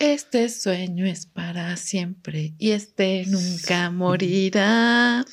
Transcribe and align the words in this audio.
Este 0.00 0.48
sueño 0.48 1.06
es 1.06 1.26
para 1.26 1.76
siempre 1.76 2.54
y 2.56 2.70
este 2.70 3.24
nunca 3.26 3.90
morirá. 3.90 5.24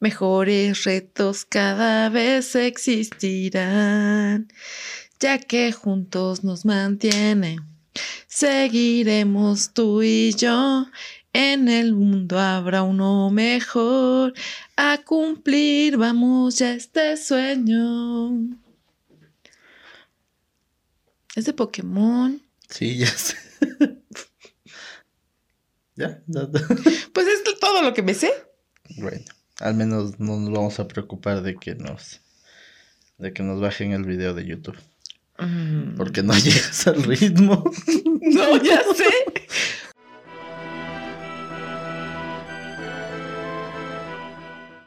Mejores 0.00 0.82
retos 0.82 1.44
cada 1.44 2.08
vez 2.08 2.56
existirán, 2.56 4.48
ya 5.20 5.38
que 5.38 5.70
juntos 5.70 6.42
nos 6.42 6.64
mantiene. 6.64 7.60
Seguiremos 8.26 9.72
tú 9.74 10.02
y 10.02 10.34
yo. 10.34 10.86
En 11.32 11.68
el 11.68 11.94
mundo 11.94 12.40
habrá 12.40 12.82
uno 12.82 13.30
mejor. 13.30 14.34
A 14.74 14.98
cumplir 15.04 15.96
vamos 15.96 16.58
ya 16.58 16.72
este 16.74 17.16
sueño. 17.16 18.32
Es 21.36 21.44
de 21.44 21.52
Pokémon. 21.52 22.42
Sí, 22.68 22.96
ya 22.96 23.06
sé. 23.06 23.36
¿Ya? 26.00 26.22
Pues 27.12 27.26
es 27.26 27.42
todo 27.60 27.82
lo 27.82 27.92
que 27.92 28.02
me 28.02 28.14
sé. 28.14 28.32
Bueno, 28.96 29.22
al 29.58 29.74
menos 29.74 30.18
no 30.18 30.38
nos 30.38 30.50
vamos 30.50 30.80
a 30.80 30.88
preocupar 30.88 31.42
de 31.42 31.56
que 31.56 31.74
nos 31.74 32.22
de 33.18 33.34
que 33.34 33.42
nos 33.42 33.60
bajen 33.60 33.92
el 33.92 34.04
video 34.04 34.32
de 34.32 34.46
YouTube. 34.46 34.78
Mm. 35.38 35.96
Porque 35.96 36.22
no 36.22 36.32
llegas 36.38 36.86
al 36.86 37.02
ritmo. 37.02 37.70
No, 38.22 38.62
ya 38.62 38.80
sé. 38.94 39.04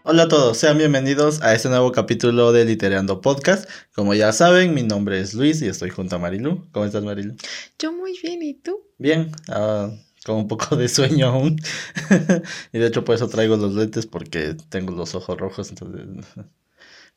Hola 0.03 0.23
a 0.23 0.27
todos, 0.27 0.57
sean 0.57 0.77
bienvenidos 0.77 1.41
a 1.41 1.53
este 1.53 1.69
nuevo 1.69 1.91
capítulo 1.91 2.51
de 2.53 2.65
Literando 2.65 3.21
Podcast. 3.21 3.69
Como 3.93 4.13
ya 4.13 4.31
saben, 4.31 4.73
mi 4.73 4.81
nombre 4.81 5.19
es 5.19 5.33
Luis 5.33 5.61
y 5.61 5.67
estoy 5.67 5.89
junto 5.89 6.15
a 6.15 6.19
Marilu. 6.19 6.67
¿Cómo 6.71 6.85
estás, 6.85 7.03
Marilu? 7.03 7.35
Yo 7.77 7.91
muy 7.91 8.17
bien, 8.21 8.41
¿y 8.41 8.53
tú? 8.53 8.79
Bien, 8.97 9.31
ah, 9.49 9.91
con 10.23 10.35
un 10.35 10.47
poco 10.47 10.75
de 10.75 10.87
sueño 10.89 11.27
aún. 11.27 11.61
y 12.73 12.79
de 12.79 12.87
hecho 12.87 13.03
por 13.03 13.15
eso 13.15 13.27
traigo 13.27 13.57
los 13.57 13.75
lentes 13.75 14.05
porque 14.05 14.55
tengo 14.69 14.93
los 14.93 15.15
ojos 15.15 15.37
rojos, 15.37 15.69
entonces... 15.69 16.01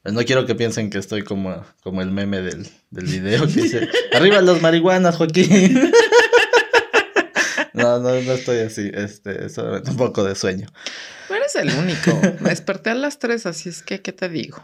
pues 0.03 0.15
no 0.15 0.23
quiero 0.25 0.47
que 0.47 0.55
piensen 0.55 0.91
que 0.91 0.99
estoy 0.99 1.23
como, 1.23 1.65
como 1.83 2.03
el 2.03 2.11
meme 2.11 2.43
del, 2.43 2.69
del 2.91 3.05
video 3.07 3.47
que 3.47 3.62
dice, 3.62 3.89
arriba 4.12 4.41
las 4.41 4.61
marihuanas, 4.61 5.17
Joaquín. 5.17 5.91
no, 7.73 7.99
no, 7.99 8.11
no 8.11 8.33
estoy 8.33 8.59
así, 8.59 8.91
este, 8.93 9.49
solamente 9.49 9.91
un 9.91 9.97
poco 9.97 10.25
de 10.25 10.34
sueño. 10.34 10.69
No 11.29 11.37
eres 11.37 11.55
el 11.57 11.71
único. 11.71 12.21
Me 12.41 12.51
desperté 12.51 12.91
a 12.91 12.95
las 12.95 13.19
3, 13.19 13.47
así 13.47 13.69
es 13.69 13.83
que, 13.83 14.01
¿qué 14.01 14.12
te 14.12 14.29
digo? 14.29 14.62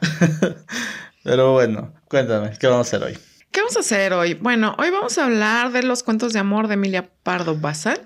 Pero 1.24 1.52
bueno, 1.52 1.94
cuéntame, 2.08 2.56
¿qué 2.58 2.66
vamos 2.66 2.86
a 2.86 2.96
hacer 2.96 3.08
hoy? 3.08 3.18
¿Qué 3.52 3.60
vamos 3.60 3.76
a 3.76 3.80
hacer 3.80 4.14
hoy? 4.14 4.32
Bueno, 4.32 4.74
hoy 4.78 4.90
vamos 4.90 5.18
a 5.18 5.26
hablar 5.26 5.72
de 5.72 5.82
los 5.82 6.02
cuentos 6.02 6.32
de 6.32 6.38
amor 6.38 6.68
de 6.68 6.74
Emilia 6.74 7.10
Pardo 7.22 7.54
Bazán. 7.54 7.98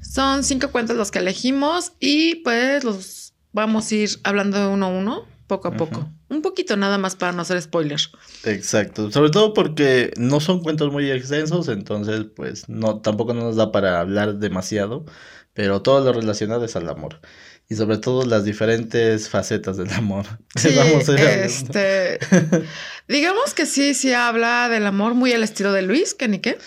Son 0.00 0.44
cinco 0.44 0.70
cuentos 0.70 0.96
los 0.96 1.10
que 1.10 1.18
elegimos 1.18 1.92
y 2.00 2.36
pues 2.36 2.84
los 2.84 3.34
vamos 3.52 3.90
a 3.90 3.94
ir 3.94 4.10
hablando 4.24 4.58
de 4.58 4.66
uno 4.66 4.86
a 4.86 4.88
uno, 4.88 5.26
poco 5.46 5.68
a 5.68 5.72
poco. 5.72 6.08
Un 6.28 6.42
poquito 6.42 6.76
nada 6.76 6.98
más 6.98 7.16
para 7.16 7.32
no 7.32 7.42
hacer 7.42 7.60
spoilers. 7.60 8.10
Exacto, 8.44 9.10
sobre 9.10 9.30
todo 9.30 9.54
porque 9.54 10.12
no 10.16 10.40
son 10.40 10.62
cuentos 10.62 10.92
muy 10.92 11.10
extensos, 11.10 11.68
entonces 11.68 12.26
pues 12.36 12.68
no 12.68 13.00
tampoco 13.00 13.34
no 13.34 13.42
nos 13.42 13.56
da 13.56 13.72
para 13.72 14.00
hablar 14.00 14.36
demasiado, 14.36 15.04
pero 15.54 15.82
todo 15.82 16.04
lo 16.04 16.12
relacionado 16.12 16.64
es 16.64 16.76
al 16.76 16.88
amor 16.88 17.20
y 17.70 17.74
sobre 17.74 17.98
todo 17.98 18.24
las 18.24 18.44
diferentes 18.44 19.28
facetas 19.28 19.76
del 19.76 19.92
amor. 19.92 20.24
Sí, 20.56 20.74
Vamos 20.74 21.08
a 21.08 21.12
ir 21.12 21.20
hablando. 21.20 21.44
este, 21.44 22.18
digamos 23.06 23.54
que 23.54 23.66
sí, 23.66 23.94
sí 23.94 24.12
habla 24.12 24.68
del 24.68 24.86
amor 24.86 25.14
muy 25.14 25.32
al 25.32 25.44
estilo 25.44 25.72
de 25.72 25.82
Luis, 25.82 26.14
que 26.14 26.26
ni 26.26 26.38
qué. 26.40 26.58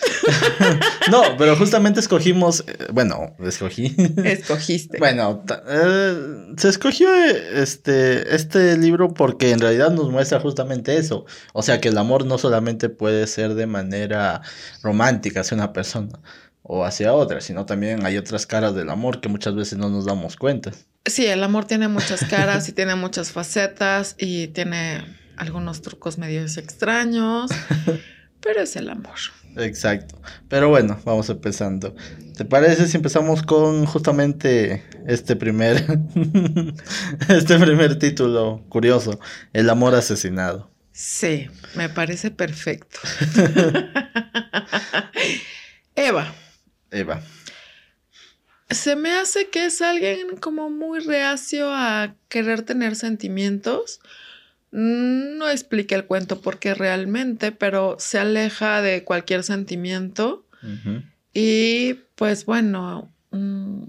No, 1.10 1.22
pero 1.36 1.56
justamente 1.56 2.00
escogimos, 2.00 2.64
eh, 2.66 2.86
bueno, 2.92 3.36
escogí. 3.40 3.94
Escogiste. 4.24 4.98
Bueno, 4.98 5.44
eh, 5.68 6.54
se 6.56 6.68
escogió 6.68 7.12
eh, 7.12 7.60
este, 7.60 8.34
este 8.34 8.78
libro 8.78 9.12
porque 9.12 9.50
en 9.50 9.60
realidad 9.60 9.90
nos 9.90 10.08
muestra 10.10 10.40
justamente 10.40 10.96
eso. 10.96 11.26
O 11.52 11.62
sea 11.62 11.80
que 11.80 11.88
el 11.88 11.98
amor 11.98 12.24
no 12.24 12.38
solamente 12.38 12.88
puede 12.88 13.26
ser 13.26 13.54
de 13.54 13.66
manera 13.66 14.40
romántica 14.82 15.40
hacia 15.40 15.56
una 15.56 15.72
persona 15.72 16.20
o 16.62 16.84
hacia 16.84 17.12
otra, 17.12 17.40
sino 17.40 17.66
también 17.66 18.06
hay 18.06 18.16
otras 18.16 18.46
caras 18.46 18.74
del 18.74 18.90
amor 18.90 19.20
que 19.20 19.28
muchas 19.28 19.54
veces 19.54 19.78
no 19.78 19.88
nos 19.88 20.04
damos 20.04 20.36
cuenta. 20.36 20.72
Sí, 21.04 21.26
el 21.26 21.42
amor 21.42 21.64
tiene 21.64 21.88
muchas 21.88 22.24
caras 22.24 22.68
y 22.68 22.72
tiene 22.72 22.94
muchas 22.94 23.32
facetas 23.32 24.14
y 24.18 24.48
tiene 24.48 25.04
algunos 25.36 25.82
trucos 25.82 26.18
medios 26.18 26.56
extraños, 26.56 27.50
pero 28.40 28.62
es 28.62 28.76
el 28.76 28.88
amor. 28.88 29.16
Exacto. 29.56 30.20
Pero 30.48 30.68
bueno, 30.68 30.98
vamos 31.04 31.28
empezando. 31.28 31.94
¿Te 32.36 32.44
parece 32.44 32.86
si 32.86 32.96
empezamos 32.96 33.42
con 33.42 33.84
justamente 33.84 34.84
este 35.06 35.36
primer 35.36 35.76
este 37.28 37.58
primer 37.58 37.98
título 37.98 38.64
curioso, 38.68 39.20
El 39.52 39.68
amor 39.68 39.94
asesinado? 39.94 40.70
Sí, 40.92 41.48
me 41.74 41.88
parece 41.88 42.30
perfecto. 42.30 42.98
Eva, 45.94 46.32
Eva. 46.92 47.22
se 48.70 48.96
me 48.96 49.12
hace 49.12 49.48
que 49.48 49.66
es 49.66 49.82
alguien 49.82 50.36
como 50.36 50.70
muy 50.70 51.00
reacio 51.00 51.74
a 51.74 52.14
querer 52.28 52.62
tener 52.62 52.96
sentimientos. 52.96 54.00
No 54.70 55.50
explica 55.50 55.96
el 55.96 56.06
cuento 56.06 56.40
porque 56.40 56.74
realmente, 56.74 57.52
pero 57.52 57.96
se 57.98 58.18
aleja 58.18 58.80
de 58.80 59.04
cualquier 59.04 59.42
sentimiento. 59.42 60.46
Y 61.34 61.94
pues 62.14 62.46
bueno, 62.46 63.12
mm, 63.30 63.84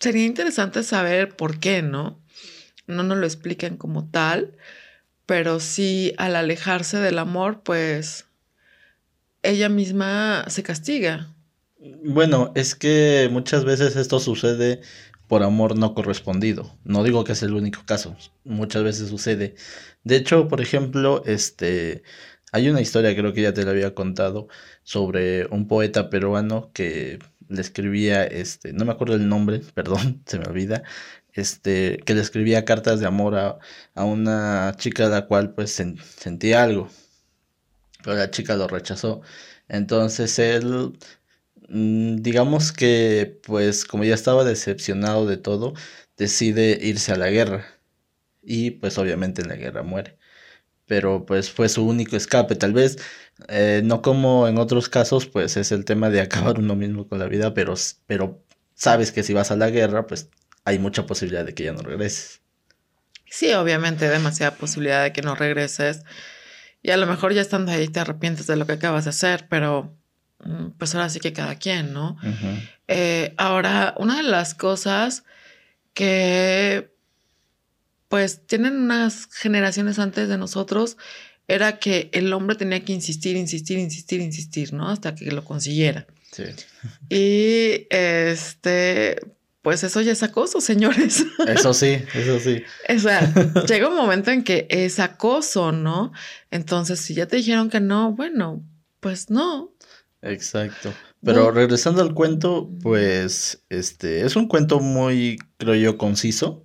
sería 0.00 0.24
interesante 0.24 0.82
saber 0.82 1.36
por 1.36 1.60
qué, 1.60 1.82
¿no? 1.82 2.18
No 2.86 3.02
nos 3.02 3.18
lo 3.18 3.26
explican 3.26 3.76
como 3.76 4.08
tal, 4.08 4.56
pero 5.26 5.60
sí 5.60 6.14
al 6.16 6.34
alejarse 6.34 6.98
del 6.98 7.18
amor, 7.18 7.62
pues 7.62 8.26
ella 9.42 9.68
misma 9.68 10.44
se 10.48 10.62
castiga. 10.62 11.28
Bueno, 12.04 12.52
es 12.54 12.74
que 12.74 13.28
muchas 13.32 13.64
veces 13.64 13.96
esto 13.96 14.20
sucede 14.20 14.80
por 15.28 15.42
amor 15.42 15.76
no 15.78 15.94
correspondido. 15.94 16.76
No 16.84 17.02
digo 17.04 17.24
que 17.24 17.32
es 17.32 17.42
el 17.42 17.54
único 17.54 17.84
caso, 17.86 18.16
muchas 18.44 18.82
veces 18.82 19.08
sucede. 19.08 19.54
De 20.04 20.16
hecho, 20.16 20.46
por 20.48 20.60
ejemplo, 20.60 21.22
este 21.24 22.02
hay 22.52 22.68
una 22.68 22.80
historia, 22.80 23.14
creo 23.16 23.32
que 23.32 23.42
ya 23.42 23.54
te 23.54 23.64
la 23.64 23.70
había 23.70 23.94
contado, 23.94 24.48
sobre 24.82 25.46
un 25.46 25.68
poeta 25.68 26.10
peruano 26.10 26.70
que 26.74 27.18
le 27.48 27.60
escribía, 27.60 28.24
este, 28.24 28.72
no 28.72 28.84
me 28.84 28.92
acuerdo 28.92 29.14
el 29.14 29.28
nombre, 29.28 29.60
perdón, 29.74 30.22
se 30.26 30.38
me 30.38 30.46
olvida, 30.46 30.82
este, 31.32 31.98
que 32.04 32.14
le 32.14 32.20
escribía 32.22 32.64
cartas 32.64 32.98
de 33.00 33.06
amor 33.06 33.36
a, 33.36 33.58
a 33.94 34.04
una 34.04 34.74
chica 34.78 35.08
la 35.08 35.26
cual 35.26 35.54
pues 35.54 35.78
sen- 35.78 36.00
sentía 36.02 36.62
algo, 36.64 36.88
pero 38.02 38.16
la 38.16 38.30
chica 38.30 38.56
lo 38.56 38.68
rechazó. 38.68 39.20
Entonces 39.68 40.38
él 40.38 40.98
Digamos 41.70 42.72
que, 42.72 43.40
pues, 43.46 43.84
como 43.84 44.04
ya 44.04 44.14
estaba 44.14 44.44
decepcionado 44.44 45.26
de 45.26 45.36
todo, 45.36 45.74
decide 46.16 46.78
irse 46.82 47.12
a 47.12 47.16
la 47.16 47.30
guerra. 47.30 47.66
Y, 48.42 48.72
pues, 48.72 48.98
obviamente 48.98 49.42
en 49.42 49.48
la 49.48 49.56
guerra 49.56 49.82
muere. 49.82 50.18
Pero, 50.86 51.26
pues, 51.26 51.50
fue 51.50 51.68
su 51.68 51.86
único 51.86 52.16
escape. 52.16 52.56
Tal 52.56 52.72
vez, 52.72 52.98
eh, 53.48 53.82
no 53.84 54.02
como 54.02 54.48
en 54.48 54.58
otros 54.58 54.88
casos, 54.88 55.26
pues, 55.26 55.56
es 55.56 55.72
el 55.72 55.84
tema 55.84 56.10
de 56.10 56.20
acabar 56.22 56.58
uno 56.58 56.76
mismo 56.76 57.08
con 57.08 57.18
la 57.20 57.26
vida, 57.28 57.54
pero, 57.54 57.74
pero 58.06 58.42
sabes 58.74 59.12
que 59.12 59.22
si 59.22 59.34
vas 59.34 59.50
a 59.50 59.56
la 59.56 59.70
guerra, 59.70 60.06
pues, 60.06 60.30
hay 60.64 60.78
mucha 60.78 61.06
posibilidad 61.06 61.44
de 61.44 61.54
que 61.54 61.64
ya 61.64 61.72
no 61.72 61.82
regreses. 61.82 62.40
Sí, 63.30 63.52
obviamente 63.52 64.08
demasiada 64.08 64.56
posibilidad 64.56 65.04
de 65.04 65.12
que 65.12 65.22
no 65.22 65.34
regreses. 65.36 66.02
Y 66.82 66.90
a 66.90 66.96
lo 66.96 67.06
mejor 67.06 67.32
ya 67.32 67.42
estando 67.42 67.72
ahí 67.72 67.88
te 67.88 68.00
arrepientes 68.00 68.46
de 68.46 68.56
lo 68.56 68.66
que 68.66 68.72
acabas 68.72 69.04
de 69.04 69.10
hacer, 69.10 69.46
pero 69.48 69.84
mm, 69.84 69.99
pues 70.78 70.94
ahora 70.94 71.08
sí 71.08 71.20
que 71.20 71.32
cada 71.32 71.56
quien, 71.56 71.92
¿no? 71.92 72.16
Eh, 72.88 73.34
ahora, 73.36 73.94
una 73.98 74.16
de 74.16 74.22
las 74.22 74.54
cosas 74.54 75.24
que 75.94 76.90
pues 78.08 78.44
tienen 78.46 78.76
unas 78.76 79.28
generaciones 79.32 79.98
antes 80.00 80.28
de 80.28 80.36
nosotros 80.36 80.96
era 81.46 81.78
que 81.78 82.10
el 82.12 82.32
hombre 82.32 82.56
tenía 82.56 82.84
que 82.84 82.92
insistir, 82.92 83.36
insistir, 83.36 83.78
insistir, 83.78 84.20
insistir, 84.20 84.72
¿no? 84.72 84.88
Hasta 84.88 85.14
que 85.14 85.30
lo 85.30 85.44
consiguiera. 85.44 86.06
Sí. 86.32 86.44
Y 87.08 87.86
este, 87.90 89.20
pues 89.62 89.84
eso 89.84 90.00
ya 90.00 90.12
es 90.12 90.22
acoso, 90.22 90.60
señores. 90.60 91.24
Eso 91.46 91.74
sí, 91.74 92.02
eso 92.14 92.40
sí. 92.40 92.62
O 92.88 92.98
sea, 92.98 93.32
llega 93.68 93.88
un 93.88 93.96
momento 93.96 94.30
en 94.30 94.42
que 94.42 94.66
es 94.70 94.98
acoso, 94.98 95.70
¿no? 95.72 96.12
Entonces, 96.50 97.00
si 97.00 97.14
ya 97.14 97.26
te 97.26 97.36
dijeron 97.36 97.68
que 97.68 97.80
no, 97.80 98.12
bueno, 98.12 98.64
pues 99.00 99.28
no. 99.30 99.74
Exacto. 100.22 100.92
Pero 101.22 101.44
Bueno. 101.44 101.50
regresando 101.52 102.02
al 102.02 102.14
cuento, 102.14 102.70
pues 102.82 103.64
este 103.68 104.22
es 104.24 104.36
un 104.36 104.48
cuento 104.48 104.80
muy, 104.80 105.38
creo 105.58 105.74
yo, 105.74 105.98
conciso, 105.98 106.64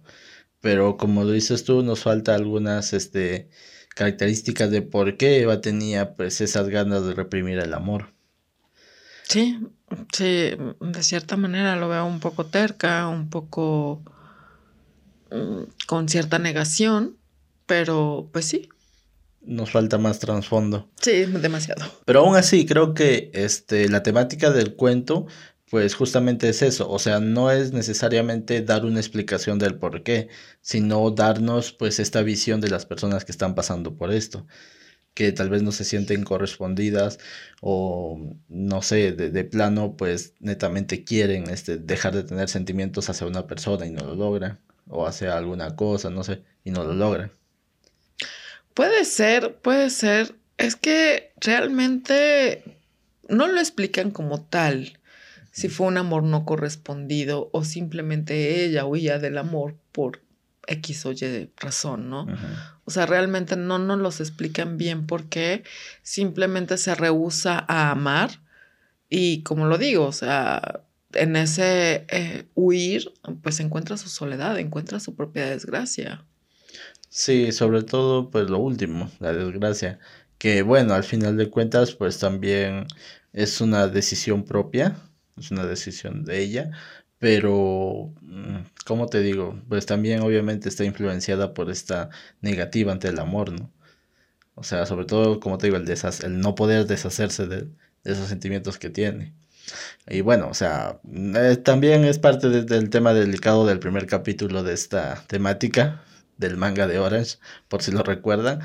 pero 0.62 0.98
como 0.98 1.24
lo 1.24 1.32
dices 1.32 1.64
tú, 1.66 1.84
nos 1.84 2.02
falta 2.04 2.36
algunas 2.36 2.94
este 2.94 3.50
características 3.96 4.72
de 4.72 4.82
por 4.82 5.18
qué 5.18 5.42
Eva 5.42 5.62
tenía 5.62 6.16
pues 6.16 6.42
esas 6.42 6.70
ganas 6.70 7.06
de 7.06 7.14
reprimir 7.14 7.60
el 7.60 7.74
amor. 7.74 8.14
Sí, 9.24 9.58
Sí, 10.12 10.52
de 10.80 11.04
cierta 11.04 11.38
manera 11.38 11.76
lo 11.76 11.90
veo 11.90 12.06
un 12.06 12.20
poco 12.20 12.46
terca, 12.48 13.08
un 13.08 13.30
poco 13.30 14.02
mm, 15.32 15.64
con 15.88 16.10
cierta 16.10 16.40
negación, 16.40 17.18
pero 17.66 18.30
pues 18.32 18.46
sí. 18.46 18.70
Nos 19.46 19.72
falta 19.72 19.98
más 19.98 20.20
trasfondo. 20.20 20.90
Sí, 21.02 21.26
demasiado. 21.26 21.86
Pero 22.06 22.22
aún 22.22 22.36
así, 22.36 22.66
creo 22.66 22.94
que 22.94 23.32
este, 23.34 23.90
la 23.90 24.04
temática 24.04 24.52
del 24.52 24.76
cuento, 24.76 25.28
pues 25.70 25.96
justamente 25.96 26.50
es 26.50 26.62
eso. 26.62 26.90
O 26.90 27.00
sea, 27.00 27.20
no 27.20 27.52
es 27.52 27.72
necesariamente 27.72 28.62
dar 28.62 28.86
una 28.86 29.00
explicación 29.00 29.60
del 29.60 29.76
por 29.76 30.04
qué, 30.04 30.30
sino 30.62 31.12
darnos 31.12 31.72
pues 31.72 32.00
esta 32.00 32.22
visión 32.22 32.62
de 32.62 32.70
las 32.70 32.86
personas 32.86 33.26
que 33.26 33.32
están 33.32 33.56
pasando 33.56 33.96
por 33.96 34.12
esto 34.12 34.46
que 35.16 35.32
tal 35.32 35.50
vez 35.50 35.64
no 35.64 35.72
se 35.72 35.86
sienten 35.86 36.24
correspondidas 36.24 37.20
o 37.62 38.20
no 38.50 38.82
sé, 38.84 39.14
de, 39.14 39.44
plano 39.46 39.96
pues 39.98 40.34
netamente 40.40 41.04
quieren 41.04 41.50
este, 41.50 41.78
dejar 41.78 42.14
de 42.14 42.24
tener 42.24 42.50
sentimientos 42.50 43.10
hacia 43.10 43.26
una 43.26 43.48
persona 43.48 43.86
y 43.88 43.92
no 43.92 44.06
lo 44.06 44.16
logran, 44.16 44.60
o 44.88 45.08
hacia 45.08 45.38
alguna 45.38 45.76
cosa, 45.76 46.10
no 46.10 46.24
sé, 46.24 46.44
y 46.64 46.72
no 46.72 46.84
lo 46.84 46.94
logran. 46.94 47.32
Puede 48.76 49.06
ser, 49.06 49.56
puede 49.56 49.90
ser. 49.90 50.36
Es 50.58 50.76
que 50.76 51.34
realmente 51.42 52.78
no 53.28 53.48
lo 53.48 53.60
explican 53.60 54.12
como 54.12 54.42
tal, 54.42 55.00
si 55.52 55.70
fue 55.70 55.88
un 55.88 55.98
amor 55.98 56.24
no 56.24 56.46
correspondido 56.46 57.50
o 57.54 57.64
simplemente 57.64 58.66
ella 58.66 58.86
huía 58.86 59.18
del 59.18 59.38
amor 59.38 59.78
por 59.94 60.22
X 60.68 61.06
o 61.06 61.14
Y 61.14 61.50
razón, 61.56 62.10
¿no? 62.10 62.28
O 62.84 62.92
sea, 62.92 63.06
realmente 63.06 63.56
no 63.56 63.80
nos 63.80 64.00
los 64.00 64.20
explican 64.20 64.78
bien 64.78 65.08
por 65.08 65.30
qué, 65.30 65.64
simplemente 66.04 66.78
se 66.78 66.94
rehúsa 66.94 67.64
a 67.68 67.92
amar 67.92 68.42
y 69.10 69.44
como 69.44 69.66
lo 69.66 69.78
digo, 69.78 70.06
o 70.06 70.12
sea, 70.12 70.82
en 71.14 71.38
ese 71.38 72.06
eh, 72.10 72.46
huir, 72.56 73.14
pues 73.42 73.62
encuentra 73.62 73.96
su 73.96 74.10
soledad, 74.10 74.60
encuentra 74.60 75.00
su 75.00 75.16
propia 75.16 75.46
desgracia. 75.50 76.26
Sí, 77.18 77.54
sobre 77.54 77.82
todo, 77.84 78.30
pues 78.30 78.50
lo 78.50 78.60
último, 78.60 79.10
la 79.20 79.32
desgracia, 79.32 80.00
que 80.38 80.64
bueno, 80.64 80.94
al 80.94 81.06
final 81.06 81.38
de 81.38 81.50
cuentas, 81.50 81.94
pues 81.96 82.20
también 82.20 82.88
es 83.32 83.62
una 83.62 83.88
decisión 83.88 84.44
propia, 84.44 84.98
es 85.38 85.50
una 85.50 85.66
decisión 85.66 86.26
de 86.26 86.42
ella, 86.42 86.72
pero, 87.18 88.14
mm, 88.22 88.58
¿cómo 88.86 89.06
te 89.08 89.22
digo? 89.22 89.58
Pues 89.70 89.86
también 89.86 90.22
obviamente 90.24 90.68
está 90.68 90.84
influenciada 90.84 91.54
por 91.54 91.70
esta 91.72 92.10
negativa 92.42 92.92
ante 92.92 93.08
el 93.08 93.20
amor, 93.20 93.52
¿no? 93.54 93.72
O 94.56 94.64
sea, 94.64 94.86
sobre 94.86 95.06
todo, 95.06 95.40
como 95.40 95.58
te 95.58 95.68
digo, 95.68 95.78
el, 95.78 95.90
el 96.24 96.40
no 96.42 96.56
poder 96.56 96.88
deshacerse 96.88 97.48
de, 97.48 97.70
esos 98.04 98.28
sentimientos 98.30 98.78
que 98.80 98.90
tiene. 98.90 99.34
Y 100.08 100.22
bueno, 100.22 100.50
o 100.50 100.54
sea, 100.54 101.00
eh, 101.36 101.58
también 101.58 102.06
es 102.06 102.20
parte 102.20 102.50
del 102.50 102.90
tema 102.90 103.14
delicado 103.14 103.66
del 103.66 103.80
primer 103.80 104.08
capítulo 104.08 104.64
de 104.64 104.74
esta 104.74 105.24
temática 105.28 106.04
del 106.38 106.58
manga 106.58 106.88
de 106.88 107.00
Orange, 107.00 107.38
por 107.68 107.82
si 107.82 107.92
lo 107.92 108.04
recuerdan. 108.04 108.62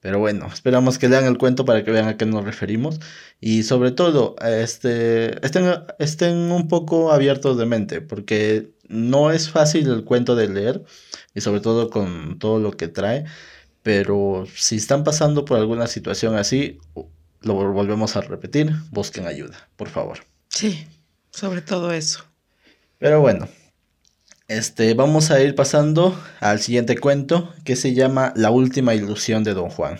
Pero 0.00 0.18
bueno, 0.18 0.48
esperamos 0.52 0.98
que 0.98 1.08
lean 1.08 1.26
el 1.26 1.38
cuento 1.38 1.64
para 1.64 1.84
que 1.84 1.92
vean 1.92 2.08
a 2.08 2.16
qué 2.16 2.26
nos 2.26 2.44
referimos. 2.44 2.98
Y 3.40 3.62
sobre 3.62 3.92
todo, 3.92 4.34
este, 4.42 5.44
estén, 5.46 5.72
estén 6.00 6.36
un 6.50 6.66
poco 6.66 7.12
abiertos 7.12 7.56
de 7.56 7.66
mente, 7.66 8.00
porque 8.00 8.72
no 8.88 9.30
es 9.30 9.48
fácil 9.48 9.88
el 9.88 10.04
cuento 10.04 10.34
de 10.34 10.48
leer, 10.48 10.82
y 11.34 11.40
sobre 11.40 11.60
todo 11.60 11.88
con 11.88 12.40
todo 12.40 12.58
lo 12.58 12.72
que 12.72 12.88
trae. 12.88 13.26
Pero 13.84 14.44
si 14.56 14.76
están 14.76 15.04
pasando 15.04 15.44
por 15.44 15.58
alguna 15.58 15.86
situación 15.86 16.34
así, 16.34 16.80
lo 17.40 17.54
volvemos 17.54 18.16
a 18.16 18.22
repetir, 18.22 18.72
busquen 18.90 19.26
ayuda, 19.26 19.68
por 19.76 19.88
favor. 19.88 20.18
Sí, 20.48 20.84
sobre 21.30 21.62
todo 21.62 21.92
eso. 21.92 22.24
Pero 22.98 23.20
bueno, 23.20 23.48
este, 24.56 24.94
vamos 24.94 25.30
a 25.30 25.40
ir 25.40 25.54
pasando 25.54 26.18
al 26.40 26.60
siguiente 26.60 26.98
cuento 26.98 27.52
que 27.64 27.76
se 27.76 27.94
llama 27.94 28.32
La 28.36 28.50
última 28.50 28.94
ilusión 28.94 29.44
de 29.44 29.54
Don 29.54 29.70
Juan. 29.70 29.98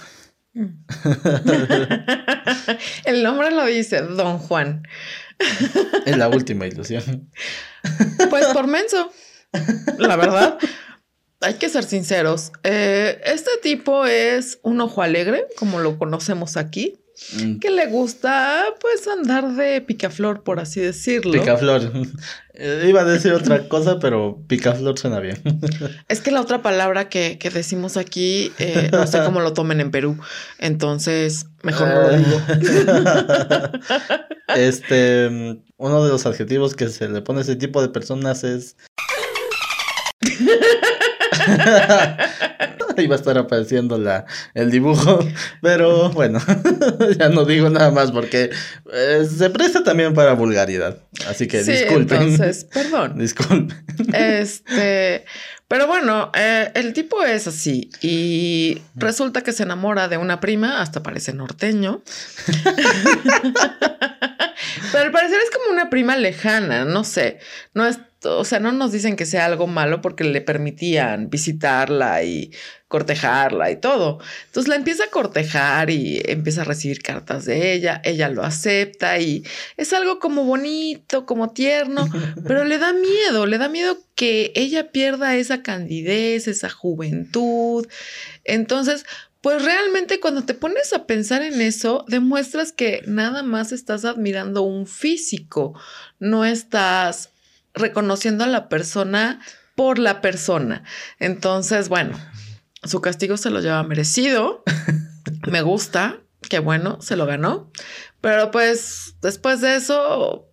Mm. 0.53 0.85
El 3.05 3.23
nombre 3.23 3.51
lo 3.51 3.65
dice, 3.65 4.03
Don 4.03 4.39
Juan. 4.39 4.83
Es 6.05 6.17
la 6.17 6.29
última 6.29 6.67
ilusión. 6.67 7.31
Pues 8.31 8.47
por 8.49 8.67
menso, 8.67 9.11
la 9.99 10.17
verdad. 10.17 10.59
Hay 11.41 11.55
que 11.55 11.69
ser 11.69 11.85
sinceros. 11.85 12.53
Eh, 12.63 13.21
este 13.25 13.51
tipo 13.63 14.07
es 14.07 14.61
un 14.63 14.81
ojo 14.81 15.03
alegre, 15.03 15.47
como 15.57 15.81
lo 15.81 15.99
conocemos 15.99 16.57
aquí. 16.57 17.02
Mm. 17.37 17.59
que 17.59 17.71
le 17.71 17.87
gusta 17.87 18.65
pues 18.81 19.07
andar 19.07 19.55
de 19.55 19.81
picaflor, 19.81 20.43
por 20.43 20.61
así 20.61 20.81
decirlo. 20.81 21.33
Picaflor. 21.33 21.93
Iba 22.87 23.01
a 23.01 23.05
decir 23.05 23.33
otra 23.33 23.69
cosa, 23.69 23.99
pero 23.99 24.43
picaflor 24.47 24.99
suena 24.99 25.21
bien. 25.21 25.43
Es 26.09 26.21
que 26.21 26.31
la 26.31 26.41
otra 26.41 26.63
palabra 26.63 27.09
que, 27.09 27.39
decimos 27.53 27.97
aquí, 27.97 28.53
eh, 28.59 28.91
no 28.93 29.07
sé 29.07 29.21
cómo 29.25 29.41
lo 29.41 29.53
tomen 29.53 29.81
en 29.81 29.91
Perú, 29.91 30.19
entonces 30.59 31.47
mejor 31.63 31.89
no 31.89 32.03
lo 32.03 32.19
digo. 32.19 32.41
este, 34.57 35.63
uno 35.77 36.05
de 36.05 36.11
los 36.11 36.27
adjetivos 36.27 36.75
que 36.75 36.89
se 36.89 37.09
le 37.09 37.23
pone 37.23 37.41
a 37.41 37.43
ese 37.43 37.57
tipo 37.57 37.81
de 37.81 37.89
personas 37.89 38.45
es... 38.45 38.77
Iba 42.99 43.17
a 43.17 43.19
estar 43.19 43.39
apareciendo 43.39 43.99
la, 43.99 44.27
el 44.55 44.71
dibujo, 44.71 45.19
pero 45.61 46.11
bueno, 46.11 46.41
ya 47.19 47.29
no 47.29 47.45
digo 47.45 47.71
nada 47.71 47.91
más 47.91 48.13
porque 48.13 48.51
eh, 48.93 49.25
se 49.25 49.51
presta 49.51 49.83
también 49.85 50.15
para 50.15 50.35
vulgaridad. 50.35 50.99
Así 51.29 51.47
que 51.47 51.63
sí, 51.65 51.73
disculpen. 51.73 52.23
Entonces, 52.23 52.65
perdón. 52.65 53.15
Disculpen. 53.23 53.85
Este, 54.13 55.25
pero 55.69 55.87
bueno, 55.87 56.31
eh, 56.35 56.71
el 56.75 56.93
tipo 56.93 57.23
es 57.23 57.47
así 57.47 57.91
y 58.01 58.81
resulta 58.95 59.43
que 59.43 59.53
se 59.53 59.63
enamora 59.63 60.09
de 60.09 60.17
una 60.17 60.41
prima, 60.41 60.81
hasta 60.81 61.03
parece 61.03 61.33
norteño. 61.33 62.03
pero 64.93 65.05
al 65.05 65.13
parecer 65.13 65.39
es 65.43 65.51
como 65.51 65.73
una 65.73 65.89
prima 65.91 66.17
lejana, 66.17 66.85
no 66.85 67.05
sé, 67.05 67.39
no 67.75 67.87
es 67.87 67.99
o 68.25 68.45
sea, 68.45 68.61
no 68.61 68.73
nos 68.73 68.93
dicen 68.93 69.17
que 69.17 69.27
sea 69.27 69.47
algo 69.47 69.67
malo 69.67 70.01
porque 70.01 70.25
le 70.25 70.41
permitían 70.41 71.31
visitarla 71.31 72.23
y 72.23 72.53
cortejarla 72.93 73.71
y 73.71 73.77
todo. 73.77 74.19
Entonces 74.45 74.69
la 74.69 74.77
empieza 74.77 75.05
a 75.05 75.11
cortejar 75.11 75.89
y 75.89 76.21
empieza 76.27 76.61
a 76.61 76.65
recibir 76.65 77.01
cartas 77.01 77.47
de 77.47 77.73
ella, 77.73 78.03
ella 78.05 78.29
lo 78.29 78.45
acepta 78.45 79.19
y 79.19 79.47
es 79.79 79.95
algo 79.95 80.19
como 80.19 80.45
bonito, 80.45 81.25
como 81.25 81.53
tierno, 81.53 82.07
pero 82.47 82.65
le 82.67 82.77
da 82.77 82.93
miedo, 82.93 83.47
le 83.47 83.57
da 83.57 83.71
miedo 83.71 83.97
que 84.15 84.53
ella 84.55 84.93
pierda 84.93 85.37
esa 85.37 85.63
candidez, 85.63 86.49
esa 86.49 86.69
juventud. 86.69 87.89
Entonces, 88.45 89.07
pues 89.41 89.65
realmente 89.65 90.21
cuando 90.21 90.45
te 90.45 90.53
pones 90.53 90.93
a 90.93 91.07
pensar 91.07 91.41
en 91.41 91.63
eso, 91.63 92.05
demuestras 92.09 92.73
que 92.73 93.01
nada 93.07 93.43
más 93.43 93.73
estás 93.73 94.05
admirando 94.05 94.61
un 94.61 94.87
físico, 94.87 95.73
no 96.19 96.45
estás 96.45 97.31
reconociendo 97.73 98.45
a 98.45 98.49
la 98.49 98.69
persona 98.69 99.41
por 99.75 99.99
la 99.99 100.21
persona. 100.21 100.85
Entonces, 101.19 101.89
bueno, 101.89 102.19
su 102.85 103.01
castigo 103.01 103.37
se 103.37 103.51
lo 103.51 103.61
lleva 103.61 103.83
merecido. 103.83 104.63
Me 105.51 105.63
gusta, 105.63 106.21
qué 106.49 106.59
bueno, 106.59 107.01
se 107.01 107.17
lo 107.17 107.27
ganó. 107.27 107.71
Pero 108.21 108.51
pues 108.51 109.17
después 109.23 109.61
de 109.61 109.77
eso, 109.77 110.49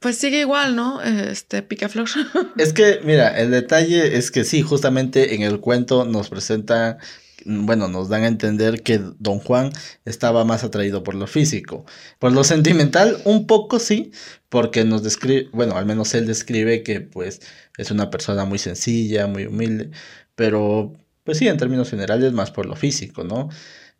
pues 0.00 0.16
sigue 0.16 0.40
igual, 0.40 0.76
¿no? 0.76 1.02
Este 1.02 1.62
picaflor. 1.62 2.08
Es 2.56 2.72
que, 2.72 3.00
mira, 3.04 3.38
el 3.38 3.50
detalle 3.50 4.16
es 4.16 4.30
que 4.30 4.44
sí, 4.44 4.62
justamente 4.62 5.34
en 5.34 5.42
el 5.42 5.60
cuento 5.60 6.04
nos 6.04 6.28
presenta 6.28 6.98
bueno, 7.44 7.88
nos 7.88 8.08
dan 8.08 8.24
a 8.24 8.26
entender 8.26 8.82
que 8.82 8.98
don 9.18 9.38
Juan 9.38 9.72
estaba 10.04 10.44
más 10.44 10.64
atraído 10.64 11.02
por 11.02 11.14
lo 11.14 11.26
físico. 11.26 11.84
Por 12.18 12.32
lo 12.32 12.44
sentimental, 12.44 13.20
un 13.24 13.46
poco 13.46 13.78
sí, 13.78 14.12
porque 14.48 14.84
nos 14.84 15.02
describe, 15.02 15.48
bueno, 15.52 15.76
al 15.76 15.86
menos 15.86 16.14
él 16.14 16.26
describe 16.26 16.82
que 16.82 17.00
pues 17.00 17.40
es 17.76 17.90
una 17.90 18.10
persona 18.10 18.44
muy 18.44 18.58
sencilla, 18.58 19.26
muy 19.26 19.46
humilde, 19.46 19.90
pero 20.34 20.94
pues 21.24 21.38
sí, 21.38 21.48
en 21.48 21.56
términos 21.58 21.90
generales, 21.90 22.32
más 22.32 22.50
por 22.50 22.66
lo 22.66 22.76
físico, 22.76 23.24
¿no? 23.24 23.48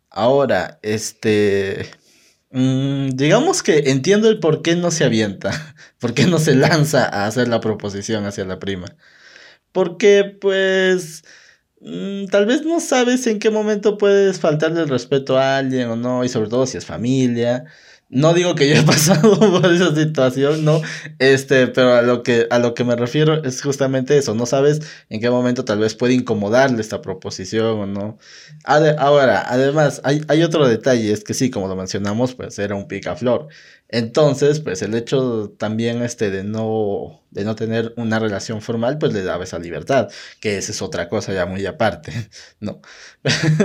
Ahora, 0.09 0.79
este, 0.83 1.87
mm, 2.51 3.09
digamos 3.11 3.63
que 3.63 3.91
entiendo 3.91 4.29
el 4.29 4.39
por 4.39 4.61
qué 4.61 4.75
no 4.75 4.91
se 4.91 5.05
avienta, 5.05 5.51
por 5.99 6.13
qué 6.13 6.25
no 6.27 6.39
se 6.39 6.55
lanza 6.55 7.05
a 7.05 7.27
hacer 7.27 7.47
la 7.47 7.61
proposición 7.61 8.25
hacia 8.25 8.45
la 8.45 8.59
prima. 8.59 8.87
Porque 9.71 10.25
pues 10.39 11.23
Mm, 11.83 12.27
tal 12.27 12.45
vez 12.45 12.63
no 12.63 12.79
sabes 12.79 13.25
en 13.25 13.39
qué 13.39 13.49
momento 13.49 13.97
puedes 13.97 14.39
faltarle 14.39 14.81
el 14.81 14.89
respeto 14.89 15.37
a 15.39 15.57
alguien 15.57 15.89
o 15.89 15.95
no, 15.95 16.23
y 16.23 16.29
sobre 16.29 16.49
todo 16.49 16.67
si 16.67 16.77
es 16.77 16.85
familia. 16.85 17.65
No 18.11 18.33
digo 18.33 18.55
que 18.55 18.67
yo 18.67 18.75
he 18.75 18.83
pasado 18.85 19.39
por 19.39 19.65
esa 19.71 19.95
situación, 19.95 20.65
no, 20.65 20.81
este, 21.17 21.67
pero 21.67 21.93
a 21.93 22.01
lo 22.01 22.23
que 22.23 22.45
a 22.49 22.59
lo 22.59 22.73
que 22.73 22.83
me 22.83 22.97
refiero 22.97 23.41
es 23.43 23.61
justamente 23.61 24.17
eso, 24.17 24.35
no 24.35 24.45
sabes 24.45 24.81
en 25.09 25.21
qué 25.21 25.29
momento 25.29 25.63
tal 25.63 25.79
vez 25.79 25.95
puede 25.95 26.13
incomodarle 26.13 26.81
esta 26.81 27.01
proposición 27.01 27.79
o 27.79 27.85
no. 27.85 28.17
ahora, 28.65 29.43
además, 29.47 30.01
hay, 30.03 30.21
hay 30.27 30.43
otro 30.43 30.67
detalle, 30.67 31.11
es 31.13 31.23
que 31.23 31.33
sí, 31.33 31.49
como 31.49 31.69
lo 31.69 31.75
mencionamos, 31.77 32.35
pues 32.35 32.59
era 32.59 32.75
un 32.75 32.87
picaflor. 32.87 33.47
Entonces, 33.91 34.61
pues 34.61 34.81
el 34.81 34.95
hecho 34.95 35.53
también 35.57 36.01
este 36.01 36.31
de 36.31 36.45
no, 36.45 37.21
de 37.29 37.43
no 37.43 37.55
tener 37.55 37.93
una 37.97 38.19
relación 38.19 38.61
formal, 38.61 38.97
pues 38.97 39.11
le 39.11 39.21
daba 39.21 39.43
esa 39.43 39.59
libertad, 39.59 40.09
que 40.39 40.57
esa 40.57 40.71
es 40.71 40.81
otra 40.81 41.09
cosa 41.09 41.33
ya 41.33 41.45
muy 41.45 41.65
aparte, 41.65 42.29
¿no? 42.61 42.81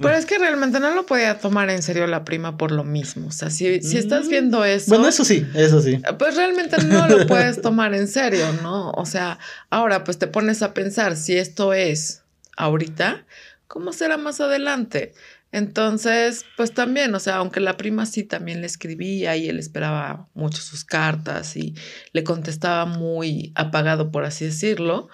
Pero 0.00 0.14
es 0.14 0.26
que 0.26 0.38
realmente 0.38 0.78
no 0.78 0.94
lo 0.94 1.06
podía 1.06 1.40
tomar 1.40 1.70
en 1.70 1.82
serio 1.82 2.06
la 2.06 2.24
prima 2.24 2.56
por 2.56 2.70
lo 2.70 2.84
mismo. 2.84 3.26
O 3.26 3.32
sea, 3.32 3.50
si, 3.50 3.82
si 3.82 3.98
estás 3.98 4.26
mm. 4.26 4.28
viendo 4.28 4.64
eso. 4.64 4.90
Bueno, 4.90 5.08
eso 5.08 5.24
sí, 5.24 5.44
eso 5.54 5.82
sí. 5.82 6.00
Pues 6.20 6.36
realmente 6.36 6.76
no 6.84 7.08
lo 7.08 7.26
puedes 7.26 7.60
tomar 7.60 7.94
en 7.94 8.06
serio, 8.06 8.46
¿no? 8.62 8.92
O 8.92 9.06
sea, 9.06 9.40
ahora 9.70 10.04
pues 10.04 10.18
te 10.18 10.28
pones 10.28 10.62
a 10.62 10.72
pensar 10.72 11.16
si 11.16 11.36
esto 11.36 11.72
es 11.72 12.22
ahorita, 12.56 13.24
¿cómo 13.66 13.92
será 13.92 14.18
más 14.18 14.40
adelante? 14.40 15.14
Entonces, 15.50 16.44
pues 16.56 16.74
también, 16.74 17.14
o 17.14 17.20
sea, 17.20 17.36
aunque 17.36 17.60
la 17.60 17.78
prima 17.78 18.04
sí 18.04 18.22
también 18.22 18.60
le 18.60 18.66
escribía 18.66 19.34
y 19.36 19.48
él 19.48 19.58
esperaba 19.58 20.28
mucho 20.34 20.60
sus 20.60 20.84
cartas 20.84 21.56
y 21.56 21.74
le 22.12 22.22
contestaba 22.22 22.84
muy 22.84 23.52
apagado, 23.54 24.10
por 24.10 24.24
así 24.24 24.44
decirlo, 24.44 25.08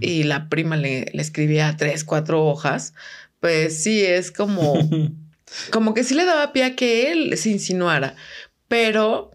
y 0.00 0.22
la 0.22 0.48
prima 0.48 0.76
le, 0.76 1.06
le, 1.12 1.22
escribía 1.22 1.74
tres, 1.76 2.04
cuatro 2.04 2.44
hojas, 2.46 2.94
pues 3.40 3.82
sí, 3.82 4.04
es 4.04 4.30
como, 4.30 4.74
como 5.72 5.92
que 5.92 6.04
sí 6.04 6.14
le 6.14 6.24
daba 6.24 6.52
pie 6.52 6.64
a 6.64 6.76
que 6.76 7.10
él 7.10 7.36
se 7.36 7.50
insinuara, 7.50 8.14
pero 8.68 9.32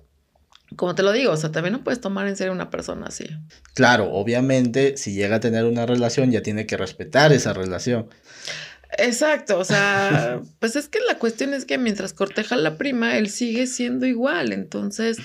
como 0.75 0.95
te 0.95 1.03
lo 1.03 1.11
digo, 1.11 1.31
o 1.31 1.37
sea, 1.37 1.51
también 1.51 1.73
no 1.73 1.83
puedes 1.83 2.01
tomar 2.01 2.27
en 2.27 2.35
serio 2.35 2.53
una 2.53 2.69
persona 2.69 3.07
así. 3.07 3.25
Claro, 3.73 4.11
obviamente, 4.11 4.97
si 4.97 5.13
llega 5.13 5.37
a 5.37 5.39
tener 5.39 5.65
una 5.65 5.85
relación, 5.85 6.31
ya 6.31 6.41
tiene 6.41 6.65
que 6.65 6.77
respetar 6.77 7.31
esa 7.33 7.53
relación. 7.53 8.09
Exacto, 8.97 9.57
o 9.57 9.63
sea, 9.63 10.41
pues 10.59 10.75
es 10.75 10.87
que 10.87 10.99
la 11.07 11.17
cuestión 11.17 11.53
es 11.53 11.65
que 11.65 11.77
mientras 11.77 12.13
corteja 12.13 12.55
a 12.55 12.59
la 12.59 12.77
prima, 12.77 13.17
él 13.17 13.29
sigue 13.29 13.67
siendo 13.67 14.05
igual, 14.05 14.51
entonces, 14.51 15.17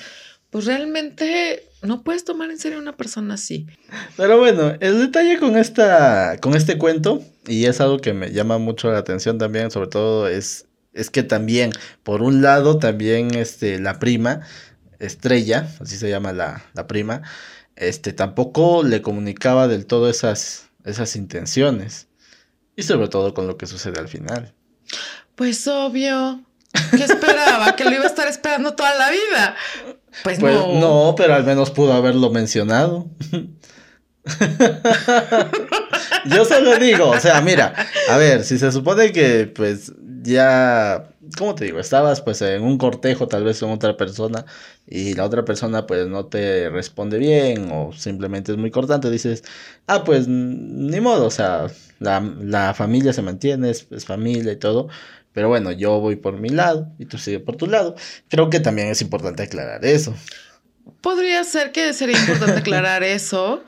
pues 0.51 0.65
realmente 0.65 1.69
no 1.83 2.03
puedes 2.03 2.25
tomar 2.25 2.51
en 2.51 2.59
serio 2.59 2.79
a 2.79 2.83
una 2.83 2.97
persona 2.97 3.35
así. 3.35 3.67
Pero 4.17 4.39
bueno, 4.39 4.75
el 4.81 4.99
detalle 4.99 5.39
con 5.39 5.57
esta, 5.57 6.39
con 6.41 6.55
este 6.55 6.79
cuento, 6.79 7.23
y 7.47 7.67
es 7.67 7.81
algo 7.81 7.99
que 7.99 8.13
me 8.13 8.33
llama 8.33 8.59
mucho 8.59 8.91
la 8.91 8.99
atención 8.99 9.39
también, 9.39 9.71
sobre 9.71 9.89
todo, 9.89 10.29
es, 10.29 10.67
es 10.93 11.11
que 11.11 11.23
también, 11.23 11.71
por 12.03 12.23
un 12.23 12.43
lado, 12.43 12.79
también 12.79 13.35
este, 13.35 13.79
la 13.79 13.99
prima, 13.99 14.41
Estrella, 14.99 15.67
así 15.81 15.97
se 15.97 16.11
llama 16.11 16.33
la, 16.33 16.63
la 16.75 16.87
prima, 16.87 17.23
este, 17.77 18.13
tampoco 18.13 18.83
le 18.83 19.01
comunicaba 19.01 19.67
del 19.67 19.87
todo 19.87 20.11
esas, 20.11 20.69
esas 20.85 21.17
intenciones. 21.17 22.10
Y 22.81 22.83
sobre 22.83 23.09
todo 23.09 23.35
con 23.35 23.47
lo 23.47 23.59
que 23.59 23.67
sucede 23.67 24.01
al 24.01 24.09
final. 24.09 24.55
Pues 25.35 25.69
obvio. 25.69 26.41
¿Qué 26.97 27.05
esperaba? 27.05 27.77
que 27.77 27.85
lo 27.85 27.91
iba 27.91 28.05
a 28.05 28.07
estar 28.07 28.27
esperando 28.27 28.73
toda 28.75 28.95
la 28.95 29.11
vida. 29.11 29.55
Pues, 30.25 30.41
pues 30.41 30.55
no. 30.55 30.81
No, 30.81 31.15
pero 31.15 31.35
al 31.35 31.45
menos 31.45 31.71
pudo 31.73 31.93
haberlo 31.93 32.31
mencionado. 32.31 33.07
Yo 36.25 36.47
solo 36.47 36.79
digo, 36.79 37.11
o 37.11 37.21
sea, 37.21 37.43
mira, 37.43 37.75
a 38.09 38.17
ver, 38.17 38.45
si 38.45 38.59
se 38.59 38.73
supone 38.73 39.13
que 39.13 39.47
pues 39.55 39.93
ya, 40.23 41.11
¿cómo 41.37 41.55
te 41.55 41.67
digo? 41.67 41.81
Estabas 41.81 42.23
pues 42.23 42.41
en 42.41 42.63
un 42.63 42.79
cortejo 42.79 43.29
tal 43.29 43.45
vez 43.45 43.61
con 43.61 43.73
otra 43.73 43.99
persona 43.99 44.47
y 44.87 45.13
la 45.13 45.27
otra 45.27 45.45
persona 45.45 45.87
pues 45.87 46.07
no 46.07 46.25
te 46.27 46.71
responde 46.71 47.19
bien 47.19 47.71
o 47.73 47.93
simplemente 47.93 48.53
es 48.53 48.59
muy 48.59 48.71
cortante, 48.71 49.11
dices, 49.11 49.45
ah, 49.87 50.03
pues 50.03 50.29
ni 50.29 50.99
modo, 51.01 51.27
o 51.27 51.31
sea, 51.31 51.67
la, 52.01 52.75
familia 52.75 53.13
se 53.13 53.23
mantiene, 53.23 53.71
es, 53.71 53.87
familia 54.05 54.53
y 54.53 54.57
todo, 54.57 54.89
pero 55.33 55.49
bueno, 55.49 55.71
yo 55.71 56.01
voy 56.01 56.17
por 56.17 56.39
mi 56.39 56.49
lado 56.49 56.89
y 56.99 57.07
tú 57.07 57.19
sigues 57.19 57.43
por 57.43 57.57
tu 57.57 57.67
lado. 57.67 57.95
Creo 58.29 58.51
que 58.51 58.59
también 58.59 58.89
es 58.89 59.01
importante 59.03 59.45
aclarar 59.45 59.85
eso. 59.85 60.15
Podría 61.03 61.45
ser 61.45 61.73
que 61.73 61.93
sería 61.93 62.19
importante 62.19 62.59
aclarar 62.59 63.05
eso, 63.05 63.63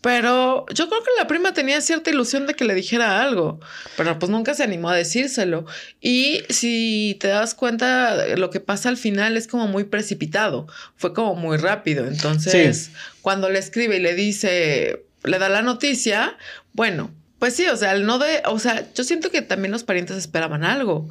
pero 0.00 0.66
yo 0.74 0.88
creo 0.88 1.02
que 1.02 1.10
la 1.18 1.26
prima 1.26 1.54
tenía 1.54 1.80
cierta 1.80 2.10
ilusión 2.10 2.46
de 2.46 2.54
que 2.54 2.64
le 2.64 2.74
dijera 2.74 3.22
algo, 3.22 3.60
pero 3.96 4.18
pues 4.18 4.30
nunca 4.30 4.52
se 4.54 4.64
animó 4.64 4.90
a 4.90 4.96
decírselo. 4.96 5.64
Y 6.00 6.42
si 6.50 7.16
te 7.20 7.28
das 7.28 7.54
cuenta, 7.54 8.36
lo 8.36 8.50
que 8.50 8.60
pasa 8.60 8.88
al 8.88 8.96
final 8.96 9.36
es 9.36 9.46
como 9.46 9.68
muy 9.68 9.84
precipitado, 9.84 10.66
fue 10.96 11.14
como 11.14 11.34
muy 11.34 11.56
rápido. 11.56 12.06
Entonces, 12.06 12.90
cuando 13.22 13.48
le 13.48 13.58
escribe 13.58 13.96
y 13.96 14.00
le 14.00 14.14
dice, 14.14 15.06
le 15.22 15.38
da 15.38 15.48
la 15.48 15.62
noticia, 15.62 16.36
bueno, 16.72 17.10
pues 17.38 17.54
sí, 17.54 17.66
o 17.68 17.76
sea, 17.76 17.90
al 17.90 18.06
no 18.06 18.18
de, 18.18 18.42
o 18.46 18.58
sea, 18.58 18.86
yo 18.94 19.04
siento 19.04 19.30
que 19.30 19.42
también 19.42 19.72
los 19.72 19.84
parientes 19.84 20.16
esperaban 20.16 20.64
algo. 20.64 21.08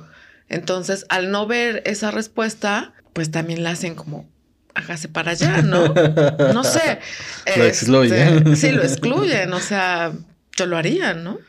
Entonces, 0.50 1.06
al 1.10 1.32
no 1.32 1.48
ver 1.48 1.82
esa 1.86 2.12
respuesta, 2.12 2.94
pues 3.14 3.32
también 3.32 3.64
la 3.64 3.72
hacen 3.72 3.96
como, 3.96 4.28
hágase 4.74 5.08
para 5.08 5.32
allá, 5.32 5.62
¿no? 5.62 5.94
No 6.54 6.64
sé. 6.64 7.00
Lo 7.58 7.66
excluyen. 7.66 8.38
Este, 8.38 8.56
sí, 8.56 8.72
lo 8.72 8.84
excluyen, 8.84 9.54
o 9.54 9.60
sea, 9.60 10.14
yo 10.56 10.66
lo 10.66 10.78
haría, 10.78 11.14
¿no? 11.14 11.40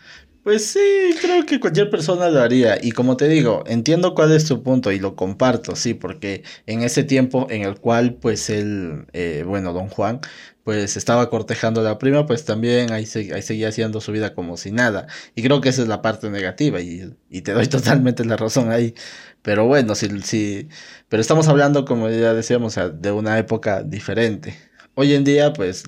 Pues 0.46 0.64
sí, 0.66 0.78
creo 1.20 1.44
que 1.44 1.58
cualquier 1.58 1.90
persona 1.90 2.28
lo 2.30 2.40
haría. 2.40 2.78
Y 2.80 2.92
como 2.92 3.16
te 3.16 3.26
digo, 3.26 3.64
entiendo 3.66 4.14
cuál 4.14 4.30
es 4.30 4.44
tu 4.46 4.62
punto 4.62 4.92
y 4.92 5.00
lo 5.00 5.16
comparto, 5.16 5.74
sí, 5.74 5.92
porque 5.92 6.44
en 6.66 6.82
ese 6.82 7.02
tiempo 7.02 7.48
en 7.50 7.62
el 7.62 7.80
cual, 7.80 8.14
pues 8.14 8.48
él, 8.48 9.06
eh, 9.12 9.42
bueno, 9.44 9.72
don 9.72 9.88
Juan, 9.88 10.20
pues 10.62 10.96
estaba 10.96 11.28
cortejando 11.30 11.80
a 11.80 11.84
la 11.84 11.98
prima, 11.98 12.26
pues 12.26 12.44
también 12.44 12.92
ahí, 12.92 13.04
ahí 13.34 13.42
seguía 13.42 13.70
haciendo 13.70 14.00
su 14.00 14.12
vida 14.12 14.34
como 14.36 14.56
si 14.56 14.70
nada. 14.70 15.08
Y 15.34 15.42
creo 15.42 15.60
que 15.60 15.70
esa 15.70 15.82
es 15.82 15.88
la 15.88 16.00
parte 16.00 16.30
negativa 16.30 16.80
y, 16.80 17.12
y 17.28 17.42
te 17.42 17.50
doy 17.52 17.66
totalmente 17.68 18.24
la 18.24 18.36
razón 18.36 18.70
ahí. 18.70 18.94
Pero 19.42 19.66
bueno, 19.66 19.96
sí, 19.96 20.08
sí, 20.22 20.68
pero 21.08 21.20
estamos 21.20 21.48
hablando, 21.48 21.84
como 21.84 22.08
ya 22.08 22.34
decíamos, 22.34 22.76
de 23.00 23.10
una 23.10 23.36
época 23.40 23.82
diferente. 23.82 24.56
Hoy 24.94 25.12
en 25.14 25.24
día, 25.24 25.52
pues 25.52 25.82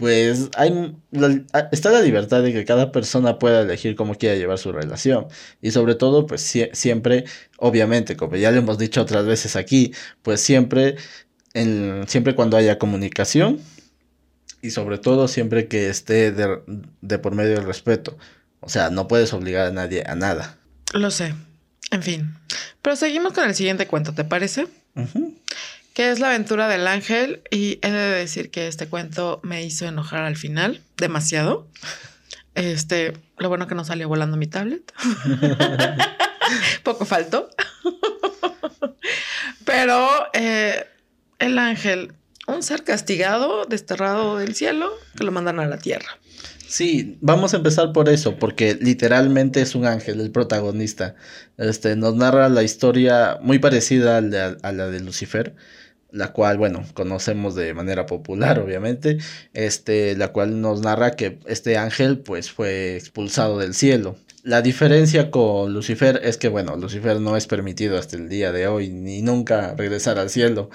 pues 0.00 0.48
hay 0.56 0.96
está 1.72 1.90
la 1.90 2.00
libertad 2.00 2.42
de 2.42 2.54
que 2.54 2.64
cada 2.64 2.90
persona 2.90 3.38
pueda 3.38 3.60
elegir 3.60 3.96
cómo 3.96 4.14
quiera 4.14 4.34
llevar 4.34 4.56
su 4.56 4.72
relación. 4.72 5.26
Y 5.60 5.72
sobre 5.72 5.94
todo 5.94 6.26
pues 6.26 6.40
siempre 6.72 7.26
obviamente 7.58 8.16
como 8.16 8.36
ya 8.36 8.50
lo 8.50 8.56
hemos 8.56 8.78
dicho 8.78 9.02
otras 9.02 9.26
veces 9.26 9.56
aquí 9.56 9.92
pues 10.22 10.40
siempre 10.40 10.96
en, 11.52 12.04
siempre 12.08 12.34
cuando 12.34 12.56
haya 12.56 12.78
comunicación 12.78 13.60
y 14.62 14.70
sobre 14.70 14.96
todo 14.96 15.28
siempre 15.28 15.68
que 15.68 15.90
esté 15.90 16.32
de, 16.32 17.18
por 17.18 17.34
medio 17.34 17.56
del 17.56 17.66
respeto. 17.66 18.16
O 18.60 18.70
sea 18.70 18.88
no 18.88 19.06
puedes 19.06 19.34
obligar 19.34 19.66
a 19.66 19.70
nadie 19.70 20.02
a 20.06 20.14
nada. 20.14 20.56
Lo 20.94 21.10
sé. 21.10 21.34
En 21.90 22.02
fin. 22.02 22.34
Pero 22.80 22.96
seguimos 22.96 23.34
con 23.34 23.46
el 23.46 23.54
siguiente 23.54 23.86
cuento 23.86 24.14
te 24.14 24.24
parece 24.24 24.66
que 26.00 26.10
es 26.10 26.18
la 26.18 26.28
aventura 26.28 26.66
del 26.66 26.86
ángel 26.86 27.42
y 27.50 27.78
he 27.82 27.90
de 27.90 28.14
decir 28.14 28.50
que 28.50 28.68
este 28.68 28.88
cuento 28.88 29.38
me 29.42 29.62
hizo 29.62 29.84
enojar 29.84 30.22
al 30.22 30.34
final 30.34 30.80
demasiado. 30.96 31.68
Este, 32.54 33.12
lo 33.36 33.50
bueno 33.50 33.66
que 33.66 33.74
no 33.74 33.84
salió 33.84 34.08
volando 34.08 34.38
mi 34.38 34.46
tablet. 34.46 34.94
Poco 36.84 37.04
faltó. 37.04 37.50
Pero 39.66 40.08
eh, 40.32 40.86
el 41.38 41.58
ángel, 41.58 42.14
un 42.46 42.62
ser 42.62 42.82
castigado, 42.82 43.66
desterrado 43.66 44.38
del 44.38 44.54
cielo, 44.54 44.90
que 45.18 45.24
lo 45.24 45.32
mandan 45.32 45.60
a 45.60 45.66
la 45.66 45.76
tierra. 45.76 46.18
Sí, 46.66 47.18
vamos 47.20 47.52
a 47.52 47.58
empezar 47.58 47.92
por 47.92 48.08
eso, 48.08 48.36
porque 48.38 48.78
literalmente 48.80 49.60
es 49.60 49.74
un 49.74 49.84
ángel, 49.84 50.22
el 50.22 50.30
protagonista. 50.30 51.14
Este, 51.58 51.94
nos 51.94 52.14
narra 52.14 52.48
la 52.48 52.62
historia 52.62 53.36
muy 53.42 53.58
parecida 53.58 54.16
a 54.16 54.72
la 54.72 54.86
de 54.86 55.00
Lucifer 55.00 55.54
la 56.12 56.32
cual, 56.32 56.58
bueno, 56.58 56.84
conocemos 56.94 57.54
de 57.54 57.74
manera 57.74 58.06
popular, 58.06 58.58
obviamente, 58.58 59.18
este, 59.52 60.16
la 60.16 60.28
cual 60.28 60.60
nos 60.60 60.80
narra 60.80 61.12
que 61.12 61.38
este 61.46 61.76
ángel, 61.76 62.18
pues, 62.18 62.50
fue 62.50 62.96
expulsado 62.96 63.58
del 63.58 63.74
cielo. 63.74 64.16
La 64.42 64.62
diferencia 64.62 65.30
con 65.30 65.74
Lucifer 65.74 66.20
es 66.24 66.38
que, 66.38 66.48
bueno, 66.48 66.76
Lucifer 66.76 67.20
no 67.20 67.36
es 67.36 67.46
permitido 67.46 67.98
hasta 67.98 68.16
el 68.16 68.28
día 68.28 68.52
de 68.52 68.66
hoy, 68.66 68.88
ni 68.88 69.20
nunca 69.20 69.74
regresar 69.76 70.18
al 70.18 70.30
cielo, 70.30 70.70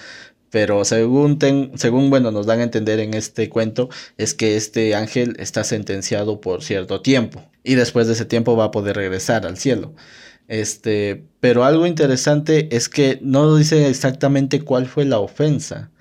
pero 0.52 0.86
según, 0.86 1.40
según, 1.76 2.10
bueno, 2.10 2.32
nos 2.32 2.46
dan 2.46 2.60
a 2.60 2.64
entender 2.64 3.00
en 3.00 3.14
este 3.14 3.50
cuento, 3.50 3.90
es 4.18 4.34
que 4.34 4.56
este 4.56 4.96
ángel 4.96 5.36
está 5.40 5.64
sentenciado 5.64 6.40
por 6.42 6.64
cierto 6.64 7.02
tiempo, 7.02 7.44
y 7.64 7.76
después 7.76 8.08
de 8.08 8.14
ese 8.14 8.26
tiempo 8.26 8.56
va 8.56 8.66
a 8.66 8.72
poder 8.72 8.96
regresar 8.96 9.46
al 9.46 9.58
cielo. 9.58 9.96
Este, 10.48 11.26
pero 11.40 11.64
algo 11.64 11.88
interesante 11.88 12.76
es 12.76 12.90
que 12.90 13.20
no 13.22 13.56
dice 13.56 13.90
exactamente 13.90 14.62
cuál 14.62 14.86
fue 14.86 15.06
la 15.06 15.20
ofensa. 15.20 15.92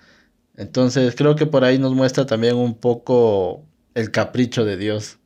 Entonces 0.57 1.15
creo 1.17 1.35
que 1.37 1.47
por 1.47 1.65
ahí 1.65 1.79
nos 1.79 1.95
muestra 1.95 2.27
también 2.27 2.57
un 2.57 2.75
poco 2.75 3.65
el 3.95 4.11
capricho 4.11 4.65
de 4.65 4.77
Dios. 4.77 5.19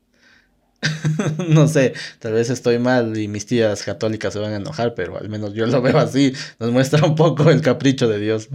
no 1.48 1.66
sé, 1.66 1.92
tal 2.20 2.34
vez 2.34 2.50
estoy 2.50 2.78
mal 2.78 3.18
y 3.18 3.26
mis 3.26 3.46
tías 3.46 3.82
católicas 3.82 4.32
se 4.32 4.38
van 4.38 4.52
a 4.52 4.56
enojar, 4.56 4.94
pero 4.94 5.18
al 5.18 5.28
menos 5.28 5.52
yo 5.54 5.66
lo 5.66 5.82
veo 5.82 5.98
así. 5.98 6.32
Nos 6.60 6.70
muestra 6.70 7.04
un 7.04 7.16
poco 7.16 7.50
el 7.50 7.60
capricho 7.60 8.08
de 8.08 8.20
Dios. 8.20 8.48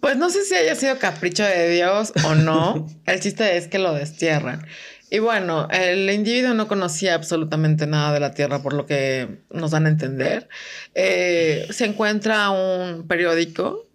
Pues 0.00 0.16
no 0.16 0.30
sé 0.30 0.44
si 0.44 0.54
haya 0.54 0.74
sido 0.74 0.98
capricho 0.98 1.44
de 1.44 1.68
Dios 1.70 2.12
o 2.24 2.34
no. 2.34 2.86
el 3.06 3.20
chiste 3.20 3.56
es 3.56 3.68
que 3.68 3.78
lo 3.78 3.92
destierran. 3.92 4.66
Y 5.10 5.20
bueno, 5.20 5.68
el 5.70 6.10
individuo 6.10 6.54
no 6.54 6.68
conocía 6.68 7.14
absolutamente 7.14 7.86
nada 7.86 8.12
de 8.12 8.20
la 8.20 8.32
Tierra, 8.32 8.62
por 8.62 8.74
lo 8.74 8.84
que 8.84 9.38
nos 9.50 9.70
dan 9.70 9.86
a 9.86 9.88
entender. 9.88 10.48
Eh, 10.94 11.66
se 11.70 11.86
encuentra 11.86 12.50
un 12.50 13.06
periódico 13.08 13.86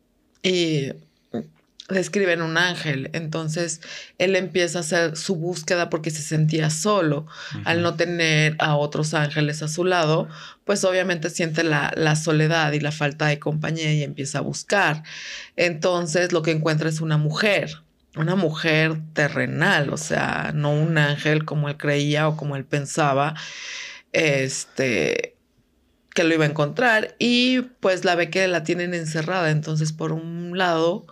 y 0.41 0.91
describen 1.89 2.41
un 2.41 2.58
ángel. 2.58 3.10
Entonces 3.13 3.82
él 4.17 4.36
empieza 4.36 4.79
a 4.79 4.82
hacer 4.82 5.15
su 5.15 5.36
búsqueda 5.36 5.89
porque 5.89 6.10
se 6.12 6.22
sentía 6.22 6.70
solo. 6.70 7.27
Al 7.65 7.82
no 7.82 7.96
tener 7.96 8.55
a 8.60 8.75
otros 8.75 9.13
ángeles 9.13 9.62
a 9.62 9.67
su 9.67 9.86
lado, 9.86 10.27
pues 10.65 10.84
obviamente 10.84 11.29
siente 11.29 11.63
la, 11.63 11.93
la, 11.96 12.15
soledad 12.15 12.72
y 12.74 12.79
la 12.79 12.91
falta 12.91 13.27
de 13.27 13.39
compañía 13.39 13.93
y 13.93 14.03
empieza 14.03 14.39
a 14.39 14.41
buscar. 14.41 15.03
Entonces 15.55 16.32
lo 16.32 16.41
que 16.41 16.51
encuentra 16.51 16.89
es 16.89 17.01
una 17.01 17.17
mujer. 17.17 17.83
Una 18.15 18.36
mujer 18.36 18.98
terrenal, 19.13 19.89
o 19.91 19.98
sea, 19.98 20.51
no 20.53 20.72
un 20.72 20.98
ángel 20.98 21.46
como 21.46 21.67
él 21.67 21.77
creía 21.77 22.27
o 22.27 22.38
como 22.38 22.55
él 22.55 22.63
pensaba, 22.63 23.34
este, 24.12 25.36
que 26.13 26.24
lo 26.24 26.34
iba 26.34 26.46
a 26.46 26.50
encontrar 26.50 27.15
y 27.20 27.62
pues 27.79 28.05
la 28.05 28.15
ve 28.15 28.29
que 28.29 28.48
la 28.48 28.63
tienen 28.63 28.93
encerrada, 28.93 29.50
entonces 29.50 29.91
por 29.93 30.12
un 30.12 30.58
lado 30.58 31.05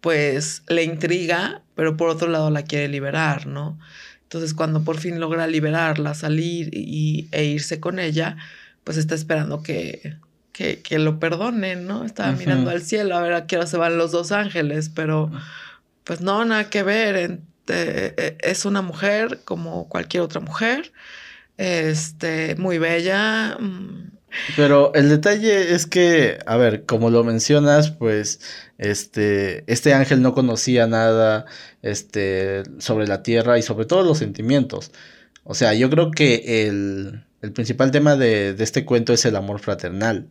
pues 0.00 0.62
le 0.68 0.84
intriga, 0.84 1.62
pero 1.74 1.96
por 1.96 2.08
otro 2.08 2.28
lado 2.28 2.50
la 2.50 2.62
quiere 2.62 2.88
liberar, 2.88 3.46
¿no? 3.46 3.78
Entonces 4.22 4.54
cuando 4.54 4.84
por 4.84 4.98
fin 4.98 5.20
logra 5.20 5.46
liberarla, 5.46 6.14
salir 6.14 6.70
y, 6.72 7.28
e 7.32 7.44
irse 7.44 7.80
con 7.80 7.98
ella, 7.98 8.36
pues 8.84 8.96
está 8.96 9.14
esperando 9.14 9.62
que, 9.62 10.16
que, 10.52 10.80
que 10.80 10.98
lo 10.98 11.18
perdonen, 11.18 11.86
¿no? 11.86 12.04
Estaba 12.04 12.32
mirando 12.32 12.70
al 12.70 12.82
cielo 12.82 13.16
a 13.16 13.22
ver 13.22 13.32
a 13.32 13.46
qué 13.46 13.56
hora 13.56 13.66
se 13.66 13.76
van 13.76 13.98
los 13.98 14.12
dos 14.12 14.32
ángeles, 14.32 14.90
pero 14.94 15.30
pues 16.04 16.20
no, 16.20 16.44
nada 16.44 16.70
que 16.70 16.82
ver. 16.82 17.40
E, 17.68 18.36
es 18.40 18.64
una 18.64 18.82
mujer 18.82 19.40
como 19.44 19.88
cualquier 19.88 20.22
otra 20.22 20.40
mujer, 20.40 20.92
este, 21.56 22.56
muy 22.56 22.78
bella. 22.78 23.56
Mm. 23.58 24.10
Pero 24.56 24.94
el 24.94 25.08
detalle 25.08 25.74
es 25.74 25.86
que, 25.86 26.38
a 26.46 26.56
ver, 26.56 26.84
como 26.84 27.10
lo 27.10 27.24
mencionas, 27.24 27.90
pues 27.90 28.40
este, 28.78 29.64
este 29.66 29.92
ángel 29.94 30.22
no 30.22 30.34
conocía 30.34 30.86
nada 30.86 31.46
este, 31.82 32.62
sobre 32.78 33.06
la 33.06 33.22
tierra 33.22 33.58
y 33.58 33.62
sobre 33.62 33.86
todo 33.86 34.02
los 34.02 34.18
sentimientos. 34.18 34.92
O 35.44 35.54
sea, 35.54 35.74
yo 35.74 35.90
creo 35.90 36.10
que 36.12 36.68
el, 36.68 37.24
el 37.42 37.52
principal 37.52 37.90
tema 37.90 38.16
de, 38.16 38.54
de, 38.54 38.64
este 38.64 38.84
cuento 38.84 39.12
es 39.12 39.24
el 39.24 39.36
amor 39.36 39.60
fraternal. 39.60 40.28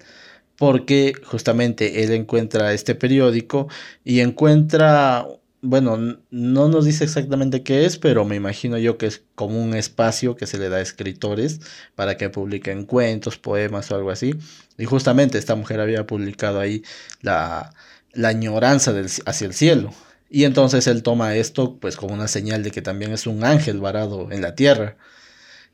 Porque 0.56 1.14
justamente 1.24 2.04
él 2.04 2.12
encuentra 2.12 2.74
este 2.74 2.96
periódico 2.96 3.70
y 4.04 4.20
encuentra, 4.20 5.26
bueno, 5.62 6.20
no 6.32 6.70
nos 6.70 6.86
dice 6.86 7.04
exactamente 7.04 7.64
qué 7.64 7.86
es, 7.86 7.98
pero 7.98 8.26
me 8.26 8.36
imagino 8.36 8.78
yo 8.78 8.98
que 8.98 9.08
es 9.08 9.24
como 9.36 9.62
un 9.62 9.74
espacio 9.76 10.36
que 10.36 10.48
se 10.48 10.58
le 10.58 10.70
da 10.70 10.78
a 10.78 10.82
escritores 10.82 11.60
para 11.96 12.18
que 12.18 12.30
publiquen 12.30 12.86
cuentos, 12.86 13.38
poemas 13.38 13.92
o 13.92 13.96
algo 13.96 14.12
así. 14.12 14.36
Y 14.78 14.86
justamente 14.86 15.38
esta 15.38 15.56
mujer 15.56 15.82
había 15.82 16.06
publicado 16.08 16.60
ahí 16.60 16.84
la, 17.22 17.74
la 18.14 18.30
añoranza 18.30 18.94
hacia 19.26 19.48
el 19.48 19.54
cielo. 19.54 19.94
Y 20.30 20.46
entonces 20.46 20.88
él 20.88 21.04
toma 21.04 21.36
esto 21.36 21.78
pues 21.80 21.98
como 21.98 22.14
una 22.14 22.28
señal 22.28 22.64
de 22.64 22.72
que 22.72 22.82
también 22.82 23.12
es 23.12 23.28
un 23.28 23.44
ángel 23.44 23.80
varado 23.82 24.32
en 24.32 24.42
la 24.42 24.56
tierra. 24.56 24.98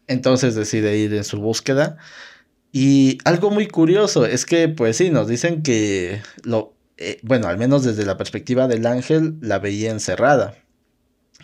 Entonces 0.07 0.55
decide 0.55 0.97
ir 0.97 1.13
en 1.13 1.23
su 1.23 1.39
búsqueda. 1.39 1.97
Y 2.71 3.19
algo 3.25 3.51
muy 3.51 3.67
curioso 3.67 4.25
es 4.25 4.45
que 4.45 4.69
pues 4.69 4.97
sí, 4.97 5.09
nos 5.09 5.27
dicen 5.27 5.63
que 5.63 6.21
lo, 6.43 6.74
eh, 6.97 7.19
bueno, 7.23 7.47
al 7.47 7.57
menos 7.57 7.83
desde 7.83 8.05
la 8.05 8.17
perspectiva 8.17 8.67
del 8.67 8.85
ángel, 8.85 9.35
la 9.41 9.59
veía 9.59 9.91
encerrada. 9.91 10.55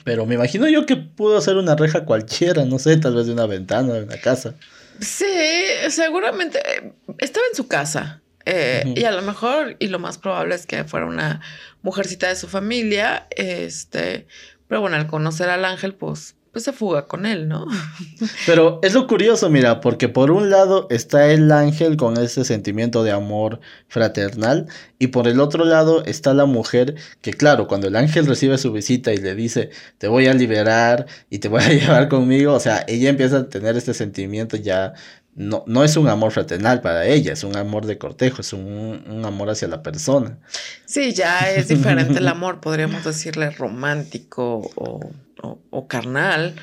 Pero 0.04 0.26
me 0.26 0.36
imagino 0.36 0.68
yo 0.68 0.86
que 0.86 0.96
pudo 0.96 1.40
ser 1.42 1.58
una 1.58 1.76
reja 1.76 2.06
cualquiera, 2.06 2.66
no 2.66 2.80
sé, 2.80 2.98
tal 2.98 3.16
vez 3.16 3.28
de 3.28 3.34
una 3.34 3.46
ventana, 3.46 3.94
de 3.94 4.04
una 4.04 4.18
casa. 4.18 4.56
Sí, 5.00 5.26
seguramente 5.90 6.60
eh, 6.60 6.94
estaba 7.20 7.46
en 7.50 7.56
su 7.56 7.68
casa. 7.68 8.22
Eh, 8.46 8.94
y 8.96 9.04
a 9.04 9.12
lo 9.12 9.22
mejor, 9.22 9.76
y 9.80 9.88
lo 9.88 10.00
más 10.00 10.18
probable 10.18 10.56
es 10.56 10.66
que 10.66 10.84
fuera 10.84 11.06
una 11.06 11.42
mujercita 11.84 12.28
de 12.28 12.36
su 12.36 12.48
familia, 12.48 13.28
este, 13.30 14.26
pero 14.68 14.82
bueno, 14.82 14.96
al 14.96 15.08
conocer 15.08 15.50
al 15.50 15.66
ángel, 15.66 15.94
pues, 15.94 16.36
pues 16.52 16.66
se 16.66 16.74
fuga 16.74 17.08
con 17.08 17.26
él, 17.26 17.48
¿no? 17.48 17.66
Pero 18.46 18.80
es 18.84 18.94
lo 18.94 19.08
curioso, 19.08 19.50
mira, 19.50 19.80
porque 19.80 20.10
por 20.10 20.32
un 20.32 20.50
lado 20.50 20.88
está 20.90 21.32
el 21.32 21.52
ángel 21.52 21.98
con 21.98 22.18
ese 22.18 22.44
sentimiento 22.44 23.04
de 23.04 23.12
amor 23.12 23.60
fraternal, 23.88 24.68
y 25.00 25.08
por 25.08 25.28
el 25.28 25.40
otro 25.40 25.66
lado 25.66 26.04
está 26.06 26.34
la 26.34 26.46
mujer 26.46 26.96
que, 27.22 27.34
claro, 27.34 27.68
cuando 27.68 27.88
el 27.88 27.96
ángel 27.96 28.26
recibe 28.28 28.58
su 28.58 28.72
visita 28.72 29.14
y 29.14 29.18
le 29.18 29.34
dice, 29.34 29.70
te 29.98 30.08
voy 30.08 30.28
a 30.28 30.34
liberar 30.34 31.06
y 31.30 31.40
te 31.40 31.48
voy 31.48 31.64
a 31.64 31.70
llevar 31.74 32.10
conmigo, 32.10 32.54
o 32.54 32.60
sea, 32.60 32.84
ella 32.88 33.10
empieza 33.10 33.38
a 33.38 33.50
tener 33.50 33.78
este 33.78 33.94
sentimiento 33.94 34.58
ya 34.58 34.94
no, 35.36 35.64
no 35.66 35.84
es 35.84 35.96
un 35.96 36.10
amor 36.10 36.32
fraternal 36.32 36.82
para 36.82 37.06
ella, 37.06 37.34
es 37.34 37.44
un 37.44 37.56
amor 37.56 37.86
de 37.86 37.98
cortejo, 37.98 38.42
es 38.42 38.52
un, 38.54 39.24
amor 39.26 39.50
hacia 39.50 39.68
la 39.68 39.82
persona. 39.82 40.38
Sí, 40.86 41.14
ya 41.14 41.52
es 41.52 41.70
diferente 41.70 42.20
el 42.20 42.28
amor, 42.28 42.60
podríamos 42.60 43.04
decirle 43.06 43.50
romántico 43.52 44.70
o, 44.76 45.12
carnal, 45.88 46.56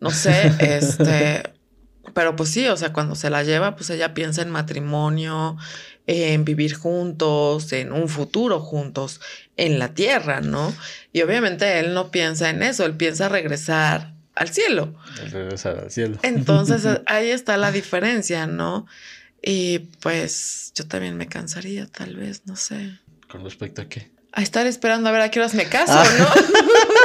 no 0.00 0.10
sé, 0.10 0.52
este, 0.58 1.42
pero 2.14 2.36
pues 2.36 2.50
sí, 2.50 2.66
o 2.68 2.76
sea, 2.76 2.92
cuando 2.92 3.14
se 3.14 3.30
la 3.30 3.42
lleva, 3.42 3.76
pues 3.76 3.90
ella 3.90 4.14
piensa 4.14 4.42
en 4.42 4.50
matrimonio, 4.50 5.56
en 6.06 6.44
vivir 6.44 6.74
juntos, 6.74 7.72
en 7.72 7.92
un 7.92 8.08
futuro 8.08 8.60
juntos, 8.60 9.20
en 9.56 9.78
la 9.78 9.94
tierra, 9.94 10.40
¿no? 10.40 10.74
Y 11.12 11.22
obviamente 11.22 11.80
él 11.80 11.94
no 11.94 12.10
piensa 12.10 12.50
en 12.50 12.62
eso, 12.62 12.84
él 12.84 12.96
piensa 12.96 13.28
regresar 13.28 14.14
al 14.34 14.50
cielo. 14.50 14.94
Regresar 15.30 15.78
al 15.78 15.90
cielo. 15.90 16.18
Entonces 16.22 16.86
ahí 17.06 17.30
está 17.30 17.56
la 17.56 17.72
diferencia, 17.72 18.46
¿no? 18.46 18.86
Y 19.42 19.80
pues 20.00 20.72
yo 20.74 20.86
también 20.86 21.16
me 21.16 21.26
cansaría, 21.26 21.86
tal 21.86 22.16
vez, 22.16 22.42
no 22.46 22.56
sé. 22.56 22.98
¿Con 23.28 23.44
respecto 23.44 23.82
a 23.82 23.88
qué? 23.88 24.10
A 24.32 24.42
estar 24.42 24.66
esperando 24.66 25.08
a 25.08 25.12
ver 25.12 25.22
a 25.22 25.30
qué 25.30 25.40
horas 25.40 25.54
me 25.54 25.68
caso, 25.68 25.94
ah. 25.94 26.04
¿no? 26.18 26.26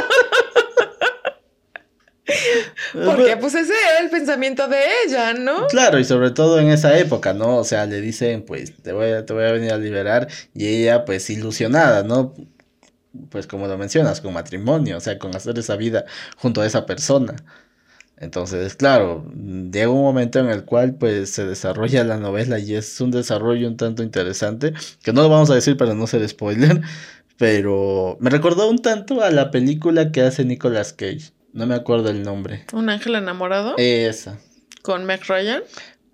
Porque 2.92 3.36
pues 3.36 3.54
ese 3.54 3.72
era 3.72 4.00
el 4.00 4.10
pensamiento 4.10 4.68
de 4.68 4.78
ella, 5.06 5.34
¿no? 5.34 5.66
Claro, 5.66 5.98
y 5.98 6.04
sobre 6.04 6.30
todo 6.30 6.60
en 6.60 6.68
esa 6.68 6.96
época, 6.98 7.34
¿no? 7.34 7.56
O 7.56 7.64
sea, 7.64 7.86
le 7.86 8.00
dicen, 8.00 8.44
pues, 8.44 8.74
te 8.82 8.92
voy 8.92 9.10
a, 9.10 9.26
te 9.26 9.32
voy 9.32 9.44
a 9.44 9.52
venir 9.52 9.72
a 9.72 9.78
liberar, 9.78 10.28
y 10.54 10.68
ella, 10.68 11.04
pues, 11.04 11.28
ilusionada, 11.30 12.02
¿no? 12.02 12.34
pues 13.30 13.46
como 13.46 13.66
lo 13.66 13.78
mencionas, 13.78 14.20
con 14.20 14.32
matrimonio, 14.32 14.96
o 14.96 15.00
sea, 15.00 15.18
con 15.18 15.34
hacer 15.36 15.58
esa 15.58 15.76
vida 15.76 16.04
junto 16.36 16.60
a 16.62 16.66
esa 16.66 16.86
persona. 16.86 17.36
Entonces, 18.16 18.76
claro, 18.76 19.26
llega 19.34 19.90
un 19.90 20.02
momento 20.02 20.38
en 20.38 20.46
el 20.46 20.64
cual 20.64 20.94
pues 20.94 21.30
se 21.30 21.44
desarrolla 21.44 22.04
la 22.04 22.18
novela 22.18 22.58
y 22.58 22.74
es 22.74 23.00
un 23.00 23.10
desarrollo 23.10 23.66
un 23.66 23.76
tanto 23.76 24.02
interesante, 24.02 24.74
que 25.02 25.12
no 25.12 25.22
lo 25.22 25.28
vamos 25.28 25.50
a 25.50 25.54
decir 25.54 25.76
para 25.76 25.94
no 25.94 26.06
ser 26.06 26.26
spoiler, 26.28 26.82
pero 27.36 28.16
me 28.20 28.30
recordó 28.30 28.70
un 28.70 28.78
tanto 28.80 29.22
a 29.22 29.30
la 29.30 29.50
película 29.50 30.12
que 30.12 30.22
hace 30.22 30.44
Nicolas 30.44 30.92
Cage, 30.92 31.32
no 31.52 31.66
me 31.66 31.74
acuerdo 31.74 32.10
el 32.10 32.22
nombre. 32.22 32.64
¿Un 32.72 32.88
ángel 32.88 33.14
enamorado? 33.14 33.74
Esa. 33.78 34.38
¿Con 34.82 35.04
Meg 35.04 35.24
Ryan? 35.26 35.62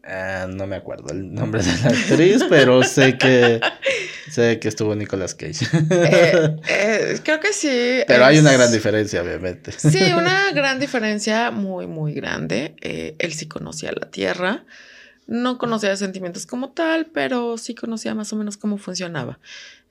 Ah, 0.05 0.47
no 0.49 0.67
me 0.67 0.77
acuerdo 0.77 1.13
el 1.13 1.35
nombre 1.35 1.63
de 1.63 1.71
la 1.83 1.89
actriz, 1.91 2.43
pero 2.49 2.83
sé 2.83 3.19
que 3.19 3.61
sé 4.31 4.59
que 4.59 4.69
estuvo 4.69 4.95
Nicolas 4.95 5.35
Cage. 5.35 5.67
Eh, 5.91 6.57
eh, 6.69 7.21
creo 7.23 7.41
que 7.41 7.53
sí. 7.53 8.03
Pero 8.07 8.25
hay 8.25 8.39
una 8.39 8.53
gran 8.53 8.73
diferencia, 8.73 9.23
obviamente. 9.23 9.73
Sí, 9.73 10.13
una 10.13 10.51
gran 10.55 10.79
diferencia 10.79 11.51
muy, 11.51 11.87
muy 11.87 12.15
grande. 12.15 12.75
Eh, 12.81 13.17
él 13.19 13.35
sí 13.35 13.49
conocía 13.49 13.93
la 13.93 14.11
Tierra. 14.11 14.65
No 15.27 15.59
conocía 15.59 15.95
sentimientos 15.95 16.47
como 16.47 16.71
tal, 16.71 17.07
pero 17.13 17.59
sí 17.59 17.75
conocía 17.75 18.15
más 18.15 18.33
o 18.33 18.37
menos 18.37 18.57
cómo 18.57 18.79
funcionaba. 18.79 19.39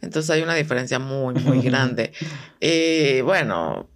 Entonces 0.02 0.32
hay 0.32 0.42
una 0.42 0.56
diferencia 0.56 0.98
muy, 0.98 1.36
muy 1.36 1.62
grande. 1.64 2.12
Y 2.60 3.22
bueno, 3.22 3.88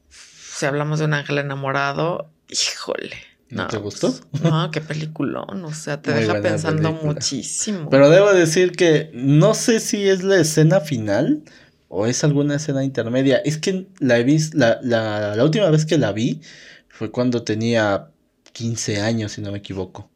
si 0.62 0.68
hablamos 0.68 1.00
de 1.00 1.06
un 1.06 1.16
ángel 1.16 1.40
enamorado, 1.40 2.30
híjole 2.48 3.16
¿No, 3.50 3.68
te 3.68 3.78
gustó? 3.78 4.14
No, 4.44 4.70
qué 4.70 4.80
peliculón, 4.80 5.66
o 5.66 5.74
sea, 5.74 6.02
te 6.02 6.14
deja 6.14 6.40
pensando 6.40 6.94
muchísimo. 6.94 7.90
Pero 7.90 8.12
debo 8.12 8.32
decir 8.32 8.72
que 8.74 9.10
no 9.14 9.56
sé 9.56 9.80
si 9.80 10.08
es 10.08 10.24
la 10.24 10.38
escena 10.38 10.80
final 10.80 11.42
o 11.90 12.06
es 12.06 12.24
alguna 12.24 12.56
escena 12.56 12.84
intermedia. 12.84 13.38
Es 13.44 13.58
que 13.58 13.88
la 14.00 14.20
he 14.20 14.24
visto, 14.24 14.58
la, 14.58 14.80
la, 14.84 15.36
la 15.36 15.44
última 15.44 15.70
vez 15.70 15.86
que 15.86 15.98
la 15.98 16.14
vi 16.14 16.42
fue 16.88 17.12
cuando 17.12 17.44
tenía 17.44 18.12
15 18.54 19.02
años, 19.02 19.34
si 19.34 19.42
no 19.42 19.52
me 19.52 19.58
equivoco. 19.58 20.10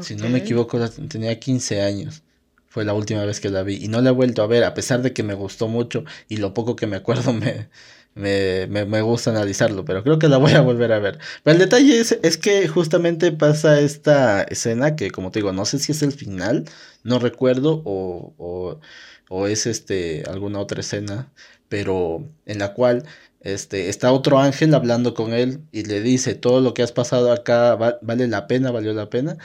Si 0.00 0.14
no 0.14 0.28
me 0.30 0.38
equivoco, 0.38 0.78
tenía 0.88 1.38
15 1.38 1.82
años. 1.82 2.22
Fue 2.68 2.84
la 2.86 2.94
última 2.94 3.24
vez 3.26 3.40
que 3.40 3.50
la 3.50 3.62
vi 3.62 3.74
y 3.84 3.88
no 3.88 4.00
la 4.00 4.10
he 4.10 4.12
vuelto 4.14 4.42
a 4.42 4.46
ver, 4.46 4.64
a 4.64 4.72
pesar 4.72 5.02
de 5.02 5.12
que 5.12 5.22
me 5.22 5.34
gustó 5.34 5.68
mucho 5.68 6.04
y 6.28 6.38
lo 6.38 6.54
poco 6.54 6.76
que 6.76 6.86
me 6.86 6.96
acuerdo 6.96 7.32
me, 7.34 7.68
me, 8.14 8.66
me, 8.68 8.84
me, 8.84 9.02
gusta 9.02 9.30
analizarlo, 9.30 9.84
pero 9.84 10.02
creo 10.02 10.18
que 10.18 10.28
la 10.28 10.36
voy 10.38 10.52
a 10.52 10.60
volver 10.60 10.92
a 10.92 10.98
ver. 10.98 11.18
Pero 11.42 11.54
el 11.54 11.58
detalle 11.58 11.98
es, 12.00 12.18
es, 12.22 12.36
que 12.36 12.68
justamente 12.68 13.32
pasa 13.32 13.80
esta 13.80 14.42
escena 14.42 14.96
que, 14.96 15.10
como 15.10 15.30
te 15.30 15.40
digo, 15.40 15.52
no 15.52 15.64
sé 15.64 15.78
si 15.78 15.92
es 15.92 16.02
el 16.02 16.12
final, 16.12 16.64
no 17.04 17.18
recuerdo, 17.18 17.82
o, 17.84 18.34
o, 18.38 18.80
o 19.28 19.46
es 19.46 19.66
este 19.66 20.24
alguna 20.28 20.60
otra 20.60 20.80
escena, 20.80 21.32
pero 21.68 22.28
en 22.46 22.58
la 22.58 22.74
cual 22.74 23.04
este, 23.40 23.88
está 23.88 24.12
otro 24.12 24.38
ángel 24.38 24.74
hablando 24.74 25.14
con 25.14 25.32
él 25.32 25.62
y 25.72 25.84
le 25.84 26.00
dice, 26.00 26.34
todo 26.34 26.60
lo 26.60 26.74
que 26.74 26.82
has 26.82 26.92
pasado 26.92 27.32
acá 27.32 27.74
vale 28.02 28.28
la 28.28 28.46
pena, 28.46 28.70
valió 28.70 28.92
la 28.94 29.10
pena. 29.10 29.36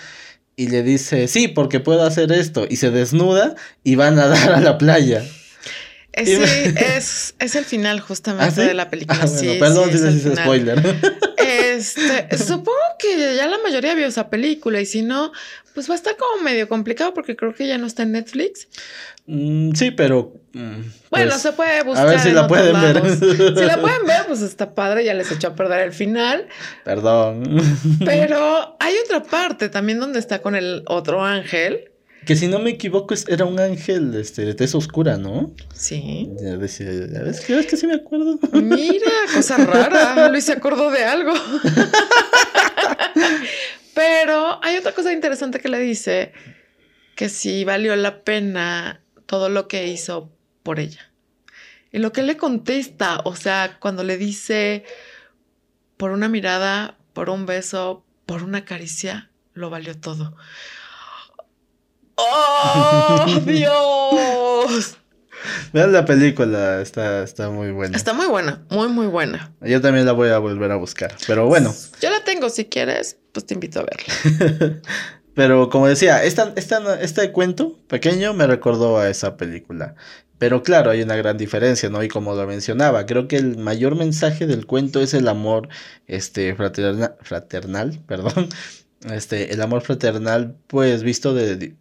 Y 0.55 0.69
le 0.69 0.83
dice, 0.83 1.27
sí, 1.27 1.47
porque 1.47 1.79
puedo 1.79 2.03
hacer 2.03 2.31
esto. 2.31 2.65
Y 2.69 2.77
se 2.77 2.91
desnuda 2.91 3.55
y 3.83 3.95
van 3.95 4.19
a 4.19 4.27
dar 4.27 4.53
a 4.53 4.59
la 4.61 4.77
playa. 4.77 5.23
Sí, 6.25 6.33
es, 6.95 7.35
es 7.39 7.55
el 7.55 7.65
final 7.65 7.99
justamente 7.99 8.61
¿Ah, 8.61 8.65
de 8.65 8.73
la 8.73 8.89
película. 8.89 9.19
Ah, 9.21 9.27
sí, 9.27 9.57
perdón 9.59 9.91
si 9.91 9.97
es 9.97 10.37
spoiler. 10.37 10.81
Este, 11.47 12.37
supongo 12.37 12.77
que 12.99 13.35
ya 13.35 13.47
la 13.47 13.57
mayoría 13.59 13.95
vio 13.95 14.07
esa 14.07 14.29
película 14.29 14.81
y 14.81 14.85
si 14.85 15.01
no, 15.01 15.31
pues 15.73 15.89
va 15.89 15.93
a 15.93 15.95
estar 15.95 16.17
como 16.17 16.43
medio 16.43 16.67
complicado 16.67 17.13
porque 17.13 17.37
creo 17.37 17.53
que 17.53 17.67
ya 17.67 17.77
no 17.77 17.87
está 17.87 18.03
en 18.03 18.11
Netflix. 18.13 18.67
Mm, 19.27 19.73
sí, 19.73 19.91
pero. 19.91 20.33
Mm, 20.53 20.81
bueno, 21.09 21.29
pues, 21.29 21.41
se 21.41 21.51
puede 21.51 21.83
buscar. 21.83 22.07
A 22.07 22.09
ver 22.09 22.19
si 22.19 22.31
la 22.31 22.47
pueden 22.47 22.81
ver. 22.81 23.01
Si 23.19 23.63
la 23.63 23.79
pueden 23.79 24.05
ver, 24.05 24.25
pues 24.27 24.41
está 24.41 24.73
padre, 24.73 25.05
ya 25.05 25.13
les 25.13 25.31
echó 25.31 25.49
a 25.49 25.55
perder 25.55 25.81
el 25.81 25.93
final. 25.93 26.47
Perdón. 26.83 27.61
Pero 28.05 28.75
hay 28.79 28.95
otra 29.05 29.23
parte 29.23 29.69
también 29.69 29.99
donde 29.99 30.19
está 30.19 30.41
con 30.41 30.55
el 30.55 30.83
otro 30.87 31.23
ángel. 31.23 31.91
Que 32.27 32.35
si 32.35 32.49
no 32.49 32.59
me 32.59 32.71
equivoco, 32.71 33.15
era 33.29 33.45
un 33.45 33.57
ángel 33.57 34.13
este, 34.15 34.43
de 34.43 34.53
tez 34.53 34.75
oscura, 34.75 35.17
¿no? 35.17 35.55
Sí. 35.73 36.29
Ya 36.41 36.57
ves, 36.57 36.77
ya 36.77 37.21
ves, 37.23 37.39
que 37.39 37.77
sí 37.77 37.87
me 37.87 37.95
acuerdo. 37.95 38.37
Mira, 38.51 39.11
cosa 39.33 39.55
rara. 39.55 40.27
Luis 40.31 40.43
se 40.43 40.51
acordó 40.51 40.91
de 40.91 41.05
algo. 41.05 41.33
Pero 43.93 44.59
hay 44.61 44.75
otra 44.75 44.91
cosa 44.91 45.13
interesante 45.13 45.61
que 45.61 45.69
le 45.69 45.79
dice, 45.79 46.33
que 47.15 47.29
sí 47.29 47.63
valió 47.63 47.95
la 47.95 48.21
pena 48.25 49.01
todo 49.25 49.47
lo 49.47 49.69
que 49.69 49.87
hizo 49.87 50.29
por 50.63 50.81
ella. 50.81 51.09
Y 51.93 51.99
lo 51.99 52.11
que 52.11 52.23
le 52.23 52.35
contesta, 52.35 53.21
o 53.23 53.37
sea, 53.37 53.77
cuando 53.79 54.03
le 54.03 54.17
dice 54.17 54.83
por 55.95 56.11
una 56.11 56.27
mirada, 56.27 56.97
por 57.13 57.29
un 57.29 57.45
beso, 57.45 58.03
por 58.25 58.43
una 58.43 58.65
caricia, 58.65 59.29
lo 59.53 59.69
valió 59.69 59.97
todo. 59.97 60.35
¡Oh, 62.17 63.25
Dios! 63.45 64.97
Vean 65.71 65.91
la 65.91 66.05
película, 66.05 66.81
está, 66.81 67.23
está 67.23 67.49
muy 67.49 67.71
buena. 67.71 67.95
Está 67.95 68.13
muy 68.13 68.25
buena, 68.25 68.65
muy, 68.69 68.87
muy 68.87 69.07
buena. 69.07 69.53
Yo 69.61 69.81
también 69.81 70.05
la 70.05 70.13
voy 70.13 70.29
a 70.29 70.39
volver 70.39 70.71
a 70.71 70.75
buscar, 70.77 71.15
pero 71.27 71.45
bueno. 71.45 71.73
Yo 72.01 72.09
la 72.09 72.23
tengo, 72.23 72.49
si 72.49 72.65
quieres, 72.65 73.17
pues 73.31 73.45
te 73.45 73.53
invito 73.53 73.81
a 73.81 73.83
verla. 73.83 74.81
pero 75.35 75.69
como 75.69 75.87
decía, 75.87 76.23
esta, 76.23 76.53
esta, 76.55 76.99
este 76.99 77.31
cuento 77.31 77.77
pequeño 77.87 78.33
me 78.33 78.47
recordó 78.47 78.97
a 78.97 79.09
esa 79.09 79.37
película. 79.37 79.95
Pero 80.39 80.61
claro, 80.61 80.91
hay 80.91 81.01
una 81.01 81.15
gran 81.15 81.37
diferencia, 81.37 81.89
¿no? 81.89 82.03
Y 82.03 82.09
como 82.09 82.35
lo 82.35 82.45
mencionaba, 82.45 83.05
creo 83.05 83.27
que 83.27 83.37
el 83.37 83.57
mayor 83.57 83.95
mensaje 83.95 84.45
del 84.45 84.67
cuento 84.67 85.01
es 85.01 85.15
el 85.15 85.27
amor 85.27 85.67
este, 86.05 86.55
fraternal, 86.55 87.15
fraternal 87.21 87.99
perdón, 88.07 88.49
este, 89.05 89.53
el 89.53 89.61
amor 89.61 89.81
fraternal, 89.81 90.55
pues 90.67 91.03
visto 91.03 91.33
de, 91.33 91.75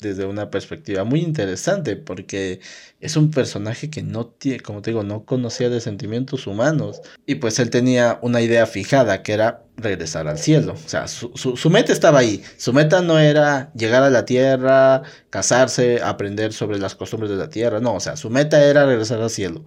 desde 0.00 0.26
una 0.26 0.50
perspectiva 0.50 1.04
muy 1.04 1.20
interesante, 1.20 1.96
porque 1.96 2.60
es 3.00 3.16
un 3.16 3.30
personaje 3.30 3.90
que 3.90 4.02
no 4.02 4.26
tiene, 4.26 4.60
como 4.60 4.82
te 4.82 4.90
digo, 4.90 5.02
no 5.02 5.24
conocía 5.24 5.70
de 5.70 5.80
sentimientos 5.80 6.46
humanos, 6.46 7.00
y 7.26 7.36
pues 7.36 7.58
él 7.58 7.70
tenía 7.70 8.18
una 8.22 8.40
idea 8.42 8.66
fijada, 8.66 9.22
que 9.22 9.32
era 9.32 9.64
regresar 9.76 10.28
al 10.28 10.38
cielo, 10.38 10.74
o 10.74 10.88
sea, 10.88 11.08
su, 11.08 11.32
su, 11.34 11.56
su 11.56 11.70
meta 11.70 11.92
estaba 11.92 12.20
ahí, 12.20 12.42
su 12.58 12.72
meta 12.72 13.00
no 13.00 13.18
era 13.18 13.72
llegar 13.74 14.02
a 14.02 14.10
la 14.10 14.24
tierra, 14.24 15.02
casarse, 15.30 16.00
aprender 16.02 16.52
sobre 16.52 16.78
las 16.78 16.94
costumbres 16.94 17.30
de 17.30 17.36
la 17.36 17.48
tierra, 17.48 17.80
no, 17.80 17.94
o 17.94 18.00
sea, 18.00 18.16
su 18.16 18.30
meta 18.30 18.62
era 18.62 18.86
regresar 18.86 19.20
al 19.20 19.30
cielo. 19.30 19.64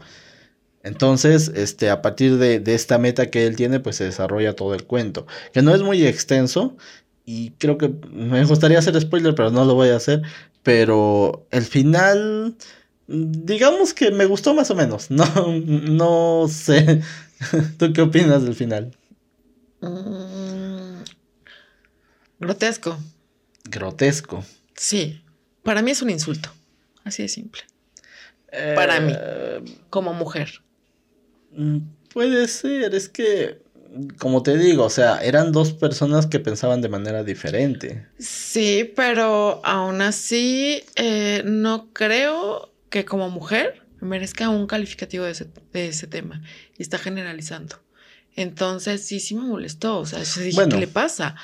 Entonces, 0.83 1.51
este, 1.55 1.89
a 1.89 2.01
partir 2.01 2.37
de, 2.37 2.61
esta 2.73 2.97
meta 2.97 3.29
que 3.29 3.45
él 3.45 3.55
tiene, 3.55 3.79
pues 3.79 3.97
se 3.97 4.05
desarrolla 4.05 4.55
todo 4.55 4.73
el 4.73 4.85
cuento, 4.85 5.27
que 5.51 5.61
no 5.61 5.73
es 5.73 5.81
muy 5.81 6.05
extenso 6.05 6.77
y 7.25 7.51
creo 7.51 7.77
que 7.77 7.89
me 8.09 8.43
gustaría 8.45 8.79
hacer 8.79 8.99
spoiler, 8.99 9.35
pero 9.35 9.51
no 9.51 9.65
lo 9.65 9.75
voy 9.75 9.89
a 9.89 9.97
hacer, 9.97 10.21
pero 10.63 11.45
el 11.51 11.63
final, 11.63 12.55
digamos 13.07 13.93
que 13.93 14.11
me 14.11 14.25
gustó 14.25 14.53
más 14.53 14.71
o 14.71 14.75
menos, 14.75 15.11
no, 15.11 15.25
no 15.65 16.47
sé, 16.47 17.01
¿tú 17.77 17.91
qué 17.91 18.01
opinas 18.01 18.43
del 18.43 18.55
final? 18.55 18.95
Mm, 19.81 21.01
grotesco. 22.39 22.97
Grotesco. 23.65 24.45
Sí, 24.75 25.21
para 25.63 25.81
mí 25.81 25.91
es 25.91 26.01
un 26.01 26.11
insulto, 26.11 26.49
así 27.03 27.23
de 27.23 27.29
simple. 27.29 27.63
para 28.75 29.01
mí, 29.01 29.11
eh, 29.13 29.65
como 29.89 30.13
mujer. 30.13 30.61
Mm, 31.57 31.79
puede 32.13 32.47
ser, 32.47 32.93
es 32.95 33.09
que, 33.09 33.61
como 34.19 34.43
te 34.43 34.57
digo, 34.57 34.85
o 34.85 34.89
sea, 34.89 35.19
eran 35.23 35.51
dos 35.51 35.73
personas 35.73 36.27
que 36.27 36.39
pensaban 36.39 36.81
de 36.81 36.87
manera 36.87 37.23
diferente. 37.23 38.05
Sí, 38.19 38.91
pero 38.95 39.59
aún 39.65 40.01
así, 40.01 40.83
eh, 40.95 41.41
no 41.45 41.89
creo 41.93 42.71
que 42.89 43.05
como 43.05 43.29
mujer 43.29 43.81
merezca 43.99 44.49
un 44.49 44.67
calificativo 44.67 45.25
de 45.25 45.31
ese, 45.31 46.07
tema 46.07 46.41
y 46.77 46.83
está 46.83 46.99
generalizando. 46.99 47.77
Entonces, 48.35 49.03
sí, 49.03 49.19
sí 49.19 49.33
me 49.33 49.41
molestó, 49.41 49.97
o 49.97 50.05
sea, 50.05 50.21
yo 50.21 50.41
dije, 50.41 50.69
¿qué 50.69 50.77
le 50.77 50.87
pasa? 50.87 51.35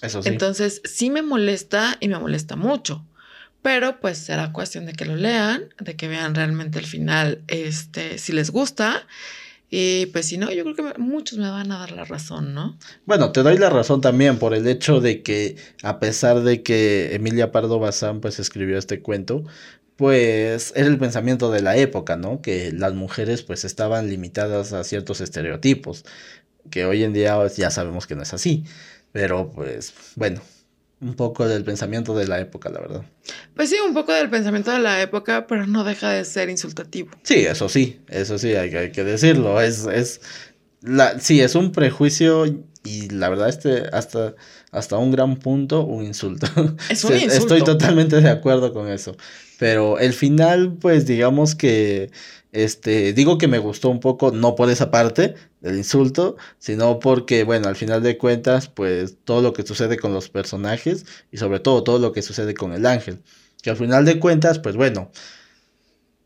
Eso 0.00 0.22
sí. 0.22 0.30
Entonces, 0.30 0.80
sí 0.84 1.10
me 1.10 1.20
molesta 1.20 1.98
y 2.00 2.08
me 2.08 2.18
molesta 2.18 2.56
mucho. 2.56 3.04
Pero 3.62 4.00
pues 4.00 4.16
será 4.16 4.52
cuestión 4.52 4.86
de 4.86 4.94
que 4.94 5.04
lo 5.04 5.16
lean, 5.16 5.74
de 5.78 5.94
que 5.94 6.08
vean 6.08 6.34
realmente 6.34 6.78
el 6.78 6.86
final, 6.86 7.42
este, 7.46 8.16
si 8.16 8.32
les 8.32 8.50
gusta 8.50 9.06
y 9.70 10.06
pues 10.06 10.26
si 10.26 10.36
no, 10.36 10.50
yo 10.50 10.64
creo 10.64 10.74
que 10.74 10.98
muchos 10.98 11.38
me 11.38 11.48
van 11.48 11.70
a 11.70 11.78
dar 11.78 11.92
la 11.92 12.04
razón, 12.04 12.54
¿no? 12.54 12.76
Bueno, 13.06 13.30
te 13.30 13.42
doy 13.42 13.56
la 13.56 13.70
razón 13.70 14.00
también 14.00 14.38
por 14.38 14.52
el 14.52 14.66
hecho 14.66 15.00
de 15.00 15.22
que 15.22 15.56
a 15.82 16.00
pesar 16.00 16.40
de 16.42 16.62
que 16.64 17.14
Emilia 17.14 17.52
Pardo 17.52 17.78
Bazán 17.78 18.20
pues 18.20 18.40
escribió 18.40 18.78
este 18.78 19.00
cuento, 19.00 19.44
pues 19.96 20.72
era 20.74 20.88
el 20.88 20.98
pensamiento 20.98 21.52
de 21.52 21.62
la 21.62 21.76
época, 21.76 22.16
¿no? 22.16 22.42
Que 22.42 22.72
las 22.72 22.94
mujeres 22.94 23.42
pues 23.42 23.64
estaban 23.64 24.08
limitadas 24.08 24.72
a 24.72 24.82
ciertos 24.82 25.20
estereotipos, 25.20 26.04
que 26.70 26.84
hoy 26.84 27.04
en 27.04 27.12
día 27.12 27.38
ya 27.56 27.70
sabemos 27.70 28.06
que 28.06 28.16
no 28.16 28.22
es 28.22 28.34
así, 28.34 28.64
pero 29.12 29.52
pues 29.52 29.94
bueno, 30.16 30.40
un 31.00 31.14
poco 31.14 31.48
del 31.48 31.64
pensamiento 31.64 32.14
de 32.14 32.26
la 32.26 32.40
época, 32.40 32.68
la 32.68 32.80
verdad. 32.80 33.02
Pues 33.54 33.70
sí, 33.70 33.76
un 33.86 33.94
poco 33.94 34.12
del 34.12 34.28
pensamiento 34.28 34.70
de 34.70 34.80
la 34.80 35.00
época, 35.00 35.46
pero 35.46 35.66
no 35.66 35.84
deja 35.84 36.10
de 36.10 36.24
ser 36.24 36.50
insultativo. 36.50 37.10
Sí, 37.22 37.46
eso 37.46 37.68
sí, 37.68 38.00
eso 38.08 38.38
sí, 38.38 38.54
hay, 38.54 38.74
hay 38.74 38.92
que 38.92 39.04
decirlo. 39.04 39.60
Es, 39.60 39.86
es, 39.86 40.20
la, 40.82 41.18
sí, 41.18 41.40
es 41.40 41.54
un 41.54 41.72
prejuicio 41.72 42.44
y 42.84 43.08
la 43.10 43.28
verdad 43.28 43.48
este, 43.48 43.84
hasta, 43.92 44.34
hasta 44.72 44.96
un 44.98 45.10
gran 45.10 45.36
punto, 45.36 45.84
un 45.84 46.04
insulto. 46.04 46.46
Es 46.88 47.04
un 47.04 47.14
insulto. 47.14 47.34
Estoy 47.34 47.62
totalmente 47.62 48.20
de 48.20 48.28
acuerdo 48.28 48.72
con 48.72 48.88
eso. 48.88 49.16
Pero 49.58 49.98
el 49.98 50.12
final, 50.14 50.74
pues 50.80 51.06
digamos 51.06 51.54
que 51.54 52.10
este, 52.52 53.12
digo 53.12 53.38
que 53.38 53.48
me 53.48 53.58
gustó 53.58 53.90
un 53.90 54.00
poco, 54.00 54.32
no 54.32 54.56
por 54.56 54.70
esa 54.70 54.90
parte 54.90 55.34
del 55.60 55.76
insulto, 55.76 56.36
sino 56.58 56.98
porque, 56.98 57.44
bueno, 57.44 57.68
al 57.68 57.76
final 57.76 58.02
de 58.02 58.18
cuentas, 58.18 58.68
pues 58.68 59.16
todo 59.24 59.40
lo 59.42 59.52
que 59.52 59.64
sucede 59.64 59.98
con 59.98 60.12
los 60.12 60.28
personajes 60.28 61.06
y 61.30 61.36
sobre 61.36 61.60
todo 61.60 61.84
todo 61.84 61.98
lo 61.98 62.12
que 62.12 62.22
sucede 62.22 62.54
con 62.54 62.72
el 62.72 62.86
ángel. 62.86 63.22
Que 63.62 63.70
al 63.70 63.76
final 63.76 64.04
de 64.04 64.18
cuentas, 64.18 64.58
pues 64.58 64.74
bueno, 64.74 65.10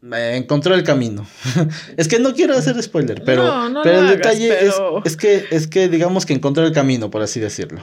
me 0.00 0.36
encontró 0.36 0.74
el 0.74 0.84
camino. 0.84 1.26
es 1.96 2.08
que 2.08 2.18
no 2.18 2.32
quiero 2.34 2.56
hacer 2.56 2.80
spoiler, 2.82 3.22
pero, 3.24 3.70
pero 3.82 4.00
el 4.00 4.08
detalle 4.08 4.66
Es, 4.66 4.74
es, 5.04 5.16
que, 5.16 5.46
es 5.50 5.66
que 5.66 5.88
digamos 5.88 6.24
que 6.24 6.32
encontró 6.32 6.64
el 6.64 6.72
camino, 6.72 7.10
por 7.10 7.22
así 7.22 7.40
decirlo. 7.40 7.82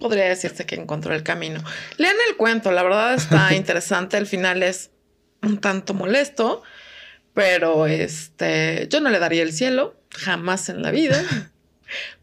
Podría 0.00 0.24
decirse 0.24 0.66
que 0.66 0.74
encontró 0.74 1.14
el 1.14 1.22
camino. 1.22 1.62
Lean 1.96 2.16
el 2.28 2.36
cuento, 2.36 2.72
la 2.72 2.82
verdad 2.82 3.14
está 3.14 3.54
interesante, 3.54 4.16
el 4.16 4.26
final 4.26 4.62
es 4.62 4.90
un 5.42 5.58
tanto 5.58 5.94
molesto 5.94 6.62
pero 7.34 7.86
este, 7.86 8.86
yo 8.90 9.00
no 9.00 9.10
le 9.10 9.18
daría 9.18 9.42
el 9.42 9.52
cielo, 9.52 9.94
jamás 10.10 10.68
en 10.68 10.82
la 10.82 10.90
vida. 10.90 11.22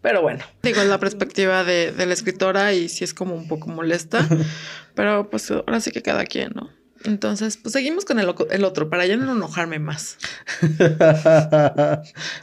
Pero 0.02 0.22
bueno, 0.22 0.44
digo, 0.64 0.84
la 0.84 1.00
perspectiva 1.00 1.64
de, 1.64 1.94
la 1.96 2.14
escritora 2.14 2.74
y 2.74 2.90
sí 2.90 3.04
es 3.04 3.14
como 3.14 3.36
un 3.36 3.48
poco 3.48 3.70
molesta, 3.70 4.28
pero 4.96 5.30
pues 5.30 5.52
ahora 5.52 5.80
sí 5.80 5.92
que 5.92 6.02
cada 6.02 6.26
quien, 6.26 6.54
¿no? 6.56 6.72
Entonces, 7.04 7.58
pues 7.58 7.74
seguimos 7.74 8.04
con 8.04 8.20
el, 8.20 8.34
el, 8.50 8.64
otro 8.66 8.90
para 8.90 9.06
ya 9.06 9.16
no 9.16 9.32
enojarme 9.32 9.78
más. 9.78 10.18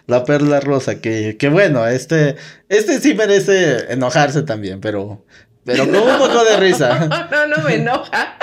la 0.07 0.25
perla 0.25 0.61
rosa, 0.61 1.01
que, 1.01 1.37
que 1.37 1.49
bueno, 1.49 1.87
este, 1.87 2.37
este 2.69 3.01
sí 3.01 3.15
merece 3.15 3.93
enojarse 3.93 4.43
también, 4.43 4.81
pero, 4.81 5.27
pero 5.65 5.85
con 5.85 5.97
un 5.97 6.19
poco 6.19 6.45
de 6.45 6.57
risa. 6.59 7.29
no, 7.31 7.47
no 7.49 7.59
me 7.65 7.75
enoja. 7.75 8.39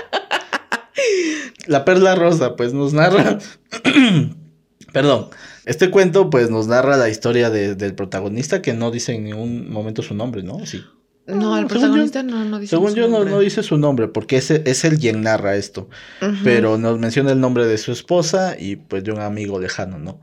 La 1.66 1.86
perla 1.86 2.16
rosa, 2.16 2.56
pues 2.56 2.74
nos 2.74 2.94
narra. 2.94 3.40
Perdón. 4.94 5.30
Este 5.66 5.90
cuento, 5.90 6.30
pues 6.30 6.50
nos 6.50 6.68
narra 6.68 6.98
la 6.98 7.10
historia 7.10 7.50
del 7.50 7.96
protagonista 7.96 8.62
que 8.62 8.74
no 8.74 8.92
dice 8.92 9.16
en 9.16 9.24
ningún 9.24 9.72
momento 9.72 10.02
su 10.02 10.14
nombre, 10.14 10.44
¿no? 10.44 10.66
Sí. 10.66 10.82
No, 11.26 11.58
el 11.58 11.68
protagonista 11.68 12.22
no, 12.22 12.44
no, 12.44 12.60
dice 12.60 12.72
según 12.72 12.92
su 12.92 12.98
yo, 12.98 13.08
nombre. 13.08 13.30
No, 13.30 13.38
no 13.38 13.42
dice 13.42 13.64
su 13.64 13.78
nombre, 13.78 14.10
porque 14.10 14.36
es, 14.38 14.52
es 14.52 14.84
él 14.84 15.00
quien 15.00 15.22
narra 15.22 15.56
esto. 15.56 15.90
Pero 16.44 16.78
nos 16.78 17.00
menciona 17.00 17.32
el 17.32 17.40
nombre 17.40 17.66
de 17.66 17.78
su 17.78 17.94
esposa 17.94 18.58
y 18.60 18.76
pues 18.76 19.06
de 19.06 19.14
un 19.14 19.20
amigo 19.20 19.60
lejano, 19.60 20.00
¿no? 20.00 20.20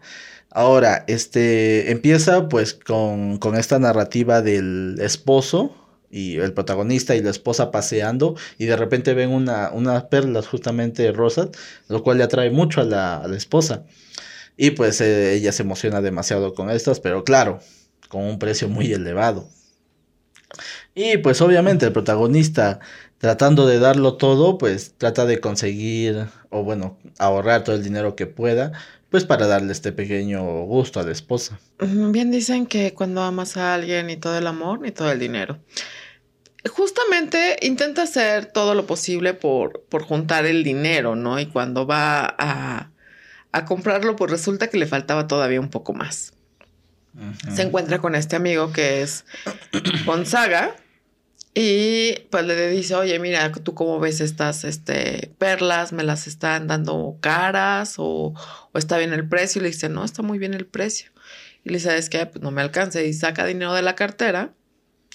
Ahora, 0.51 1.05
este 1.07 1.91
empieza 1.91 2.49
pues 2.49 2.75
con, 2.75 3.39
con 3.39 3.57
esta 3.57 3.79
narrativa 3.79 4.43
del 4.43 4.97
esposo 5.01 5.75
y 6.11 6.37
el 6.39 6.53
protagonista 6.53 7.15
y 7.15 7.23
la 7.23 7.31
esposa 7.31 7.71
paseando 7.71 8.37
y 8.59 8.67
de 8.67 8.77
repente 8.77 9.15
ven 9.15 9.31
una, 9.31 9.71
unas 9.73 10.05
perlas 10.05 10.49
justamente 10.49 11.13
rosas, 11.13 11.51
lo 11.89 12.03
cual 12.03 12.19
le 12.19 12.25
atrae 12.25 12.51
mucho 12.51 12.81
a 12.81 12.85
la, 12.85 13.19
a 13.19 13.29
la 13.29 13.37
esposa. 13.37 13.85
Y 14.57 14.73
pues 14.73 15.01
eh, 15.01 15.35
ella 15.35 15.53
se 15.53 15.63
emociona 15.63 16.01
demasiado 16.01 16.55
con 16.55 16.71
estas, 16.71 17.01
pero 17.01 17.25
claro, 17.25 17.61
con 18.09 18.23
un 18.25 18.39
precio 18.39 18.69
muy 18.69 18.93
elevado. 18.93 19.49
Y 20.95 21.19
pues 21.19 21.41
obviamente 21.41 21.87
el 21.87 21.93
protagonista 21.93 22.81
tratando 23.19 23.67
de 23.67 23.79
darlo 23.79 24.17
todo, 24.17 24.59
pues 24.59 24.95
trata 24.97 25.27
de 25.27 25.41
conseguir 25.41 26.27
o 26.49 26.65
bueno, 26.65 26.99
ahorrar 27.19 27.65
todo 27.65 27.77
el 27.77 27.83
dinero 27.85 28.17
que 28.17 28.27
pueda, 28.27 28.73
pues 29.11 29.25
para 29.25 29.47
darle 29.47 29.73
este 29.73 29.93
pequeño 29.93 30.43
gusto 30.65 31.01
a 31.01 31.03
la 31.03 31.13
esposa. 31.13 31.59
Bien 31.79 32.31
dicen 32.31 32.67
que 32.67 32.95
cuando 32.95 33.23
amas 33.23 33.57
a 33.57 33.75
alguien 33.75 34.07
ni 34.07 34.17
todo 34.17 34.39
el 34.39 34.47
amor 34.47 34.81
ni 34.81 34.93
todo 34.93 35.11
el 35.11 35.19
dinero. 35.19 35.59
Justamente 36.69 37.57
intenta 37.63 38.03
hacer 38.03 38.47
todo 38.47 38.75
lo 38.75 38.87
posible 38.87 39.35
por, 39.35 39.83
por 39.89 40.03
juntar 40.03 40.47
el 40.47 40.63
dinero, 40.63 41.17
¿no? 41.17 41.41
Y 41.41 41.47
cuando 41.47 41.87
va 41.87 42.35
a, 42.39 42.91
a 43.51 43.65
comprarlo, 43.65 44.15
pues 44.15 44.31
resulta 44.31 44.69
que 44.69 44.79
le 44.79 44.87
faltaba 44.87 45.27
todavía 45.27 45.61
un 45.61 45.71
poco 45.71 45.93
más. 45.93 46.35
Se 47.53 47.63
encuentra 47.63 47.99
con 47.99 48.15
este 48.15 48.37
amigo 48.37 48.73
que 48.73 49.03
es 49.03 49.25
Gonzaga 50.07 50.77
y 51.55 52.15
pues 52.31 52.45
le 52.45 52.71
dice, 52.71 52.95
oye, 52.95 53.19
mira, 53.19 53.51
tú 53.51 53.75
cómo 53.75 53.99
ves 53.99 54.21
estas 54.21 54.63
este, 54.65 55.33
perlas, 55.39 55.93
me 55.93 56.05
las 56.05 56.27
están 56.29 56.69
dando 56.69 57.17
caras 57.21 57.95
o, 57.99 58.35
o, 58.73 58.79
está 58.79 58.99
bien 58.99 59.13
el 59.13 59.29
precio. 59.29 59.61
Y 59.61 59.65
le 59.65 59.71
dice, 59.71 59.89
no, 59.89 60.05
está 60.05 60.23
muy 60.23 60.39
bien 60.39 60.55
el 60.55 60.67
precio. 60.67 61.11
Y 61.65 61.71
le 61.71 61.79
dice, 61.79 61.97
es 61.97 62.09
que 62.09 62.25
pues 62.27 62.43
no 62.43 62.53
me 62.53 62.63
alcanza. 62.63 63.03
Y 63.03 63.13
saca 63.13 63.45
dinero 63.45 63.75
de 63.75 63.83
la 63.83 63.97
cartera 63.97 64.53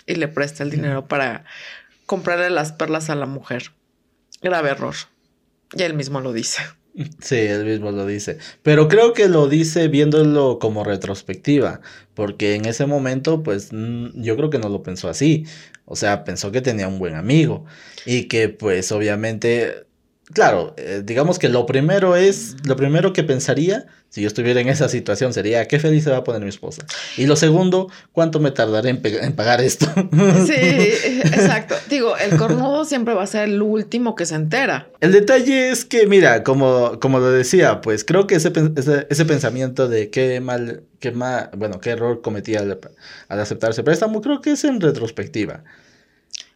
y 0.05 0.15
le 0.15 0.27
presta 0.27 0.63
el 0.63 0.71
dinero 0.71 1.07
para 1.07 1.45
comprarle 2.05 2.49
las 2.49 2.73
perlas 2.73 3.09
a 3.09 3.15
la 3.15 3.25
mujer. 3.25 3.71
Grave 4.41 4.71
error. 4.71 4.95
Y 5.73 5.83
él 5.83 5.93
mismo 5.93 6.19
lo 6.19 6.33
dice. 6.33 6.61
Sí, 7.19 7.35
él 7.35 7.65
mismo 7.65 7.91
lo 7.91 8.05
dice. 8.05 8.37
Pero 8.63 8.87
creo 8.87 9.13
que 9.13 9.27
lo 9.27 9.49
dice 9.49 9.89
viéndolo 9.89 10.59
como 10.59 10.83
retrospectiva, 10.83 11.81
porque 12.13 12.55
en 12.55 12.65
ese 12.65 12.85
momento, 12.85 13.43
pues 13.43 13.69
yo 13.71 14.37
creo 14.37 14.49
que 14.49 14.59
no 14.59 14.69
lo 14.69 14.81
pensó 14.81 15.09
así. 15.09 15.45
O 15.85 15.95
sea, 15.95 16.23
pensó 16.23 16.51
que 16.51 16.61
tenía 16.61 16.87
un 16.87 16.99
buen 16.99 17.15
amigo 17.15 17.65
y 18.05 18.27
que 18.27 18.49
pues 18.49 18.91
obviamente, 18.91 19.85
claro, 20.33 20.73
eh, 20.77 21.01
digamos 21.03 21.39
que 21.39 21.49
lo 21.49 21.65
primero 21.65 22.15
es, 22.15 22.55
lo 22.65 22.75
primero 22.75 23.13
que 23.13 23.23
pensaría 23.23 23.87
si 24.15 24.21
yo 24.21 24.27
estuviera 24.27 24.61
en 24.61 24.69
esa 24.69 24.87
situación 24.87 25.33
sería, 25.33 25.67
qué 25.67 25.77
feliz 25.77 26.05
se 26.05 26.09
va 26.09 26.17
a 26.17 26.23
poner 26.23 26.41
mi 26.41 26.47
esposa. 26.47 26.85
Y 27.17 27.25
lo 27.25 27.35
segundo, 27.35 27.91
¿cuánto 28.13 28.39
me 28.39 28.51
tardaré 28.51 28.91
en, 28.91 29.01
en 29.03 29.33
pagar 29.33 29.59
esto? 29.59 29.87
Sí, 30.45 30.53
exacto. 30.53 31.75
Digo, 31.89 32.15
el 32.15 32.37
cornudo 32.37 32.85
siempre 32.85 33.13
va 33.13 33.23
a 33.23 33.27
ser 33.27 33.49
el 33.49 33.61
último 33.61 34.15
que 34.15 34.25
se 34.25 34.35
entera. 34.35 34.87
El 35.01 35.11
detalle 35.11 35.69
es 35.69 35.83
que, 35.83 36.07
mira, 36.07 36.43
como, 36.43 36.97
como 37.01 37.19
lo 37.19 37.29
decía, 37.29 37.81
pues 37.81 38.05
creo 38.05 38.25
que 38.25 38.35
ese, 38.35 38.53
ese, 38.77 39.05
ese 39.09 39.25
pensamiento 39.25 39.89
de 39.89 40.09
qué 40.09 40.39
mal, 40.39 40.83
qué 41.01 41.11
mal, 41.11 41.49
bueno, 41.57 41.81
qué 41.81 41.89
error 41.89 42.21
cometí 42.21 42.55
al, 42.55 42.79
al 43.27 43.39
aceptar 43.41 43.71
ese 43.71 43.83
préstamo, 43.83 44.21
creo 44.21 44.39
que 44.39 44.51
es 44.51 44.63
en 44.63 44.79
retrospectiva. 44.79 45.65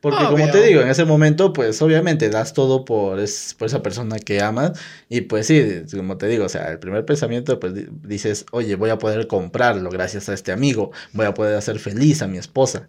Porque 0.02 0.26
como 0.26 0.50
te 0.50 0.64
digo, 0.64 0.82
en 0.82 0.88
ese 0.88 1.04
momento, 1.04 1.52
pues 1.52 1.82
obviamente 1.82 2.30
das 2.30 2.54
todo 2.54 2.86
por, 2.86 3.20
es, 3.20 3.54
por 3.58 3.68
esa 3.68 3.84
persona 3.84 4.18
que 4.18 4.42
amas. 4.42 4.80
Y 5.10 5.22
pues 5.22 5.48
sí, 5.48 5.84
como 5.92 6.18
te 6.18 6.28
digo, 6.28 6.46
o 6.46 6.50
sea, 6.50 6.72
el 6.72 6.80
primer 6.80 7.04
pensamiento, 7.06 7.60
pues 7.60 7.74
dices, 8.04 8.46
oye, 8.52 8.76
voy 8.76 8.92
a 8.92 8.98
poder 8.98 9.28
comprarlo 9.28 9.90
gracias 9.90 10.30
a 10.30 10.34
este 10.34 10.54
amigo, 10.54 10.92
voy 11.12 11.26
a 11.26 11.34
poder 11.34 11.56
hacer 11.58 11.80
feliz 11.80 12.22
a 12.22 12.28
mi 12.28 12.38
esposa. 12.38 12.88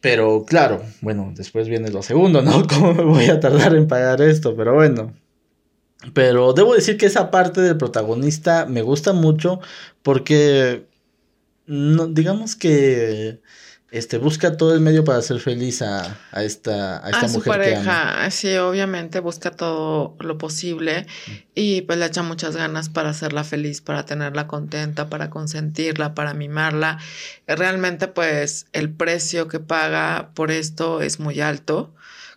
Pero 0.00 0.44
claro, 0.46 0.82
bueno, 1.00 1.32
después 1.34 1.68
viene 1.68 1.90
lo 1.90 2.02
segundo, 2.02 2.42
¿no? 2.42 2.66
¿Cómo 2.68 2.94
me 2.94 3.04
voy 3.04 3.26
a 3.26 3.40
tardar 3.40 3.74
en 3.74 3.88
pagar 3.88 4.20
esto? 4.20 4.54
Pero 4.56 4.74
bueno. 4.74 5.14
Pero 6.14 6.52
debo 6.54 6.74
decir 6.74 6.96
que 6.96 7.06
esa 7.06 7.30
parte 7.30 7.60
del 7.60 7.76
protagonista 7.76 8.66
me 8.66 8.82
gusta 8.82 9.12
mucho 9.12 9.60
porque, 10.02 10.86
no, 11.66 12.06
digamos 12.06 12.56
que 12.56 13.40
este, 13.90 14.18
busca 14.18 14.56
todo 14.56 14.72
el 14.72 14.80
medio 14.80 15.02
para 15.04 15.18
hacer 15.18 15.40
feliz 15.40 15.82
a, 15.82 16.16
a 16.30 16.44
esta, 16.44 17.04
a 17.04 17.10
esta 17.10 17.26
a 17.26 17.28
mujer 17.28 17.42
su 17.42 17.48
pareja, 17.48 18.30
Sí, 18.30 18.56
obviamente 18.56 19.18
busca 19.18 19.50
todo 19.50 20.16
lo 20.20 20.38
posible 20.38 21.06
y 21.56 21.82
pues 21.82 21.98
le 21.98 22.06
echa 22.06 22.22
muchas 22.22 22.54
ganas 22.54 22.88
para 22.88 23.10
hacerla 23.10 23.42
feliz, 23.42 23.80
para 23.80 24.04
tenerla 24.06 24.46
contenta, 24.46 25.08
para 25.08 25.28
consentirla, 25.28 26.14
para 26.14 26.34
mimarla. 26.34 26.98
Realmente 27.48 28.06
pues 28.06 28.66
el 28.72 28.90
precio 28.90 29.48
que 29.48 29.58
paga 29.58 30.30
por 30.34 30.52
esto 30.52 31.02
es 31.02 31.18
muy 31.18 31.40
alto 31.40 31.92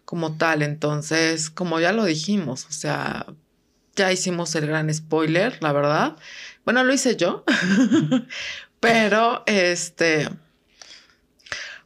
como 0.05 0.37
tal, 0.37 0.63
entonces 0.63 1.51
como 1.51 1.79
ya 1.79 1.93
lo 1.93 2.05
dijimos, 2.05 2.65
o 2.65 2.71
sea, 2.71 3.27
ya 3.95 4.11
hicimos 4.11 4.55
el 4.55 4.65
gran 4.65 4.91
spoiler, 4.91 5.57
la 5.61 5.71
verdad. 5.71 6.15
Bueno, 6.65 6.83
lo 6.83 6.91
hice 6.93 7.15
yo, 7.15 7.43
pero 8.79 9.43
este 9.45 10.29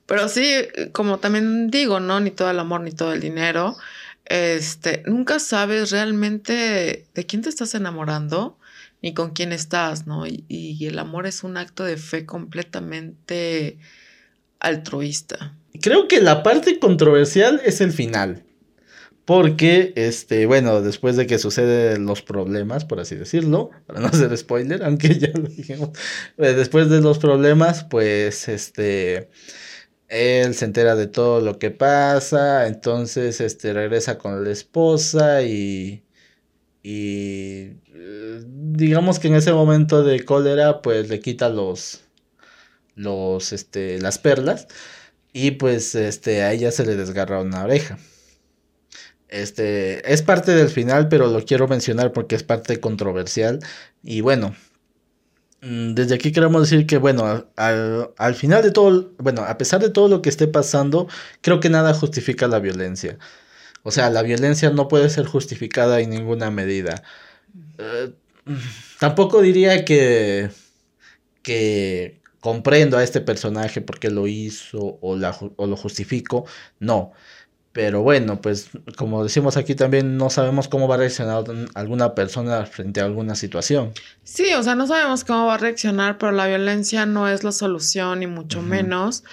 pero 0.07 0.27
sí, 0.29 0.53
como 0.93 1.19
también 1.19 1.69
digo, 1.69 1.99
¿no? 1.99 2.19
Ni 2.19 2.31
todo 2.31 2.49
el 2.49 2.59
amor, 2.59 2.81
ni 2.81 2.91
todo 2.91 3.13
el 3.13 3.19
dinero. 3.19 3.75
Este, 4.25 5.03
nunca 5.05 5.39
sabes 5.39 5.91
realmente 5.91 7.05
de 7.13 7.25
quién 7.25 7.43
te 7.43 7.49
estás 7.49 7.75
enamorando 7.75 8.57
ni 9.01 9.13
con 9.13 9.31
quién 9.31 9.51
estás, 9.51 10.07
¿no? 10.07 10.25
Y, 10.25 10.77
el 10.85 10.99
amor 10.99 11.27
es 11.27 11.43
un 11.43 11.57
acto 11.57 11.83
de 11.83 11.97
fe 11.97 12.25
completamente 12.25 13.77
altruista. 14.59 15.55
Creo 15.81 16.07
que 16.07 16.21
la 16.21 16.41
parte 16.41 16.79
controversial 16.79 17.61
es 17.63 17.81
el 17.81 17.91
final. 17.91 18.43
Porque, 19.25 19.91
este, 19.97 20.45
bueno, 20.45 20.81
después 20.81 21.17
de 21.17 21.27
que 21.27 21.37
suceden 21.37 22.05
los 22.05 22.21
problemas, 22.21 22.85
por 22.85 23.01
así 23.01 23.15
decirlo, 23.15 23.71
para 23.85 23.99
no 23.99 24.07
hacer 24.07 24.35
spoiler, 24.37 24.83
aunque 24.85 25.15
ya 25.19 25.27
lo 25.33 25.49
dijimos, 25.49 25.89
eh, 26.37 26.53
después 26.53 26.89
de 26.89 27.01
los 27.01 27.19
problemas, 27.19 27.83
pues, 27.83 28.47
este, 28.47 29.29
él 30.07 30.55
se 30.55 30.65
entera 30.65 30.95
de 30.95 31.07
todo 31.07 31.41
lo 31.41 31.59
que 31.59 31.71
pasa, 31.71 32.67
entonces 32.67 33.41
este 33.41 33.73
regresa 33.73 34.17
con 34.17 34.43
la 34.43 34.51
esposa 34.51 35.43
y 35.43 36.03
y 36.83 37.73
eh, 37.93 38.43
digamos 38.45 39.19
que 39.19 39.27
en 39.27 39.35
ese 39.35 39.53
momento 39.53 40.03
de 40.03 40.23
cólera 40.23 40.81
pues 40.81 41.09
le 41.09 41.19
quita 41.19 41.49
los 41.49 42.01
los 42.95 43.53
este 43.53 43.99
las 44.01 44.19
perlas 44.19 44.67
y 45.33 45.51
pues 45.51 45.95
este 45.95 46.43
a 46.43 46.53
ella 46.53 46.71
se 46.71 46.85
le 46.85 46.95
desgarra 46.95 47.41
una 47.41 47.63
oreja. 47.65 47.97
Este 49.29 50.11
es 50.13 50.21
parte 50.21 50.53
del 50.55 50.69
final, 50.69 51.09
pero 51.09 51.27
lo 51.27 51.43
quiero 51.45 51.67
mencionar 51.67 52.13
porque 52.13 52.35
es 52.35 52.43
parte 52.43 52.79
controversial 52.79 53.59
y 54.03 54.21
bueno, 54.21 54.55
desde 55.61 56.15
aquí 56.15 56.31
queremos 56.31 56.69
decir 56.69 56.85
que, 56.85 56.97
bueno, 56.97 57.47
al, 57.55 58.35
final 58.35 58.61
de 58.63 58.71
todo, 58.71 59.11
bueno, 59.17 59.43
a 59.43 59.57
pesar 59.57 59.81
de 59.81 59.89
todo 59.89 60.07
lo 60.07 60.21
que 60.21 60.29
esté 60.29 60.47
pasando, 60.47 61.07
creo 61.41 61.59
que 61.59 61.69
nada 61.69 61.93
justifica 61.93 62.47
la 62.47 62.59
violencia. 62.59 63.17
O 63.83 63.91
sea, 63.91 64.09
la 64.09 64.21
violencia 64.21 64.69
no 64.69 64.87
puede 64.87 65.09
ser 65.09 65.25
justificada 65.25 65.99
en 66.01 66.11
ninguna 66.11 66.51
medida. 66.51 67.03
Eh, 67.79 68.13
tampoco 68.99 69.41
diría 69.41 69.85
que, 69.85 70.51
que 71.41 72.21
comprendo 72.39 72.97
a 72.97 73.03
este 73.03 73.21
personaje 73.21 73.81
porque 73.81 74.09
lo 74.09 74.27
hizo 74.27 74.99
o, 75.01 75.15
la, 75.15 75.35
o 75.55 75.67
lo 75.67 75.75
justifico. 75.77 76.45
No. 76.79 77.13
Pero 77.77 78.01
bueno, 78.01 78.41
pues 78.41 78.69
como 78.95 79.23
decimos 79.23 79.55
aquí 79.55 79.75
también 79.75 80.17
no 80.17 80.31
sabemos 80.31 80.67
cómo 80.67 80.87
va 80.87 80.95
a 80.95 80.97
reaccionar 80.97 81.43
alguna 81.75 82.15
persona 82.15 82.65
frente 82.65 83.01
a 83.01 83.05
alguna 83.05 83.35
situación. 83.35 83.93
Sí, 84.23 84.51
o 84.55 84.63
sea, 84.63 84.73
no 84.73 84.87
sabemos 84.87 85.23
cómo 85.23 85.45
va 85.45 85.53
a 85.53 85.57
reaccionar, 85.59 86.17
pero 86.17 86.31
la 86.31 86.47
violencia 86.47 87.05
no 87.05 87.27
es 87.27 87.43
la 87.43 87.51
solución, 87.51 88.21
ni 88.21 88.25
mucho 88.25 88.63
menos. 88.63 89.23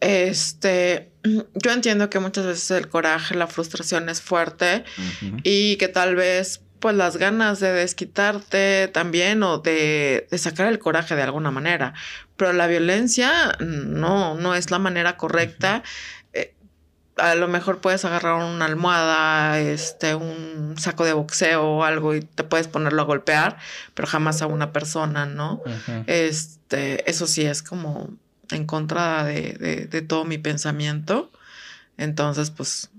Este, 0.00 1.10
yo 1.24 1.72
entiendo 1.72 2.08
que 2.08 2.20
muchas 2.20 2.46
veces 2.46 2.70
el 2.70 2.88
coraje, 2.88 3.34
la 3.34 3.46
frustración 3.46 4.08
es 4.08 4.22
fuerte 4.22 4.82
y 5.42 5.76
que 5.76 5.88
tal 5.88 6.16
vez 6.16 6.62
pues 6.78 6.96
las 6.96 7.18
ganas 7.18 7.60
de 7.60 7.70
desquitarte 7.70 8.88
también 8.88 9.42
o 9.42 9.58
de, 9.58 10.26
de, 10.30 10.38
sacar 10.38 10.68
el 10.68 10.78
coraje 10.78 11.14
de 11.16 11.22
alguna 11.22 11.50
manera. 11.50 11.92
Pero 12.38 12.54
la 12.54 12.66
violencia 12.66 13.58
no, 13.60 14.36
no 14.36 14.54
es 14.54 14.70
la 14.70 14.78
manera 14.78 15.18
correcta 15.18 15.82
a 17.20 17.34
lo 17.34 17.48
mejor 17.48 17.80
puedes 17.80 18.04
agarrar 18.04 18.42
una 18.42 18.64
almohada, 18.64 19.58
este, 19.60 20.14
un 20.14 20.74
saco 20.78 21.04
de 21.04 21.12
boxeo 21.12 21.62
o 21.62 21.84
algo 21.84 22.14
y 22.14 22.20
te 22.20 22.44
puedes 22.44 22.68
ponerlo 22.68 23.02
a 23.02 23.04
golpear, 23.04 23.58
pero 23.94 24.08
jamás 24.08 24.42
a 24.42 24.46
una 24.46 24.72
persona, 24.72 25.26
¿no? 25.26 25.62
Este, 26.06 27.08
eso 27.08 27.26
sí 27.26 27.42
es 27.42 27.62
como 27.62 28.10
en 28.50 28.66
contra 28.66 29.24
de, 29.24 29.88
de, 29.90 30.02
todo 30.02 30.24
mi 30.24 30.38
pensamiento. 30.38 31.30
Entonces, 31.96 32.50
pues, 32.50 32.90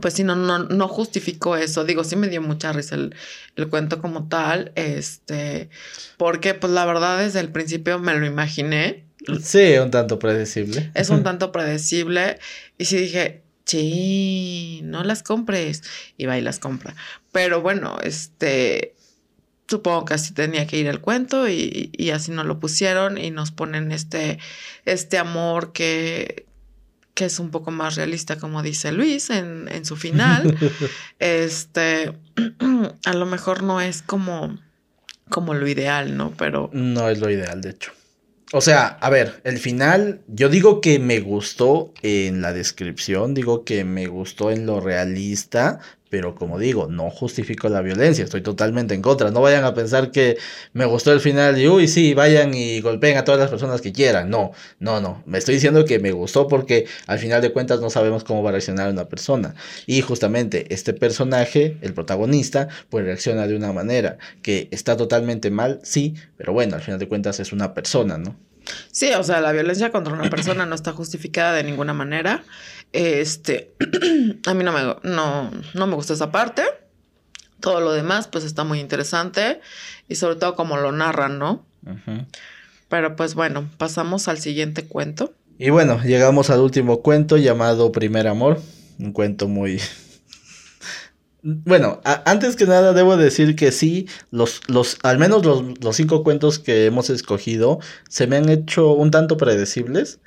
pues 0.00 0.14
sí, 0.14 0.24
no, 0.24 0.36
no, 0.36 0.60
no 0.60 0.88
justifico 0.88 1.56
eso. 1.56 1.84
Digo, 1.84 2.04
sí 2.04 2.16
me 2.16 2.28
dio 2.28 2.40
mucha 2.40 2.72
risa 2.72 2.94
el, 2.94 3.14
el, 3.56 3.68
cuento 3.68 4.00
como 4.00 4.28
tal, 4.28 4.72
este, 4.76 5.68
porque 6.16 6.54
pues 6.54 6.72
la 6.72 6.86
verdad 6.86 7.18
desde 7.18 7.40
el 7.40 7.50
principio 7.50 7.98
me 7.98 8.14
lo 8.14 8.24
imaginé 8.24 9.09
Sí, 9.42 9.76
un 9.78 9.90
tanto 9.90 10.18
predecible. 10.18 10.90
Es 10.94 11.10
un 11.10 11.22
tanto 11.22 11.52
predecible. 11.52 12.38
Y 12.78 12.86
sí 12.86 12.96
dije, 12.96 13.42
sí, 13.64 14.80
no 14.84 15.04
las 15.04 15.22
compres. 15.22 15.82
Y 16.16 16.26
va 16.26 16.38
y 16.38 16.40
las 16.40 16.58
compra. 16.58 16.94
Pero 17.32 17.60
bueno, 17.60 17.98
este, 18.02 18.94
supongo 19.68 20.04
que 20.04 20.14
así 20.14 20.34
tenía 20.34 20.66
que 20.66 20.78
ir 20.78 20.86
el 20.86 21.00
cuento 21.00 21.48
y, 21.48 21.90
y 21.92 22.10
así 22.10 22.32
nos 22.32 22.46
lo 22.46 22.58
pusieron 22.58 23.18
y 23.18 23.30
nos 23.30 23.52
ponen 23.52 23.92
este, 23.92 24.38
este 24.84 25.18
amor 25.18 25.72
que, 25.72 26.46
que 27.14 27.26
es 27.26 27.38
un 27.38 27.50
poco 27.50 27.70
más 27.70 27.96
realista, 27.96 28.36
como 28.38 28.62
dice 28.62 28.92
Luis 28.92 29.30
en, 29.30 29.68
en 29.70 29.84
su 29.84 29.96
final. 29.96 30.56
este, 31.18 32.12
a 33.04 33.12
lo 33.12 33.26
mejor 33.26 33.62
no 33.62 33.80
es 33.80 34.02
como, 34.02 34.58
como 35.28 35.54
lo 35.54 35.68
ideal, 35.68 36.16
¿no? 36.16 36.32
Pero... 36.36 36.70
No 36.72 37.08
es 37.08 37.20
lo 37.20 37.30
ideal, 37.30 37.60
de 37.60 37.70
hecho. 37.70 37.92
O 38.52 38.60
sea, 38.60 38.86
a 38.88 39.10
ver, 39.10 39.40
el 39.44 39.58
final, 39.58 40.22
yo 40.26 40.48
digo 40.48 40.80
que 40.80 40.98
me 40.98 41.20
gustó 41.20 41.92
en 42.02 42.42
la 42.42 42.52
descripción, 42.52 43.32
digo 43.32 43.64
que 43.64 43.84
me 43.84 44.08
gustó 44.08 44.50
en 44.50 44.66
lo 44.66 44.80
realista, 44.80 45.78
pero 46.10 46.34
como 46.34 46.58
digo, 46.58 46.88
no 46.88 47.08
justifico 47.08 47.68
la 47.68 47.80
violencia, 47.80 48.24
estoy 48.24 48.42
totalmente 48.42 48.94
en 48.94 49.00
contra. 49.00 49.30
No 49.30 49.40
vayan 49.40 49.64
a 49.64 49.74
pensar 49.74 50.10
que 50.10 50.36
me 50.72 50.84
gustó 50.84 51.12
el 51.12 51.20
final 51.20 51.56
y, 51.58 51.68
uy, 51.68 51.86
sí, 51.86 52.14
vayan 52.14 52.52
y 52.52 52.80
golpeen 52.80 53.16
a 53.16 53.24
todas 53.24 53.40
las 53.40 53.48
personas 53.48 53.80
que 53.80 53.92
quieran. 53.92 54.28
No, 54.28 54.50
no, 54.80 55.00
no. 55.00 55.22
Me 55.24 55.38
estoy 55.38 55.54
diciendo 55.54 55.84
que 55.84 56.00
me 56.00 56.10
gustó 56.10 56.48
porque 56.48 56.86
al 57.06 57.20
final 57.20 57.40
de 57.40 57.52
cuentas 57.52 57.80
no 57.80 57.90
sabemos 57.90 58.24
cómo 58.24 58.42
va 58.42 58.50
a 58.50 58.52
reaccionar 58.52 58.90
una 58.90 59.08
persona. 59.08 59.54
Y 59.86 60.00
justamente 60.02 60.66
este 60.74 60.92
personaje, 60.92 61.78
el 61.80 61.94
protagonista, 61.94 62.68
pues 62.88 63.04
reacciona 63.04 63.46
de 63.46 63.54
una 63.54 63.72
manera 63.72 64.18
que 64.42 64.68
está 64.72 64.96
totalmente 64.96 65.50
mal, 65.50 65.78
sí, 65.84 66.14
pero 66.36 66.52
bueno, 66.52 66.74
al 66.74 66.82
final 66.82 66.98
de 66.98 67.06
cuentas 67.06 67.38
es 67.38 67.52
una 67.52 67.72
persona, 67.72 68.18
¿no? 68.18 68.36
Sí, 68.90 69.10
o 69.12 69.22
sea, 69.22 69.40
la 69.40 69.52
violencia 69.52 69.90
contra 69.90 70.12
una 70.12 70.28
persona 70.30 70.66
no 70.66 70.74
está 70.74 70.92
justificada 70.92 71.52
de 71.54 71.64
ninguna 71.64 71.94
manera. 71.94 72.42
Este, 72.92 73.74
a 74.46 74.54
mí 74.54 74.64
no 74.64 74.72
me, 74.72 74.96
no, 75.08 75.50
no 75.74 75.86
me 75.86 75.94
gusta 75.94 76.14
esa 76.14 76.30
parte. 76.30 76.62
Todo 77.60 77.80
lo 77.80 77.92
demás, 77.92 78.28
pues 78.28 78.44
está 78.44 78.64
muy 78.64 78.80
interesante. 78.80 79.60
Y 80.08 80.16
sobre 80.16 80.36
todo 80.36 80.54
como 80.54 80.76
lo 80.76 80.92
narran, 80.92 81.38
¿no? 81.38 81.64
Pero 82.88 83.16
pues 83.16 83.34
bueno, 83.34 83.68
pasamos 83.78 84.28
al 84.28 84.38
siguiente 84.38 84.86
cuento. 84.86 85.32
Y 85.58 85.70
bueno, 85.70 86.02
llegamos 86.02 86.50
al 86.50 86.60
último 86.60 87.02
cuento 87.02 87.36
llamado 87.36 87.92
Primer 87.92 88.26
Amor. 88.26 88.60
Un 88.98 89.12
cuento 89.12 89.48
muy, 89.48 89.80
bueno, 91.42 92.00
antes 92.04 92.56
que 92.56 92.66
nada 92.66 92.92
debo 92.92 93.16
decir 93.16 93.56
que 93.56 93.72
sí, 93.72 94.06
los, 94.30 94.60
los, 94.68 94.98
al 95.02 95.18
menos 95.18 95.44
los, 95.44 95.82
los, 95.82 95.96
cinco 95.96 96.22
cuentos 96.22 96.58
que 96.58 96.86
hemos 96.86 97.10
escogido 97.10 97.78
se 98.08 98.26
me 98.26 98.36
han 98.36 98.48
hecho 98.48 98.92
un 98.92 99.10
tanto 99.10 99.36
predecibles. 99.36 100.20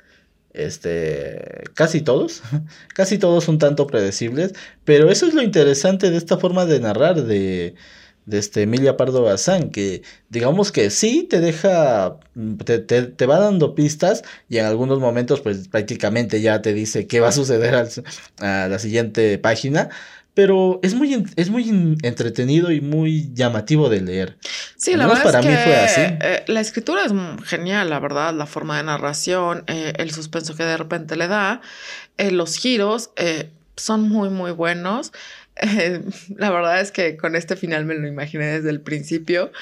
Este, 0.54 1.64
casi 1.74 2.00
todos, 2.00 2.42
casi 2.94 3.18
todos 3.18 3.48
un 3.48 3.58
tanto 3.58 3.88
predecibles, 3.88 4.54
pero 4.84 5.10
eso 5.10 5.26
es 5.26 5.34
lo 5.34 5.42
interesante 5.42 6.10
de 6.10 6.16
esta 6.16 6.38
forma 6.38 6.64
de 6.64 6.78
narrar 6.78 7.24
de, 7.24 7.74
de 8.26 8.38
este 8.38 8.62
Emilia 8.62 8.96
Pardo 8.96 9.22
Bazán, 9.22 9.70
que 9.70 10.02
digamos 10.30 10.70
que 10.70 10.90
sí 10.90 11.26
te 11.28 11.40
deja, 11.40 12.18
te, 12.64 12.78
te, 12.78 13.02
te, 13.02 13.26
va 13.26 13.40
dando 13.40 13.74
pistas 13.74 14.22
y 14.48 14.58
en 14.58 14.66
algunos 14.66 15.00
momentos 15.00 15.40
pues 15.40 15.66
prácticamente 15.68 16.40
ya 16.40 16.62
te 16.62 16.72
dice 16.72 17.08
qué 17.08 17.18
va 17.18 17.28
a 17.28 17.32
suceder 17.32 17.74
a 18.38 18.68
la 18.68 18.78
siguiente 18.78 19.38
página, 19.38 19.90
pero 20.34 20.80
es 20.82 20.94
muy, 20.94 21.24
es 21.36 21.48
muy 21.48 21.96
entretenido 22.02 22.72
y 22.72 22.80
muy 22.80 23.32
llamativo 23.32 23.88
de 23.88 24.00
leer. 24.00 24.36
Sí, 24.76 24.94
la 24.96 25.06
verdad 25.06 25.22
para 25.22 25.40
es 25.40 25.46
que 25.46 25.52
mí 25.52 25.58
fue 25.62 25.76
así. 25.76 26.00
Eh, 26.00 26.44
la 26.48 26.60
escritura 26.60 27.04
es 27.04 27.12
genial, 27.44 27.88
la 27.88 28.00
verdad, 28.00 28.34
la 28.34 28.46
forma 28.46 28.76
de 28.76 28.82
narración, 28.82 29.62
eh, 29.68 29.92
el 29.96 30.10
suspenso 30.10 30.56
que 30.56 30.64
de 30.64 30.76
repente 30.76 31.14
le 31.16 31.28
da, 31.28 31.60
eh, 32.18 32.32
los 32.32 32.56
giros 32.56 33.10
son 33.76 34.08
muy, 34.08 34.28
muy 34.28 34.50
buenos. 34.50 35.12
la 36.36 36.50
verdad 36.50 36.80
es 36.80 36.90
que 36.90 37.16
con 37.16 37.36
este 37.36 37.54
final 37.54 37.84
me 37.84 37.94
lo 37.94 38.08
imaginé 38.08 38.46
desde 38.46 38.70
el 38.70 38.80
principio, 38.80 39.52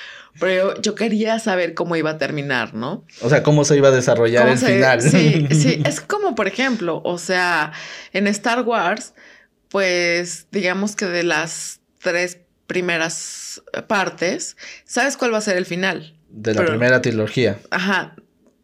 pero 0.40 0.80
yo, 0.80 0.94
quería 0.94 1.38
saber 1.38 1.74
cómo 1.74 1.96
iba 1.96 2.10
a 2.10 2.18
terminar, 2.18 2.72
¿no? 2.72 3.04
O 3.20 3.28
sea, 3.28 3.42
cómo 3.42 3.66
se 3.66 3.76
iba 3.76 3.88
a 3.88 3.90
desarrollar 3.90 4.48
el 4.48 4.56
final. 4.56 5.02
Sí, 5.02 5.46
sí, 5.50 5.82
es 5.86 6.00
como, 6.00 6.34
por 6.34 6.48
ejemplo, 6.48 7.02
o 7.04 7.18
sea, 7.18 7.72
en 8.14 8.26
Star 8.26 8.62
Wars 8.62 9.12
pues 9.72 10.48
digamos 10.52 10.94
que 10.96 11.06
de 11.06 11.22
las 11.22 11.80
tres 11.98 12.38
primeras 12.66 13.62
partes, 13.86 14.56
¿sabes 14.84 15.16
cuál 15.16 15.32
va 15.32 15.38
a 15.38 15.40
ser 15.40 15.56
el 15.56 15.64
final? 15.64 16.14
De 16.28 16.54
la 16.54 16.64
primera 16.64 17.00
trilogía. 17.00 17.58
Ajá, 17.70 18.14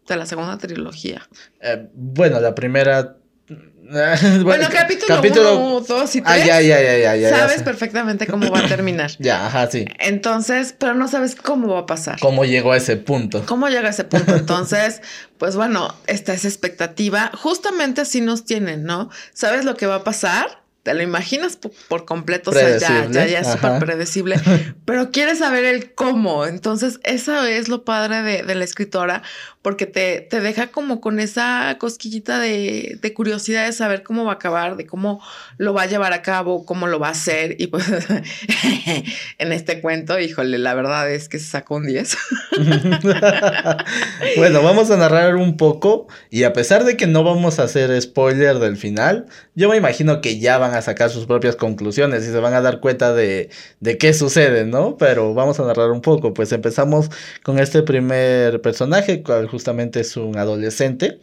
de 0.06 0.16
la 0.16 0.26
segunda 0.26 0.58
trilogía. 0.58 1.26
Eh, 1.62 1.88
bueno, 1.94 2.40
la 2.40 2.54
primera... 2.54 3.16
bueno, 4.42 4.68
capítulo 5.06 5.78
1, 5.78 5.80
2 5.80 6.16
y 6.16 6.20
3. 6.20 6.22
Ah, 6.30 6.38
ya, 6.38 6.60
ya, 6.60 6.98
ya, 6.98 7.16
ya, 7.16 7.30
Sabes 7.30 7.62
perfectamente 7.62 8.26
cómo 8.26 8.50
va 8.50 8.58
a 8.58 8.68
terminar. 8.68 9.10
ya, 9.18 9.46
ajá, 9.46 9.70
sí. 9.70 9.86
Entonces, 9.98 10.74
pero 10.78 10.92
no 10.92 11.08
sabes 11.08 11.34
cómo 11.36 11.68
va 11.68 11.80
a 11.80 11.86
pasar. 11.86 12.20
¿Cómo 12.20 12.44
llegó 12.44 12.72
a 12.72 12.76
ese 12.76 12.98
punto? 12.98 13.46
¿Cómo 13.46 13.68
llega 13.70 13.88
a 13.88 13.92
ese 13.92 14.04
punto? 14.04 14.36
Entonces, 14.36 15.00
pues 15.38 15.56
bueno, 15.56 15.94
esta 16.06 16.34
es 16.34 16.44
expectativa. 16.44 17.30
Justamente 17.34 18.02
así 18.02 18.20
nos 18.20 18.44
tienen, 18.44 18.84
¿no? 18.84 19.08
¿Sabes 19.32 19.64
lo 19.64 19.74
que 19.74 19.86
va 19.86 19.94
a 19.96 20.04
pasar? 20.04 20.67
Te 20.82 20.94
lo 20.94 21.02
imaginas 21.02 21.58
por, 21.88 22.04
completo, 22.04 22.50
o 22.50 22.54
sea, 22.54 22.78
ya, 22.78 23.08
ya, 23.10 23.26
ya 23.26 23.40
es 23.40 23.48
súper 23.48 23.78
predecible, 23.78 24.36
pero 24.84 25.10
quieres 25.10 25.38
saber 25.38 25.64
el 25.64 25.92
cómo. 25.94 26.46
Entonces, 26.46 27.00
eso 27.04 27.44
es 27.44 27.68
lo 27.68 27.84
padre 27.84 28.22
de, 28.22 28.42
de 28.42 28.54
la 28.54 28.64
escritora, 28.64 29.22
porque 29.62 29.86
te, 29.86 30.20
te, 30.20 30.40
deja 30.40 30.68
como 30.68 31.00
con 31.00 31.18
esa 31.18 31.76
cosquillita 31.78 32.38
de, 32.38 32.98
de, 33.02 33.14
curiosidad 33.14 33.66
de 33.66 33.72
saber 33.72 34.02
cómo 34.02 34.24
va 34.24 34.32
a 34.32 34.34
acabar, 34.34 34.76
de 34.76 34.86
cómo 34.86 35.20
lo 35.56 35.74
va 35.74 35.82
a 35.82 35.86
llevar 35.86 36.12
a 36.12 36.22
cabo, 36.22 36.64
cómo 36.64 36.86
lo 36.86 37.00
va 37.00 37.08
a 37.08 37.12
hacer. 37.12 37.56
Y 37.58 37.66
pues 37.66 37.84
en 39.38 39.52
este 39.52 39.80
cuento, 39.80 40.18
híjole, 40.20 40.58
la 40.58 40.74
verdad 40.74 41.10
es 41.10 41.28
que 41.28 41.38
se 41.38 41.46
sacó 41.46 41.76
un 41.76 41.86
10. 41.86 42.16
bueno, 44.36 44.62
vamos 44.62 44.90
a 44.90 44.96
narrar 44.96 45.36
un 45.36 45.56
poco 45.56 46.06
y 46.30 46.44
a 46.44 46.52
pesar 46.52 46.84
de 46.84 46.96
que 46.96 47.06
no 47.06 47.24
vamos 47.24 47.58
a 47.58 47.64
hacer 47.64 48.00
spoiler 48.00 48.60
del 48.60 48.76
final, 48.76 49.26
yo 49.54 49.68
me 49.68 49.76
imagino 49.76 50.20
que 50.20 50.38
ya 50.38 50.58
van 50.58 50.74
a 50.74 50.82
sacar 50.82 51.10
sus 51.10 51.26
propias 51.26 51.56
conclusiones 51.56 52.22
y 52.24 52.26
se 52.30 52.38
van 52.38 52.54
a 52.54 52.60
dar 52.60 52.78
cuenta 52.78 53.12
de, 53.12 53.50
de 53.80 53.98
qué 53.98 54.14
sucede, 54.14 54.64
¿no? 54.64 54.96
Pero 54.96 55.34
vamos 55.34 55.58
a 55.58 55.64
narrar 55.64 55.90
un 55.90 56.00
poco. 56.00 56.32
Pues 56.32 56.52
empezamos 56.52 57.10
con 57.42 57.58
este 57.58 57.82
primer 57.82 58.60
personaje, 58.60 59.22
cual 59.22 59.48
justamente 59.58 59.98
es 59.98 60.16
un 60.16 60.38
adolescente. 60.38 61.18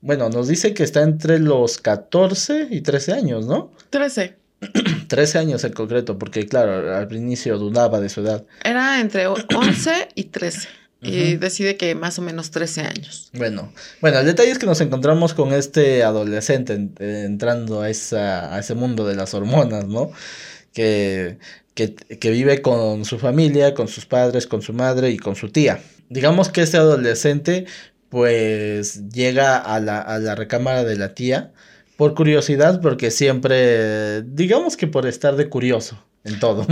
Bueno, 0.00 0.30
nos 0.30 0.48
dice 0.48 0.72
que 0.72 0.82
está 0.82 1.02
entre 1.02 1.38
los 1.38 1.76
14 1.76 2.68
y 2.70 2.80
13 2.80 3.12
años, 3.12 3.46
¿no? 3.46 3.70
13. 3.90 4.34
13 5.08 5.38
años 5.44 5.62
en 5.64 5.74
concreto, 5.74 6.18
porque 6.18 6.46
claro, 6.46 6.96
al 6.96 7.14
inicio 7.14 7.58
dudaba 7.58 8.00
de 8.00 8.08
su 8.08 8.22
edad. 8.22 8.46
Era 8.64 8.98
entre 8.98 9.26
11 9.26 10.08
y 10.14 10.24
13. 10.24 10.68
Y 11.02 11.36
decide 11.36 11.76
que 11.76 11.94
más 11.94 12.18
o 12.18 12.22
menos 12.22 12.50
13 12.50 12.80
años. 12.82 13.30
Bueno, 13.34 13.72
bueno, 14.00 14.20
el 14.20 14.26
detalle 14.26 14.50
es 14.50 14.58
que 14.58 14.66
nos 14.66 14.80
encontramos 14.80 15.34
con 15.34 15.52
este 15.52 16.02
adolescente 16.02 16.74
entrando 16.98 17.82
a, 17.82 17.90
esa, 17.90 18.54
a 18.54 18.58
ese 18.58 18.74
mundo 18.74 19.06
de 19.06 19.16
las 19.16 19.34
hormonas, 19.34 19.86
¿no? 19.86 20.10
Que, 20.72 21.38
que, 21.74 21.94
que 21.94 22.30
vive 22.30 22.62
con 22.62 23.04
su 23.04 23.18
familia, 23.18 23.74
con 23.74 23.88
sus 23.88 24.06
padres, 24.06 24.46
con 24.46 24.62
su 24.62 24.72
madre 24.72 25.10
y 25.10 25.18
con 25.18 25.36
su 25.36 25.50
tía 25.50 25.80
digamos 26.10 26.50
que 26.50 26.60
este 26.60 26.76
adolescente 26.76 27.64
pues 28.10 29.08
llega 29.10 29.56
a 29.56 29.80
la, 29.80 30.00
a 30.00 30.18
la 30.18 30.34
recámara 30.34 30.84
de 30.84 30.96
la 30.96 31.14
tía 31.14 31.52
por 31.96 32.14
curiosidad, 32.14 32.80
porque 32.80 33.10
siempre, 33.10 34.22
digamos 34.22 34.76
que 34.76 34.86
por 34.86 35.06
estar 35.06 35.36
de 35.36 35.48
curioso 35.48 36.02
en 36.24 36.38
todo. 36.40 36.66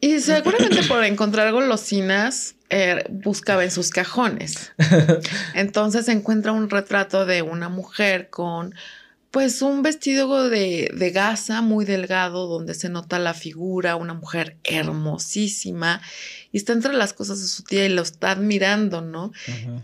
Y 0.00 0.20
seguramente 0.20 0.82
por 0.84 1.04
encontrar 1.04 1.52
golosinas, 1.52 2.54
eh, 2.70 3.04
buscaba 3.10 3.64
en 3.64 3.70
sus 3.70 3.90
cajones. 3.90 4.72
Entonces 5.54 6.08
encuentra 6.08 6.52
un 6.52 6.70
retrato 6.70 7.26
de 7.26 7.42
una 7.42 7.68
mujer 7.68 8.30
con 8.30 8.74
pues 9.30 9.62
un 9.62 9.82
vestido 9.82 10.48
de, 10.48 10.90
de, 10.92 11.10
gasa 11.10 11.62
muy 11.62 11.84
delgado 11.84 12.48
donde 12.48 12.74
se 12.74 12.88
nota 12.88 13.18
la 13.18 13.32
figura, 13.32 13.94
una 13.96 14.14
mujer 14.14 14.56
hermosísima 14.64 16.02
y 16.50 16.56
está 16.56 16.72
entre 16.72 16.94
las 16.94 17.12
cosas 17.12 17.40
de 17.40 17.46
su 17.46 17.62
tía 17.62 17.86
y 17.86 17.90
lo 17.90 18.02
está 18.02 18.32
admirando, 18.32 19.02
¿no? 19.02 19.32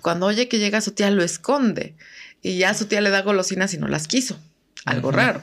Cuando 0.02 0.26
oye 0.26 0.48
que 0.48 0.58
llega 0.58 0.80
su 0.80 0.92
tía 0.92 1.10
lo 1.10 1.22
esconde 1.22 1.94
y 2.42 2.58
ya 2.58 2.74
su 2.74 2.86
tía 2.86 3.00
le 3.00 3.10
da 3.10 3.22
golosinas 3.22 3.72
y 3.74 3.78
no 3.78 3.86
las 3.86 4.08
quiso, 4.08 4.38
algo 4.84 5.12
raro. 5.12 5.42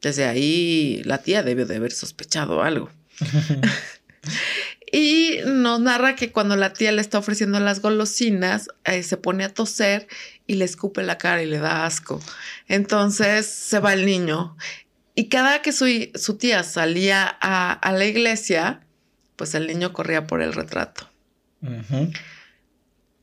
Desde 0.00 0.24
ahí 0.26 1.02
la 1.04 1.18
tía 1.18 1.42
debe 1.42 1.64
de 1.64 1.76
haber 1.76 1.92
sospechado 1.92 2.62
algo. 2.62 2.90
Y 4.94 5.38
nos 5.46 5.80
narra 5.80 6.14
que 6.16 6.30
cuando 6.32 6.54
la 6.54 6.74
tía 6.74 6.92
le 6.92 7.00
está 7.00 7.18
ofreciendo 7.18 7.58
las 7.60 7.80
golosinas, 7.80 8.68
eh, 8.84 9.02
se 9.02 9.16
pone 9.16 9.42
a 9.42 9.48
toser 9.48 10.06
y 10.46 10.56
le 10.56 10.66
escupe 10.66 11.02
la 11.02 11.16
cara 11.16 11.42
y 11.42 11.46
le 11.46 11.58
da 11.58 11.86
asco. 11.86 12.20
Entonces 12.68 13.46
se 13.46 13.78
va 13.78 13.94
el 13.94 14.04
niño. 14.04 14.54
Y 15.14 15.30
cada 15.30 15.62
que 15.62 15.72
su, 15.72 15.86
su 16.14 16.36
tía 16.36 16.62
salía 16.62 17.24
a, 17.26 17.92
la 17.92 18.04
iglesia, 18.04 18.80
pues 19.36 19.54
el 19.54 19.66
niño 19.66 19.94
corría 19.94 20.26
por 20.26 20.42
el 20.42 20.52
retrato. 20.52 21.08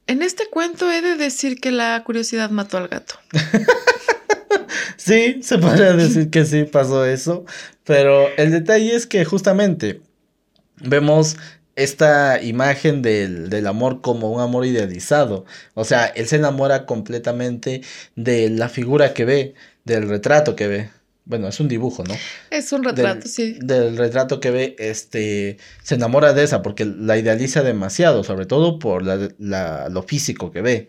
En 0.08 0.24
este 0.24 0.48
cuento 0.50 0.92
he 0.92 1.04
de 1.04 1.18
decir 1.18 1.62
que 1.62 1.70
la 1.72 2.04
curiosidad 2.04 2.50
mató 2.50 2.78
al 2.78 2.88
gato. 2.88 3.16
sí, 4.98 5.44
se 5.44 5.60
podría 5.60 5.94
decir 5.94 6.32
que 6.32 6.46
sí 6.46 6.64
pasó 6.64 7.06
eso, 7.06 7.46
pero 7.84 8.28
el 8.38 8.50
detalle 8.50 8.96
es 8.96 9.06
que 9.06 9.24
justamente 9.24 10.02
vemos 10.82 11.38
esta 11.80 12.42
imagen 12.42 13.02
del, 13.02 13.50
del, 13.50 13.68
amor 13.68 14.02
como 14.02 14.32
un 14.32 14.42
amor 14.42 14.66
idealizado. 14.66 15.46
O 15.74 15.86
sea, 15.86 16.06
él 16.08 16.28
se 16.28 16.36
enamora 16.36 16.86
completamente 16.86 17.82
de 18.16 18.50
la 18.50 18.70
figura 18.70 19.14
que 19.14 19.26
ve, 19.26 19.54
del 19.86 20.10
retrato 20.10 20.56
que 20.56 20.68
ve. 20.68 20.90
Bueno, 21.26 21.48
es 21.48 21.60
un 21.60 21.68
dibujo, 21.68 22.04
¿no? 22.04 22.16
Es 22.50 22.72
un 22.74 22.84
retrato, 22.84 23.28
sí. 23.28 23.58
Del 23.62 23.98
retrato 23.98 24.40
que 24.40 24.52
ve, 24.52 24.76
este, 24.80 25.58
se 25.84 25.96
enamora 25.96 26.34
de 26.34 26.44
esa 26.44 26.62
porque 26.62 26.86
la 26.86 27.18
idealiza 27.18 27.62
demasiado, 27.62 28.24
sobre 28.24 28.46
todo 28.46 28.80
por 28.80 29.06
la, 29.06 29.30
la, 29.38 29.90
lo 29.90 30.04
físico 30.04 30.52
que 30.52 30.62
ve. 30.62 30.88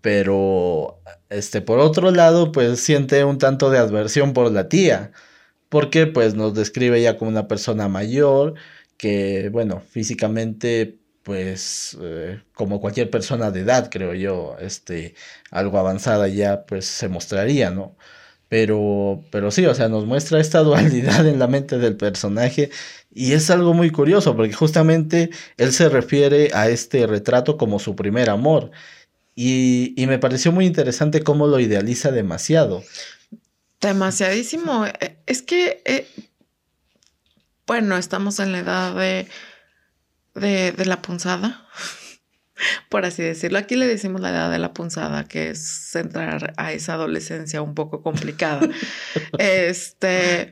Pero, 0.00 1.00
este, 1.28 1.60
por 1.60 1.80
otro 1.80 2.10
lado, 2.12 2.52
pues 2.52 2.80
siente 2.80 3.24
un 3.24 3.38
tanto 3.38 3.70
de 3.70 3.78
adversión 3.78 4.32
por 4.32 4.52
la 4.52 4.68
tía, 4.68 5.12
porque 5.68 6.06
pues 6.06 6.34
nos 6.34 6.54
describe 6.54 7.02
ya 7.02 7.18
como 7.18 7.30
una 7.30 7.48
persona 7.48 7.88
mayor, 7.88 8.54
que, 8.96 9.48
bueno, 9.50 9.80
físicamente, 9.80 10.98
pues, 11.22 11.96
eh, 12.00 12.42
como 12.54 12.80
cualquier 12.80 13.10
persona 13.10 13.50
de 13.50 13.60
edad, 13.60 13.90
creo 13.90 14.14
yo, 14.14 14.56
este, 14.60 15.14
algo 15.50 15.78
avanzada 15.78 16.28
ya, 16.28 16.66
pues 16.66 16.86
se 16.86 17.08
mostraría, 17.08 17.70
¿no? 17.70 17.96
Pero, 18.48 19.24
pero 19.30 19.50
sí, 19.50 19.66
o 19.66 19.74
sea, 19.74 19.88
nos 19.88 20.06
muestra 20.06 20.40
esta 20.40 20.60
dualidad 20.62 21.26
en 21.26 21.38
la 21.38 21.48
mente 21.48 21.78
del 21.78 21.96
personaje 21.96 22.70
y 23.12 23.32
es 23.32 23.50
algo 23.50 23.74
muy 23.74 23.90
curioso 23.90 24.36
porque 24.36 24.52
justamente 24.52 25.30
él 25.56 25.72
se 25.72 25.88
refiere 25.88 26.50
a 26.54 26.68
este 26.68 27.06
retrato 27.06 27.56
como 27.56 27.78
su 27.78 27.96
primer 27.96 28.30
amor 28.30 28.70
y, 29.34 29.94
y 30.00 30.06
me 30.06 30.18
pareció 30.18 30.52
muy 30.52 30.66
interesante 30.66 31.22
cómo 31.22 31.46
lo 31.46 31.58
idealiza 31.58 32.12
demasiado. 32.12 32.84
Demasiadísimo. 33.80 34.86
Eh, 34.86 35.16
es 35.26 35.42
que, 35.42 35.82
eh, 35.84 36.06
bueno, 37.66 37.96
estamos 37.96 38.38
en 38.40 38.52
la 38.52 38.58
edad 38.58 38.94
de, 38.94 39.28
de, 40.34 40.72
de 40.72 40.86
la 40.86 41.02
punzada 41.02 41.66
por 42.88 43.04
así 43.04 43.22
decirlo. 43.22 43.58
Aquí 43.58 43.76
le 43.76 43.86
decimos 43.86 44.20
la 44.20 44.30
edad 44.30 44.50
de 44.50 44.58
la 44.58 44.72
punzada, 44.72 45.24
que 45.24 45.50
es 45.50 45.94
entrar 45.96 46.54
a 46.56 46.72
esa 46.72 46.94
adolescencia 46.94 47.62
un 47.62 47.74
poco 47.74 48.02
complicada. 48.02 48.68
este, 49.38 50.50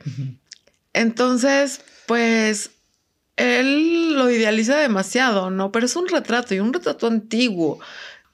entonces, 0.93 1.81
pues 2.05 2.71
él 3.35 4.15
lo 4.15 4.29
idealiza 4.29 4.77
demasiado, 4.77 5.49
¿no? 5.49 5.71
Pero 5.71 5.85
es 5.85 5.95
un 5.95 6.07
retrato 6.07 6.53
y 6.53 6.59
un 6.59 6.73
retrato 6.73 7.07
antiguo. 7.07 7.79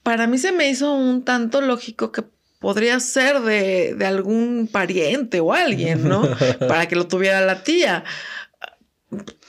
Para 0.04 0.28
mí 0.28 0.38
se 0.38 0.52
me 0.52 0.70
hizo 0.70 0.94
un 0.94 1.24
tanto 1.24 1.62
lógico 1.62 2.12
que 2.12 2.24
podría 2.60 3.00
ser 3.00 3.40
de, 3.42 3.96
de 3.96 4.06
algún 4.06 4.68
pariente 4.70 5.40
o 5.40 5.54
alguien, 5.54 6.08
¿no? 6.08 6.24
Para 6.68 6.88
que 6.88 6.96
lo 6.96 7.08
tuviera 7.08 7.40
la 7.42 7.64
tía 7.64 8.04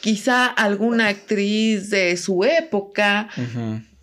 quizá 0.01 0.47
alguna 0.47 1.09
actriz 1.09 1.91
de 1.91 2.17
su 2.17 2.45
época, 2.45 3.29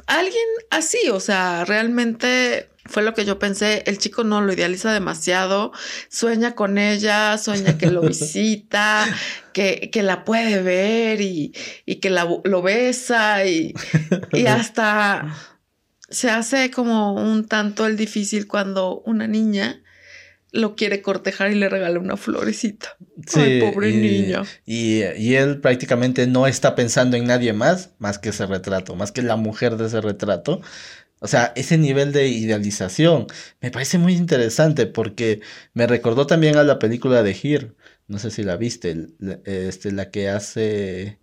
alguien 0.05 0.45
así, 0.69 1.09
o 1.11 1.19
sea, 1.19 1.65
realmente 1.65 2.69
fue 2.85 3.03
lo 3.03 3.13
que 3.13 3.25
yo 3.25 3.37
pensé, 3.39 3.83
el 3.85 3.97
chico 3.97 4.23
no 4.23 4.41
lo 4.41 4.53
idealiza 4.53 4.93
demasiado, 4.93 5.71
sueña 6.09 6.55
con 6.55 6.77
ella, 6.77 7.37
sueña 7.37 7.77
que 7.77 7.91
lo 7.91 8.01
visita, 8.07 9.05
que, 9.53 9.89
que, 9.91 10.03
la 10.03 10.23
puede 10.23 10.61
ver 10.61 11.21
y, 11.21 11.53
y 11.85 11.95
que 11.95 12.09
la, 12.09 12.27
lo 12.43 12.61
besa 12.61 13.45
y, 13.45 13.73
y 14.31 14.45
hasta 14.47 15.35
se 16.09 16.29
hace 16.29 16.71
como 16.71 17.13
un 17.13 17.47
tanto 17.47 17.85
el 17.85 17.97
difícil 17.97 18.47
cuando 18.47 19.01
una 19.05 19.27
niña 19.27 19.81
lo 20.51 20.75
quiere 20.75 21.01
cortejar 21.01 21.51
y 21.51 21.55
le 21.55 21.69
regala 21.69 21.99
una 21.99 22.17
florecita. 22.17 22.97
Sí, 23.27 23.39
Ay, 23.39 23.61
pobre 23.61 23.89
y, 23.89 23.97
niño. 23.97 24.43
Y, 24.65 25.03
y, 25.17 25.35
él 25.35 25.59
prácticamente 25.59 26.27
no 26.27 26.47
está 26.47 26.75
pensando 26.75 27.17
en 27.17 27.25
nadie 27.25 27.53
más, 27.53 27.91
más 27.99 28.17
que 28.17 28.29
ese 28.29 28.45
retrato, 28.45 28.95
más 28.95 29.11
que 29.11 29.21
la 29.21 29.35
mujer 29.35 29.77
de 29.77 29.87
ese 29.87 30.01
retrato. 30.01 30.61
O 31.19 31.27
sea, 31.27 31.51
ese 31.55 31.77
nivel 31.77 32.11
de 32.11 32.27
idealización 32.27 33.27
me 33.59 33.71
parece 33.71 33.97
muy 33.97 34.13
interesante 34.13 34.85
porque 34.85 35.41
me 35.73 35.87
recordó 35.87 36.27
también 36.27 36.57
a 36.57 36.63
la 36.63 36.77
película 36.79 37.23
de 37.23 37.31
Here. 37.31 37.73
No 38.07 38.19
sé 38.19 38.29
si 38.31 38.43
la 38.43 38.55
viste, 38.55 39.07
este, 39.45 39.91
la 39.91 40.11
que 40.11 40.29
hace 40.29 41.19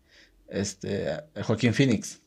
este, 0.48 1.22
Joaquín 1.42 1.74
Phoenix. 1.74 2.20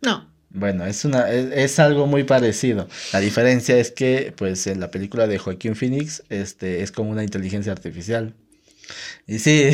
No. 0.00 0.31
Bueno, 0.54 0.84
es, 0.84 1.04
una, 1.04 1.30
es, 1.30 1.78
algo 1.78 2.06
muy 2.06 2.24
parecido. 2.24 2.86
La 3.12 3.20
diferencia 3.20 3.78
es 3.78 3.90
que, 3.90 4.34
pues, 4.36 4.66
en 4.66 4.80
la 4.80 4.90
película 4.90 5.26
de 5.26 5.38
Joaquín 5.38 5.74
Phoenix, 5.74 6.22
este, 6.28 6.82
es 6.82 6.92
como 6.92 7.10
una 7.10 7.22
inteligencia 7.22 7.72
artificial. 7.72 8.34
Y 9.26 9.38
sí, 9.38 9.70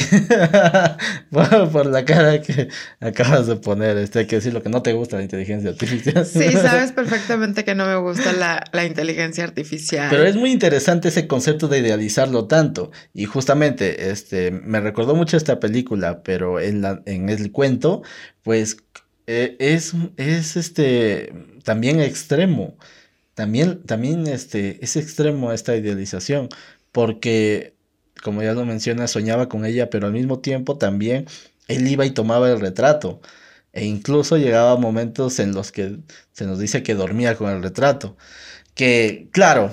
por, 1.31 1.87
la 1.87 2.05
cara 2.05 2.41
que 2.43 2.69
acabas 3.01 3.47
de 3.47 3.57
poner, 3.57 3.97
este, 3.97 4.21
hay 4.21 4.27
que 4.27 4.37
decir 4.37 4.53
lo 4.53 4.63
que 4.63 4.69
no 4.69 4.83
te 4.83 4.93
gusta 4.93 5.17
la 5.17 5.23
inteligencia 5.23 5.71
artificial. 5.71 6.25
Sí, 6.25 6.53
sabes 6.53 6.93
perfectamente 6.93 7.65
que 7.65 7.75
no 7.75 7.87
me 7.87 7.97
gusta 7.97 8.33
la, 8.33 8.63
la, 8.73 8.85
inteligencia 8.85 9.45
artificial. 9.45 10.09
Pero 10.11 10.25
es 10.25 10.37
muy 10.37 10.53
interesante 10.53 11.09
ese 11.09 11.27
concepto 11.27 11.67
de 11.67 11.79
idealizarlo 11.79 12.47
tanto. 12.47 12.93
Y 13.15 13.25
justamente, 13.25 14.11
este, 14.11 14.51
me 14.51 14.81
recordó 14.81 15.17
mucho 15.17 15.37
esta 15.37 15.59
película, 15.59 16.23
pero 16.23 16.61
en, 16.61 16.83
la, 16.83 17.03
en 17.07 17.31
el 17.31 17.51
cuento, 17.51 18.03
pues 18.43 18.77
eh, 19.29 19.57
es, 19.61 19.93
es 20.17 20.57
este 20.57 21.35
también 21.63 22.01
extremo. 22.01 22.77
También, 23.35 23.83
también 23.85 24.27
este, 24.27 24.83
es 24.85 24.97
extremo 24.97 25.53
esta 25.53 25.77
idealización. 25.77 26.49
Porque, 26.93 27.77
como 28.23 28.43
ya 28.43 28.55
lo 28.55 28.65
menciona, 28.65 29.07
soñaba 29.09 29.49
con 29.49 29.67
ella, 29.67 29.91
pero 29.91 30.07
al 30.07 30.15
mismo 30.15 30.41
tiempo 30.41 30.79
también 30.79 31.27
él 31.69 31.87
iba 31.89 32.07
y 32.07 32.13
tomaba 32.13 32.51
el 32.51 32.61
retrato. 32.61 33.21
E 33.73 33.85
incluso 33.85 34.39
llegaba 34.39 34.77
momentos 34.79 35.39
en 35.41 35.55
los 35.55 35.73
que 35.73 35.99
se 36.33 36.47
nos 36.47 36.59
dice 36.59 36.83
que 36.83 36.95
dormía 36.95 37.37
con 37.37 37.51
el 37.51 37.63
retrato. 37.63 38.17
Que, 38.75 39.29
claro, 39.33 39.73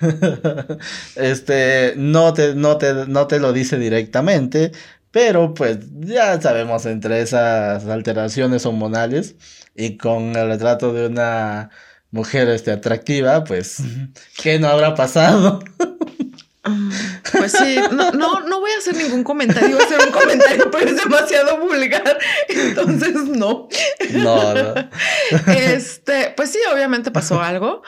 este, 1.16 1.94
no 1.96 2.32
te, 2.34 2.54
no, 2.54 2.78
te, 2.78 3.06
no 3.06 3.26
te 3.26 3.40
lo 3.40 3.52
dice 3.52 3.78
directamente, 3.78 4.72
pero 5.10 5.54
pues 5.54 5.78
ya 5.92 6.40
sabemos 6.40 6.86
entre 6.86 7.20
esas 7.20 7.86
alteraciones 7.86 8.66
hormonales 8.66 9.36
y 9.74 9.96
con 9.96 10.36
el 10.36 10.48
retrato 10.48 10.92
de 10.92 11.06
una 11.06 11.70
mujer 12.10 12.48
este, 12.48 12.72
atractiva, 12.72 13.44
pues, 13.44 13.78
¿qué 14.42 14.58
no 14.58 14.68
habrá 14.68 14.94
pasado? 14.94 15.60
Mm, 16.64 16.90
pues 17.38 17.52
sí, 17.52 17.78
no, 17.92 18.10
no, 18.10 18.40
no 18.40 18.60
voy 18.60 18.72
a 18.72 18.78
hacer 18.78 18.96
ningún 18.96 19.22
comentario, 19.22 19.76
voy 19.76 19.82
a 19.82 19.84
hacer 19.84 20.00
un 20.04 20.12
comentario, 20.12 20.70
pero 20.70 20.90
es 20.90 20.96
demasiado 20.96 21.60
vulgar, 21.60 22.18
entonces 22.48 23.14
no. 23.14 23.68
No, 24.10 24.54
no. 24.54 24.74
Este, 25.46 26.34
pues 26.36 26.50
sí, 26.50 26.58
obviamente 26.72 27.10
pasó 27.10 27.40
algo, 27.40 27.82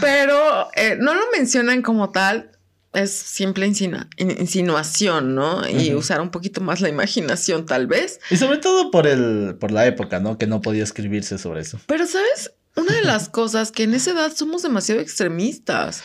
pero 0.00 0.68
eh, 0.74 0.96
no 0.98 1.14
lo 1.14 1.22
mencionan 1.36 1.82
como 1.82 2.10
tal 2.10 2.50
es 2.96 3.12
simple 3.12 3.66
insinuación, 3.66 5.34
¿no? 5.34 5.68
Y 5.68 5.94
usar 5.94 6.20
un 6.20 6.30
poquito 6.30 6.60
más 6.60 6.80
la 6.80 6.88
imaginación, 6.88 7.66
tal 7.66 7.86
vez. 7.86 8.20
Y 8.30 8.36
sobre 8.36 8.58
todo 8.58 8.90
por 8.90 9.06
el, 9.06 9.56
por 9.60 9.70
la 9.70 9.86
época, 9.86 10.20
¿no? 10.20 10.38
Que 10.38 10.46
no 10.46 10.60
podía 10.62 10.82
escribirse 10.82 11.38
sobre 11.38 11.60
eso. 11.60 11.78
Pero, 11.86 12.06
¿sabes? 12.06 12.52
Una 12.76 12.94
de 12.94 13.02
las 13.02 13.30
cosas 13.30 13.72
que 13.72 13.84
en 13.84 13.94
esa 13.94 14.10
edad 14.10 14.32
somos 14.34 14.62
demasiado 14.62 15.00
extremistas. 15.00 16.02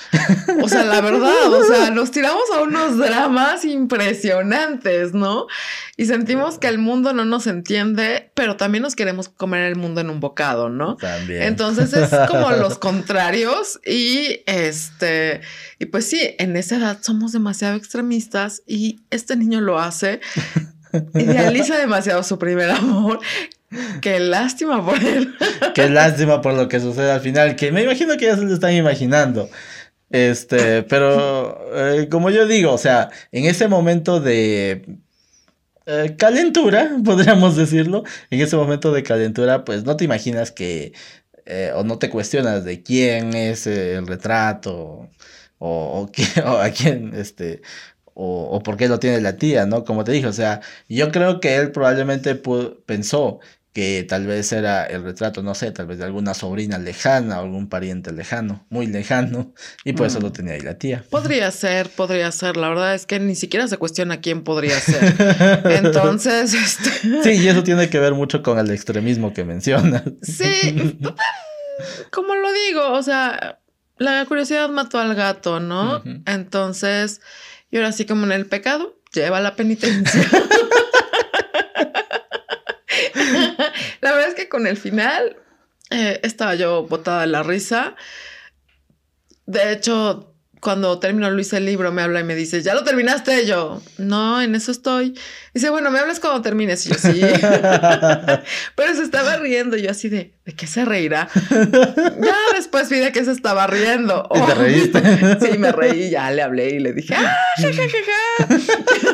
O 0.63 0.69
sea, 0.69 0.85
la 0.85 1.01
verdad, 1.01 1.53
o 1.53 1.63
sea, 1.65 1.91
nos 1.91 2.11
tiramos 2.11 2.43
a 2.55 2.61
unos 2.61 2.97
dramas 2.97 3.65
impresionantes, 3.65 5.13
¿no? 5.13 5.47
Y 5.97 6.05
sentimos 6.05 6.59
que 6.59 6.67
el 6.67 6.77
mundo 6.77 7.11
no 7.11 7.25
nos 7.25 7.45
entiende, 7.47 8.31
pero 8.35 8.55
también 8.55 8.83
nos 8.83 8.95
queremos 8.95 9.27
comer 9.27 9.63
el 9.63 9.75
mundo 9.75 9.99
en 9.99 10.09
un 10.09 10.21
bocado, 10.21 10.69
¿no? 10.69 10.95
También. 10.95 11.43
Entonces 11.43 11.91
es 11.93 12.09
como 12.29 12.51
los 12.51 12.77
contrarios 12.77 13.79
y 13.85 14.41
este, 14.45 15.41
y 15.77 15.87
pues 15.87 16.05
sí, 16.05 16.35
en 16.39 16.55
esa 16.55 16.77
edad 16.77 16.99
somos 17.01 17.33
demasiado 17.33 17.75
extremistas 17.75 18.63
y 18.65 19.01
este 19.09 19.35
niño 19.35 19.59
lo 19.59 19.77
hace. 19.77 20.21
Idealiza 21.13 21.77
demasiado 21.77 22.23
su 22.23 22.37
primer 22.37 22.71
amor 22.71 23.19
Qué 24.01 24.19
lástima 24.19 24.85
por 24.85 25.01
él. 25.03 25.35
Qué 25.75 25.89
lástima 25.89 26.41
por 26.41 26.53
lo 26.53 26.67
que 26.67 26.79
sucede 26.79 27.11
al 27.11 27.21
final, 27.21 27.55
que 27.55 27.71
me 27.71 27.83
imagino 27.83 28.17
que 28.17 28.25
ya 28.25 28.35
se 28.35 28.43
lo 28.43 28.53
están 28.53 28.73
imaginando. 28.73 29.49
Este, 30.09 30.83
pero 30.83 31.57
eh, 31.73 32.09
como 32.09 32.29
yo 32.29 32.45
digo, 32.45 32.73
o 32.73 32.77
sea, 32.77 33.09
en 33.31 33.45
ese 33.45 33.69
momento 33.69 34.19
de 34.19 34.99
eh, 35.85 36.15
calentura, 36.17 36.91
podríamos 37.05 37.55
decirlo, 37.55 38.03
en 38.29 38.41
ese 38.41 38.57
momento 38.57 38.91
de 38.91 39.03
calentura, 39.03 39.63
pues 39.65 39.83
no 39.85 39.95
te 39.95 40.03
imaginas 40.05 40.51
que, 40.51 40.93
eh, 41.45 41.71
o 41.75 41.83
no 41.83 41.97
te 41.97 42.09
cuestionas 42.09 42.65
de 42.65 42.83
quién 42.83 43.33
es 43.33 43.67
el 43.67 44.05
retrato, 44.07 45.09
o, 45.59 46.09
a 46.61 46.69
quién, 46.71 47.13
este, 47.15 47.61
o, 48.13 48.61
por 48.63 48.77
qué 48.77 48.87
lo 48.87 48.99
tiene 48.99 49.21
la 49.21 49.37
tía, 49.37 49.65
¿no? 49.65 49.85
Como 49.85 50.03
te 50.03 50.11
dije, 50.11 50.27
o 50.27 50.33
sea, 50.33 50.61
yo 50.89 51.11
creo 51.11 51.39
que 51.39 51.55
él 51.55 51.71
probablemente 51.71 52.35
pensó 52.85 53.39
que 53.73 54.05
tal 54.07 54.27
vez 54.27 54.51
era 54.51 54.85
el 54.85 55.03
retrato, 55.03 55.41
no 55.43 55.55
sé, 55.55 55.71
tal 55.71 55.87
vez 55.87 55.97
de 55.97 56.03
alguna 56.03 56.33
sobrina 56.33 56.77
lejana 56.77 57.39
o 57.39 57.43
algún 57.43 57.69
pariente 57.69 58.11
lejano, 58.11 58.65
muy 58.69 58.87
lejano, 58.87 59.53
y 59.85 59.93
por 59.93 60.07
eso 60.07 60.19
lo 60.19 60.29
mm. 60.29 60.33
tenía 60.33 60.53
ahí 60.55 60.61
la 60.61 60.77
tía. 60.77 61.05
Podría 61.09 61.49
ser, 61.51 61.89
podría 61.89 62.31
ser, 62.31 62.57
la 62.57 62.69
verdad 62.69 62.95
es 62.95 63.05
que 63.05 63.19
ni 63.19 63.35
siquiera 63.35 63.67
se 63.67 63.77
cuestiona 63.77 64.19
quién 64.19 64.43
podría 64.43 64.77
ser. 64.79 65.15
Entonces, 65.85 66.53
este... 66.53 66.89
Sí, 67.23 67.43
y 67.43 67.47
eso 67.47 67.63
tiene 67.63 67.89
que 67.89 67.99
ver 67.99 68.13
mucho 68.13 68.43
con 68.43 68.59
el 68.59 68.69
extremismo 68.71 69.33
que 69.33 69.45
mencionas. 69.45 70.03
Sí, 70.21 70.99
como 72.11 72.35
lo 72.35 72.49
digo, 72.67 72.91
o 72.91 73.03
sea, 73.03 73.59
la 73.97 74.25
curiosidad 74.25 74.69
mató 74.69 74.99
al 74.99 75.15
gato, 75.15 75.61
¿no? 75.61 76.03
Entonces, 76.25 77.21
y 77.69 77.77
ahora 77.77 77.93
sí 77.93 78.05
como 78.05 78.25
en 78.25 78.33
el 78.33 78.47
pecado, 78.47 78.97
lleva 79.13 79.39
la 79.39 79.55
penitencia. 79.55 80.27
la 84.01 84.11
verdad 84.11 84.29
es 84.29 84.35
que 84.35 84.49
con 84.49 84.67
el 84.67 84.77
final 84.77 85.37
eh, 85.89 86.19
estaba 86.23 86.55
yo 86.55 86.83
botada 86.87 87.21
de 87.21 87.27
la 87.27 87.43
risa. 87.43 87.95
De 89.45 89.71
hecho, 89.71 90.31
cuando 90.61 90.99
terminó 90.99 91.29
Luis 91.31 91.51
el 91.53 91.65
libro, 91.65 91.91
me 91.91 92.03
habla 92.03 92.19
y 92.19 92.23
me 92.23 92.35
dice, 92.35 92.61
¿ya 92.61 92.75
lo 92.75 92.83
terminaste? 92.83 93.47
yo, 93.47 93.81
no, 93.97 94.41
en 94.41 94.53
eso 94.53 94.71
estoy. 94.71 95.17
Dice, 95.53 95.71
bueno, 95.71 95.89
me 95.89 95.99
hablas 95.99 96.19
cuando 96.19 96.41
termines. 96.41 96.85
Y 96.85 96.89
yo, 96.89 96.95
sí. 96.95 97.19
Pero 98.75 98.95
se 98.95 99.03
estaba 99.03 99.37
riendo. 99.37 99.75
Y 99.75 99.81
yo 99.81 99.89
así 99.89 100.07
de, 100.07 100.35
¿de 100.45 100.53
qué 100.53 100.67
se 100.67 100.85
reirá? 100.85 101.27
ya 101.49 102.35
después 102.55 102.89
vi 102.89 102.99
de 102.99 103.11
qué 103.11 103.25
se 103.25 103.31
estaba 103.31 103.65
riendo. 103.65 104.29
¿Y 104.33 104.41
te 104.41 104.53
reíste? 104.53 105.01
sí, 105.51 105.57
me 105.57 105.71
reí. 105.71 106.11
Ya 106.11 106.29
le 106.29 106.43
hablé 106.43 106.69
y 106.69 106.79
le 106.79 106.93
dije, 106.93 107.15
¡ah, 107.15 107.35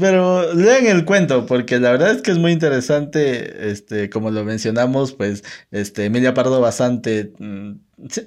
Pero 0.00 0.54
lean 0.54 0.86
el 0.86 1.04
cuento, 1.04 1.46
porque 1.46 1.78
la 1.78 1.90
verdad 1.92 2.12
es 2.12 2.22
que 2.22 2.30
es 2.30 2.38
muy 2.38 2.52
interesante. 2.52 3.70
Este, 3.70 4.10
como 4.10 4.30
lo 4.30 4.44
mencionamos, 4.44 5.12
pues, 5.12 5.44
este, 5.70 6.06
Emilia 6.06 6.34
Pardo 6.34 6.60
Basante 6.60 7.32
mm, 7.38 7.72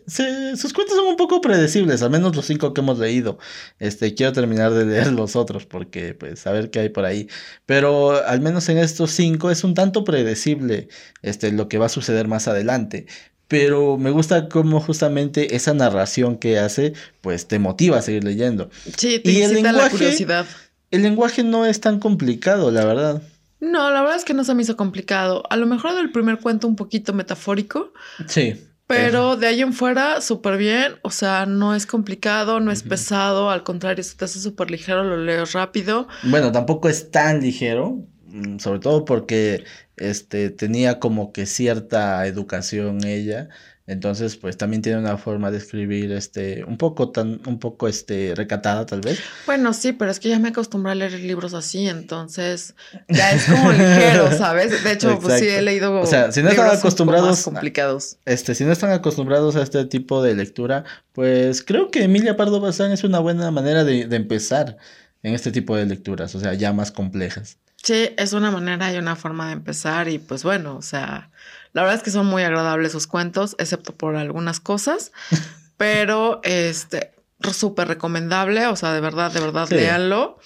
sus 0.08 0.74
cuentos 0.74 0.96
son 0.98 1.08
un 1.08 1.16
poco 1.16 1.42
predecibles, 1.42 2.02
al 2.02 2.10
menos 2.10 2.36
los 2.36 2.46
cinco 2.48 2.74
que 2.74 2.82
hemos 2.82 2.98
leído. 2.98 3.38
Este, 3.78 4.16
quiero 4.16 4.34
terminar 4.34 4.74
de 4.74 4.86
leer 4.86 5.12
los 5.12 5.36
otros 5.36 5.66
porque, 5.68 6.16
pues, 6.16 6.48
a 6.48 6.52
ver 6.52 6.72
qué 6.72 6.80
hay 6.80 6.90
por 6.90 7.06
ahí. 7.06 7.28
Pero 7.66 8.26
al 8.26 8.42
menos 8.42 8.68
en 8.70 8.80
estos 8.80 9.12
cinco 9.12 9.52
es 9.52 9.64
un 9.64 9.76
tanto 9.76 10.04
predecible 10.04 10.88
este, 11.22 11.52
lo 11.52 11.68
que 11.68 11.78
va 11.78 11.86
a 11.86 11.90
suceder 11.90 12.28
más 12.28 12.48
adelante. 12.48 13.06
Pero 13.50 13.98
me 13.98 14.12
gusta 14.12 14.48
cómo 14.48 14.80
justamente 14.80 15.56
esa 15.56 15.74
narración 15.74 16.38
que 16.38 16.60
hace, 16.60 16.94
pues 17.20 17.48
te 17.48 17.58
motiva 17.58 17.98
a 17.98 18.02
seguir 18.02 18.24
leyendo. 18.24 18.70
Sí, 18.96 19.20
te 19.20 19.32
y 19.32 19.42
el 19.42 19.56
lenguaje, 19.56 19.78
la 19.78 19.90
curiosidad. 19.90 20.46
El 20.92 21.02
lenguaje 21.02 21.44
no 21.44 21.66
es 21.66 21.82
tan 21.82 22.00
complicado, 22.00 22.70
la 22.70 22.86
verdad. 22.86 23.24
No, 23.60 23.90
la 23.90 24.02
verdad 24.02 24.18
es 24.18 24.24
que 24.24 24.36
no 24.36 24.44
se 24.44 24.54
me 24.54 24.62
hizo 24.62 24.78
complicado. 24.78 25.44
A 25.50 25.58
lo 25.58 25.66
mejor 25.66 25.96
del 25.96 26.12
primer 26.12 26.38
cuento 26.40 26.68
un 26.68 26.76
poquito 26.76 27.12
metafórico. 27.12 27.92
Sí. 28.28 28.56
Pero 28.86 29.36
de 29.36 29.48
ahí 29.48 29.62
en 29.62 29.74
fuera, 29.74 30.22
súper 30.22 30.58
bien. 30.58 30.94
O 31.02 31.10
sea, 31.10 31.48
no 31.48 31.74
es 31.74 31.88
complicado, 31.88 32.60
no 32.60 32.72
es 32.72 32.84
pesado. 32.84 33.50
Al 33.50 33.64
contrario, 33.64 34.04
se 34.04 34.16
te 34.16 34.26
hace 34.26 34.40
súper 34.40 34.70
ligero, 34.70 35.04
lo 35.04 35.18
leo 35.18 35.46
rápido. 35.46 36.08
Bueno, 36.24 36.52
tampoco 36.52 36.88
es 36.88 37.10
tan 37.10 37.42
ligero. 37.42 37.98
Mm, 38.32 38.60
sobre 38.60 38.80
todo 38.80 39.06
porque 39.06 39.64
este 40.00 40.50
tenía 40.50 41.00
como 41.00 41.32
que 41.32 41.46
cierta 41.46 42.26
educación 42.26 43.04
ella 43.06 43.50
entonces, 43.90 44.36
pues 44.36 44.56
también 44.56 44.84
tiene 44.84 45.00
una 45.00 45.18
forma 45.18 45.50
de 45.50 45.58
escribir 45.58 46.12
este 46.12 46.64
un 46.64 46.78
poco 46.78 47.10
tan 47.10 47.42
un 47.48 47.58
poco 47.58 47.88
este 47.88 48.36
recatada 48.36 48.86
tal 48.86 49.02
vez. 49.02 49.20
Bueno, 49.48 49.74
sí, 49.74 49.94
pero 49.94 50.12
es 50.12 50.20
que 50.20 50.30
ya 50.30 50.38
me 50.38 50.50
acostumbré 50.50 50.92
a 50.92 50.96
leer 50.96 51.14
libros 51.14 51.56
así, 51.56 51.88
entonces 51.88 52.76
ya 53.08 53.32
es 53.32 53.46
como 53.46 53.72
ligero, 53.72 54.32
¿sabes? 54.38 54.84
De 54.84 54.92
hecho, 54.92 55.18
pues 55.20 55.40
sí 55.40 55.48
he 55.48 55.64
leído 55.64 55.92
O 56.00 56.06
sea, 56.06 56.32
si 56.32 56.44
no 56.44 56.50
están 56.50 56.70
acostumbrados 56.70 57.42
complicados. 57.42 58.18
Este, 58.26 58.54
si 58.54 58.64
no 58.64 58.72
están 58.72 58.92
acostumbrados 58.92 59.56
a 59.56 59.64
este 59.64 59.84
tipo 59.86 60.22
de 60.22 60.36
lectura, 60.36 60.84
pues 61.12 61.64
creo 61.64 61.90
que 61.90 62.04
Emilia 62.04 62.38
Pardo 62.38 62.60
Bazán 62.62 62.92
es 62.92 63.04
una 63.04 63.18
buena 63.18 63.50
manera 63.50 63.84
de, 63.86 64.06
de 64.06 64.16
empezar 64.18 64.78
en 65.24 65.34
este 65.34 65.52
tipo 65.52 65.76
de 65.76 65.88
lecturas, 65.88 66.36
o 66.36 66.40
sea, 66.40 66.54
ya 66.54 66.74
más 66.74 66.92
complejas. 66.92 67.58
Sí, 67.82 68.10
es 68.18 68.34
una 68.34 68.52
manera 68.52 68.94
y 68.94 68.98
una 68.98 69.16
forma 69.16 69.48
de 69.48 69.54
empezar 69.54 70.10
y 70.10 70.20
pues 70.20 70.44
bueno, 70.44 70.76
o 70.76 70.82
sea, 70.82 71.30
la 71.74 71.82
verdad 71.82 71.98
es 71.98 72.04
que 72.04 72.12
son 72.12 72.26
muy 72.26 72.44
agradables 72.44 72.92
sus 72.92 73.08
cuentos, 73.08 73.56
excepto 73.58 73.96
por 73.96 74.16
algunas 74.16 74.60
cosas, 74.60 75.12
pero 75.78 76.42
este, 76.44 77.14
súper 77.54 77.88
recomendable, 77.88 78.68
o 78.68 78.76
sea, 78.76 78.94
de 78.94 79.02
verdad, 79.02 79.32
de 79.32 79.40
verdad, 79.40 79.70
léanlo. 79.70 80.40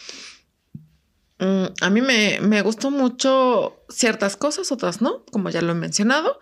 Mm, 1.39 1.65
a 1.81 1.89
mí 1.89 2.01
me, 2.01 2.39
me 2.41 2.61
gustó 2.61 2.91
mucho 2.91 3.83
ciertas 3.89 4.35
cosas, 4.35 4.71
otras 4.71 5.01
no, 5.01 5.25
como 5.31 5.49
ya 5.49 5.61
lo 5.61 5.71
he 5.71 5.75
mencionado, 5.75 6.39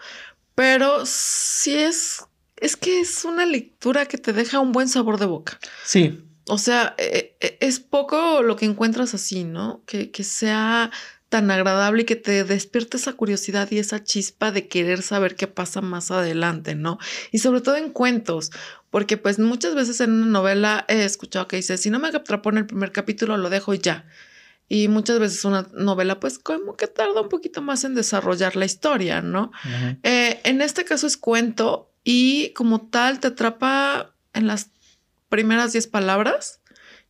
pero 0.55 1.05
sí 1.05 1.73
es, 1.73 2.25
es 2.57 2.75
que 2.75 2.99
es 2.99 3.23
una 3.23 3.45
lectura 3.45 4.05
que 4.05 4.17
te 4.17 4.33
deja 4.33 4.59
un 4.59 4.73
buen 4.73 4.89
sabor 4.89 5.17
de 5.17 5.25
boca. 5.25 5.57
Sí. 5.85 6.21
O 6.47 6.57
sea, 6.57 6.95
e, 6.97 7.37
e, 7.39 7.57
es 7.61 7.79
poco 7.79 8.41
lo 8.41 8.55
que 8.55 8.65
encuentras 8.65 9.13
así, 9.13 9.43
¿no? 9.43 9.83
Que, 9.85 10.11
que 10.11 10.23
sea 10.23 10.91
tan 11.31 11.49
agradable 11.49 12.01
y 12.01 12.05
que 12.05 12.17
te 12.17 12.43
despierte 12.43 12.97
esa 12.97 13.13
curiosidad 13.13 13.71
y 13.71 13.77
esa 13.77 14.03
chispa 14.03 14.51
de 14.51 14.67
querer 14.67 15.01
saber 15.01 15.35
qué 15.37 15.47
pasa 15.47 15.79
más 15.79 16.11
adelante, 16.11 16.75
¿no? 16.75 16.97
Y 17.31 17.39
sobre 17.39 17.61
todo 17.61 17.77
en 17.77 17.91
cuentos, 17.91 18.51
porque 18.89 19.15
pues 19.15 19.39
muchas 19.39 19.73
veces 19.73 20.01
en 20.01 20.11
una 20.11 20.25
novela 20.25 20.83
he 20.89 21.05
escuchado 21.05 21.47
que 21.47 21.55
dice, 21.55 21.77
si 21.77 21.89
no 21.89 21.99
me 21.99 22.09
atrapó 22.09 22.49
en 22.49 22.57
el 22.57 22.65
primer 22.65 22.91
capítulo, 22.91 23.37
lo 23.37 23.49
dejo 23.49 23.73
y 23.73 23.79
ya. 23.79 24.05
Y 24.67 24.89
muchas 24.89 25.19
veces 25.19 25.45
una 25.45 25.69
novela 25.73 26.19
pues 26.19 26.37
como 26.37 26.75
que 26.75 26.87
tarda 26.87 27.21
un 27.21 27.29
poquito 27.29 27.61
más 27.61 27.85
en 27.85 27.95
desarrollar 27.95 28.57
la 28.57 28.65
historia, 28.65 29.21
¿no? 29.21 29.53
Eh, 30.03 30.41
en 30.43 30.61
este 30.61 30.83
caso 30.83 31.07
es 31.07 31.15
cuento 31.15 31.93
y 32.03 32.49
como 32.49 32.81
tal 32.89 33.21
te 33.21 33.27
atrapa 33.27 34.15
en 34.33 34.47
las 34.47 34.69
primeras 35.31 35.71
10 35.71 35.87
palabras 35.87 36.61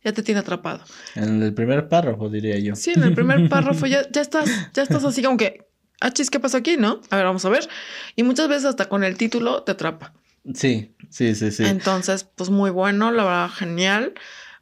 ya 0.04 0.12
te 0.12 0.22
tiene 0.22 0.40
atrapado. 0.40 0.82
En 1.14 1.42
el 1.42 1.52
primer 1.52 1.88
párrafo, 1.88 2.30
diría 2.30 2.58
yo. 2.58 2.74
Sí, 2.74 2.92
en 2.92 3.02
el 3.02 3.14
primer 3.14 3.48
párrafo 3.50 3.86
ya, 3.86 4.08
ya 4.10 4.20
estás, 4.20 4.48
ya 4.72 4.82
estás 4.82 5.04
así 5.04 5.22
como 5.22 5.36
que, 5.36 5.68
ah, 6.00 6.10
chis, 6.12 6.30
¿qué 6.30 6.40
pasó 6.40 6.56
aquí? 6.56 6.76
¿No? 6.76 7.00
A 7.10 7.16
ver, 7.16 7.26
vamos 7.26 7.44
a 7.44 7.50
ver. 7.50 7.68
Y 8.16 8.22
muchas 8.22 8.48
veces 8.48 8.64
hasta 8.64 8.88
con 8.88 9.04
el 9.04 9.16
título 9.16 9.62
te 9.64 9.72
atrapa. 9.72 10.14
Sí, 10.54 10.94
sí, 11.10 11.34
sí, 11.34 11.50
sí. 11.50 11.64
Entonces, 11.64 12.24
pues 12.24 12.50
muy 12.50 12.70
bueno, 12.70 13.12
la 13.12 13.24
verdad, 13.24 13.50
genial. 13.50 14.14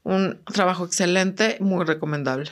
Un 0.03 0.43
trabajo 0.45 0.85
excelente, 0.85 1.57
muy 1.61 1.85
recomendable. 1.85 2.51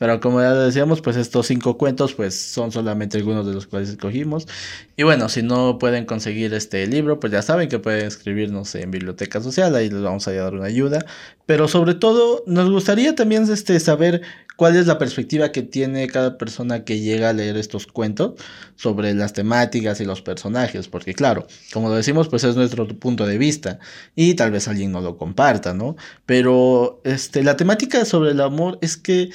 Pero 0.00 0.18
como 0.18 0.40
ya 0.40 0.54
decíamos, 0.54 1.02
pues 1.02 1.18
estos 1.18 1.46
cinco 1.46 1.76
cuentos 1.76 2.14
pues 2.14 2.34
son 2.34 2.72
solamente 2.72 3.18
algunos 3.18 3.46
de 3.46 3.52
los 3.52 3.66
cuales 3.66 3.90
escogimos. 3.90 4.48
Y 4.96 5.02
bueno, 5.02 5.28
si 5.28 5.42
no 5.42 5.78
pueden 5.78 6.06
conseguir 6.06 6.54
este 6.54 6.86
libro, 6.86 7.20
pues 7.20 7.34
ya 7.34 7.42
saben 7.42 7.68
que 7.68 7.78
pueden 7.78 8.06
escribirnos 8.06 8.74
en 8.76 8.90
Biblioteca 8.90 9.42
Social, 9.42 9.74
ahí 9.74 9.90
les 9.90 10.00
vamos 10.00 10.26
a 10.26 10.32
dar 10.32 10.54
una 10.54 10.64
ayuda. 10.64 11.04
Pero 11.44 11.68
sobre 11.68 11.94
todo, 11.94 12.42
nos 12.46 12.70
gustaría 12.70 13.14
también 13.14 13.42
este, 13.52 13.78
saber 13.78 14.22
cuál 14.56 14.76
es 14.76 14.86
la 14.86 14.96
perspectiva 14.96 15.52
que 15.52 15.60
tiene 15.62 16.06
cada 16.06 16.38
persona 16.38 16.82
que 16.84 17.00
llega 17.00 17.28
a 17.28 17.32
leer 17.34 17.58
estos 17.58 17.86
cuentos 17.86 18.40
sobre 18.76 19.12
las 19.12 19.34
temáticas 19.34 20.00
y 20.00 20.06
los 20.06 20.22
personajes. 20.22 20.88
Porque 20.88 21.12
claro, 21.12 21.46
como 21.74 21.90
lo 21.90 21.96
decimos, 21.96 22.28
pues 22.28 22.44
es 22.44 22.56
nuestro 22.56 22.88
punto 22.88 23.26
de 23.26 23.36
vista. 23.36 23.80
Y 24.16 24.32
tal 24.32 24.50
vez 24.50 24.66
alguien 24.66 24.92
no 24.92 25.02
lo 25.02 25.18
comparta, 25.18 25.74
¿no? 25.74 25.96
Pero 26.24 27.02
este, 27.04 27.42
la 27.42 27.58
temática 27.58 28.06
sobre 28.06 28.30
el 28.30 28.40
amor 28.40 28.78
es 28.80 28.96
que 28.96 29.28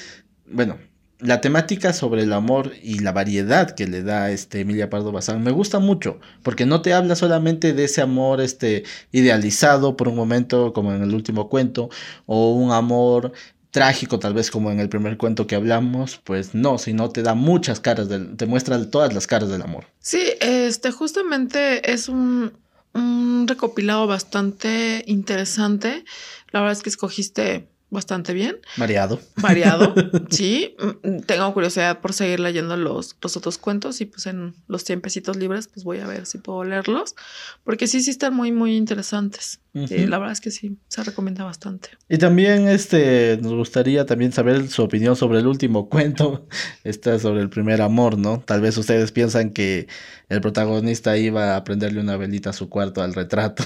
bueno, 0.47 0.77
la 1.19 1.41
temática 1.41 1.93
sobre 1.93 2.23
el 2.23 2.33
amor 2.33 2.73
y 2.81 2.99
la 2.99 3.11
variedad 3.11 3.71
que 3.71 3.87
le 3.87 4.03
da 4.03 4.31
este 4.31 4.61
Emilia 4.61 4.89
Pardo 4.89 5.11
Bazán 5.11 5.43
me 5.43 5.51
gusta 5.51 5.79
mucho, 5.79 6.19
porque 6.43 6.65
no 6.65 6.81
te 6.81 6.93
habla 6.93 7.15
solamente 7.15 7.73
de 7.73 7.85
ese 7.85 8.01
amor 8.01 8.41
este 8.41 8.83
idealizado 9.11 9.95
por 9.95 10.09
un 10.09 10.15
momento 10.15 10.73
como 10.73 10.93
en 10.93 11.01
el 11.01 11.13
último 11.13 11.49
cuento 11.49 11.89
o 12.25 12.53
un 12.53 12.71
amor 12.71 13.31
trágico 13.71 14.19
tal 14.19 14.33
vez 14.33 14.51
como 14.51 14.71
en 14.71 14.79
el 14.79 14.87
primer 14.87 15.17
cuento 15.17 15.47
que 15.47 15.55
hablamos, 15.55 16.21
pues 16.23 16.55
no, 16.55 16.77
sino 16.77 17.09
te 17.09 17.23
da 17.23 17.33
muchas 17.33 17.79
caras 17.81 18.07
del, 18.07 18.37
te 18.37 18.45
muestra 18.45 18.89
todas 18.89 19.13
las 19.13 19.27
caras 19.27 19.49
del 19.49 19.61
amor. 19.61 19.85
Sí, 19.99 20.21
este 20.39 20.91
justamente 20.91 21.91
es 21.91 22.07
un, 22.07 22.53
un 22.93 23.45
recopilado 23.47 24.07
bastante 24.07 25.03
interesante. 25.07 26.05
La 26.51 26.61
verdad 26.61 26.77
es 26.77 26.83
que 26.83 26.89
escogiste 26.89 27.67
bastante 27.89 28.33
bien. 28.33 28.57
Variado. 28.77 29.19
Variado, 29.37 29.93
sí. 30.29 30.75
Mm, 31.03 31.19
tengo 31.21 31.53
curiosidad 31.53 32.01
por 32.01 32.13
seguir 32.13 32.39
leyendo 32.39 32.77
los, 32.77 33.15
los 33.21 33.37
otros 33.37 33.57
cuentos 33.57 34.01
y 34.01 34.05
pues 34.05 34.25
en 34.25 34.55
los 34.67 34.83
tiempecitos 34.83 35.37
libres 35.37 35.67
pues 35.67 35.83
voy 35.83 35.99
a 35.99 36.07
ver 36.07 36.25
si 36.25 36.37
puedo 36.37 36.63
leerlos, 36.63 37.15
porque 37.63 37.87
sí, 37.87 38.01
sí 38.01 38.11
están 38.11 38.33
muy, 38.35 38.51
muy 38.51 38.75
interesantes. 38.75 39.59
y 39.73 40.05
la 40.05 40.19
verdad 40.19 40.31
es 40.31 40.41
que 40.41 40.51
sí, 40.51 40.77
se 40.87 41.03
recomienda 41.03 41.43
bastante. 41.43 41.89
Y 42.07 42.17
también 42.17 42.67
este, 42.67 43.37
nos 43.41 43.53
gustaría 43.53 44.05
también 44.05 44.31
saber 44.31 44.69
su 44.69 44.83
opinión 44.83 45.15
sobre 45.15 45.39
el 45.39 45.47
último 45.47 45.89
cuento, 45.89 46.47
está 46.83 47.19
sobre 47.19 47.41
el 47.41 47.49
primer 47.49 47.81
amor, 47.81 48.17
¿no? 48.17 48.39
Tal 48.45 48.61
vez 48.61 48.77
ustedes 48.77 49.11
piensan 49.11 49.51
que 49.51 49.87
el 50.29 50.41
protagonista 50.41 51.17
iba 51.17 51.55
a 51.55 51.63
prenderle 51.63 52.01
una 52.01 52.17
velita 52.17 52.49
a 52.49 52.53
su 52.53 52.69
cuarto 52.69 53.01
al 53.01 53.13
retrato. 53.13 53.63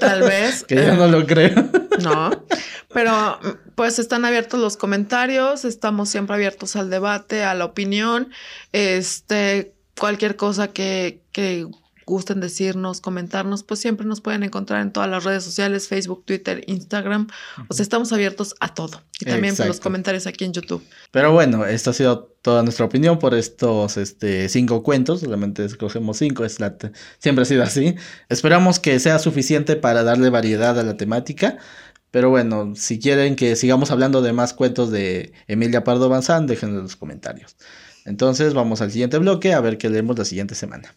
Tal 0.00 0.22
vez. 0.22 0.64
que 0.68 0.76
yo 0.76 0.96
no 0.96 1.06
lo 1.06 1.26
creo. 1.26 1.54
No, 2.02 2.30
Pero 2.94 3.38
pues 3.74 3.98
están 3.98 4.24
abiertos 4.24 4.60
los 4.60 4.76
comentarios, 4.76 5.64
estamos 5.64 6.08
siempre 6.08 6.34
abiertos 6.36 6.76
al 6.76 6.88
debate, 6.88 7.42
a 7.42 7.54
la 7.54 7.66
opinión, 7.66 8.30
este, 8.72 9.74
cualquier 9.98 10.36
cosa 10.36 10.68
que, 10.68 11.20
que 11.32 11.66
gusten 12.06 12.40
decirnos, 12.40 13.00
comentarnos, 13.00 13.62
pues 13.62 13.80
siempre 13.80 14.06
nos 14.06 14.20
pueden 14.20 14.42
encontrar 14.42 14.82
en 14.82 14.92
todas 14.92 15.08
las 15.08 15.24
redes 15.24 15.42
sociales, 15.42 15.88
Facebook, 15.88 16.24
Twitter, 16.24 16.62
Instagram. 16.66 17.28
O 17.68 17.74
sea, 17.74 17.82
estamos 17.82 18.12
abiertos 18.12 18.54
a 18.60 18.74
todo. 18.74 19.02
Y 19.20 19.24
también 19.24 19.56
por 19.56 19.66
los 19.66 19.80
comentarios 19.80 20.26
aquí 20.26 20.44
en 20.44 20.52
YouTube. 20.52 20.82
Pero 21.10 21.32
bueno, 21.32 21.64
esta 21.66 21.90
ha 21.90 21.94
sido 21.94 22.34
toda 22.42 22.62
nuestra 22.62 22.84
opinión 22.84 23.18
por 23.18 23.34
estos 23.34 23.96
este, 23.96 24.48
cinco 24.48 24.82
cuentos. 24.82 25.20
Solamente 25.20 25.64
escogemos 25.64 26.18
cinco, 26.18 26.44
es 26.44 26.60
la 26.60 26.76
siempre 27.18 27.42
ha 27.42 27.46
sido 27.46 27.62
así. 27.62 27.94
Esperamos 28.28 28.78
que 28.78 28.98
sea 29.00 29.18
suficiente 29.18 29.76
para 29.76 30.02
darle 30.02 30.30
variedad 30.30 30.78
a 30.78 30.82
la 30.82 30.96
temática. 30.96 31.58
Pero 32.14 32.30
bueno, 32.30 32.76
si 32.76 33.00
quieren 33.00 33.34
que 33.34 33.56
sigamos 33.56 33.90
hablando 33.90 34.22
de 34.22 34.32
más 34.32 34.54
cuentos 34.54 34.92
de 34.92 35.32
Emilia 35.48 35.82
Pardo 35.82 36.08
Banzán, 36.08 36.46
déjenlo 36.46 36.76
en 36.76 36.84
los 36.84 36.94
comentarios. 36.94 37.56
Entonces 38.04 38.54
vamos 38.54 38.80
al 38.80 38.92
siguiente 38.92 39.18
bloque 39.18 39.52
a 39.52 39.60
ver 39.60 39.78
qué 39.78 39.90
leemos 39.90 40.16
la 40.16 40.24
siguiente 40.24 40.54
semana. 40.54 40.94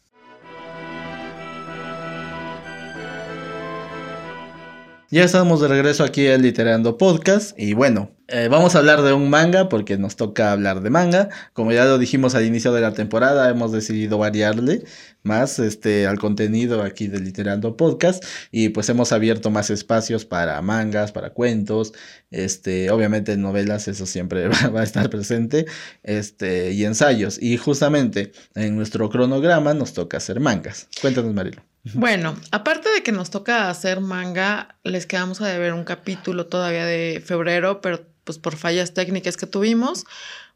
Ya 5.09 5.23
estamos 5.23 5.61
de 5.61 5.69
regreso 5.69 6.03
aquí 6.03 6.27
en 6.27 6.41
Literando 6.41 6.97
Podcast 6.97 7.57
y 7.57 7.73
bueno, 7.73 8.11
eh, 8.27 8.49
vamos 8.51 8.75
a 8.75 8.79
hablar 8.79 9.03
de 9.03 9.13
un 9.13 9.29
manga 9.29 9.69
porque 9.69 9.97
nos 9.97 10.17
toca 10.17 10.51
hablar 10.51 10.81
de 10.81 10.89
manga. 10.89 11.29
Como 11.53 11.71
ya 11.71 11.85
lo 11.85 11.97
dijimos 11.97 12.35
al 12.35 12.45
inicio 12.45 12.73
de 12.73 12.81
la 12.81 12.93
temporada, 12.93 13.49
hemos 13.49 13.71
decidido 13.71 14.17
variarle 14.17 14.83
más 15.23 15.59
este, 15.59 16.07
al 16.07 16.19
contenido 16.19 16.83
aquí 16.83 17.07
de 17.07 17.21
Literando 17.21 17.77
Podcast 17.77 18.21
y 18.51 18.67
pues 18.67 18.89
hemos 18.89 19.13
abierto 19.13 19.49
más 19.49 19.69
espacios 19.69 20.25
para 20.25 20.61
mangas, 20.61 21.13
para 21.13 21.29
cuentos, 21.29 21.93
este, 22.29 22.91
obviamente 22.91 23.37
novelas, 23.37 23.87
eso 23.87 24.05
siempre 24.05 24.49
va, 24.75 24.81
a 24.81 24.83
estar 24.83 25.09
presente, 25.09 25.67
este, 26.03 26.73
y 26.73 26.83
ensayos. 26.83 27.41
Y 27.41 27.55
justamente 27.55 28.33
en 28.55 28.75
nuestro 28.75 29.09
cronograma 29.09 29.73
nos 29.73 29.93
toca 29.93 30.17
hacer 30.17 30.41
mangas. 30.41 30.89
Cuéntanos, 30.99 31.33
Marilo. 31.33 31.66
Bueno, 31.93 32.35
aparte 32.51 32.89
de 32.89 33.03
que 33.03 33.11
nos 33.11 33.29
toca 33.29 33.69
hacer 33.69 34.01
manga, 34.01 34.77
les 34.83 35.05
quedamos 35.05 35.41
a 35.41 35.47
deber 35.47 35.73
un 35.73 35.83
capítulo 35.83 36.47
todavía 36.47 36.85
de 36.85 37.21
febrero, 37.25 37.81
pero 37.81 38.05
pues 38.23 38.37
por 38.37 38.55
fallas 38.55 38.93
técnicas 38.93 39.37
que 39.37 39.47
tuvimos, 39.47 40.05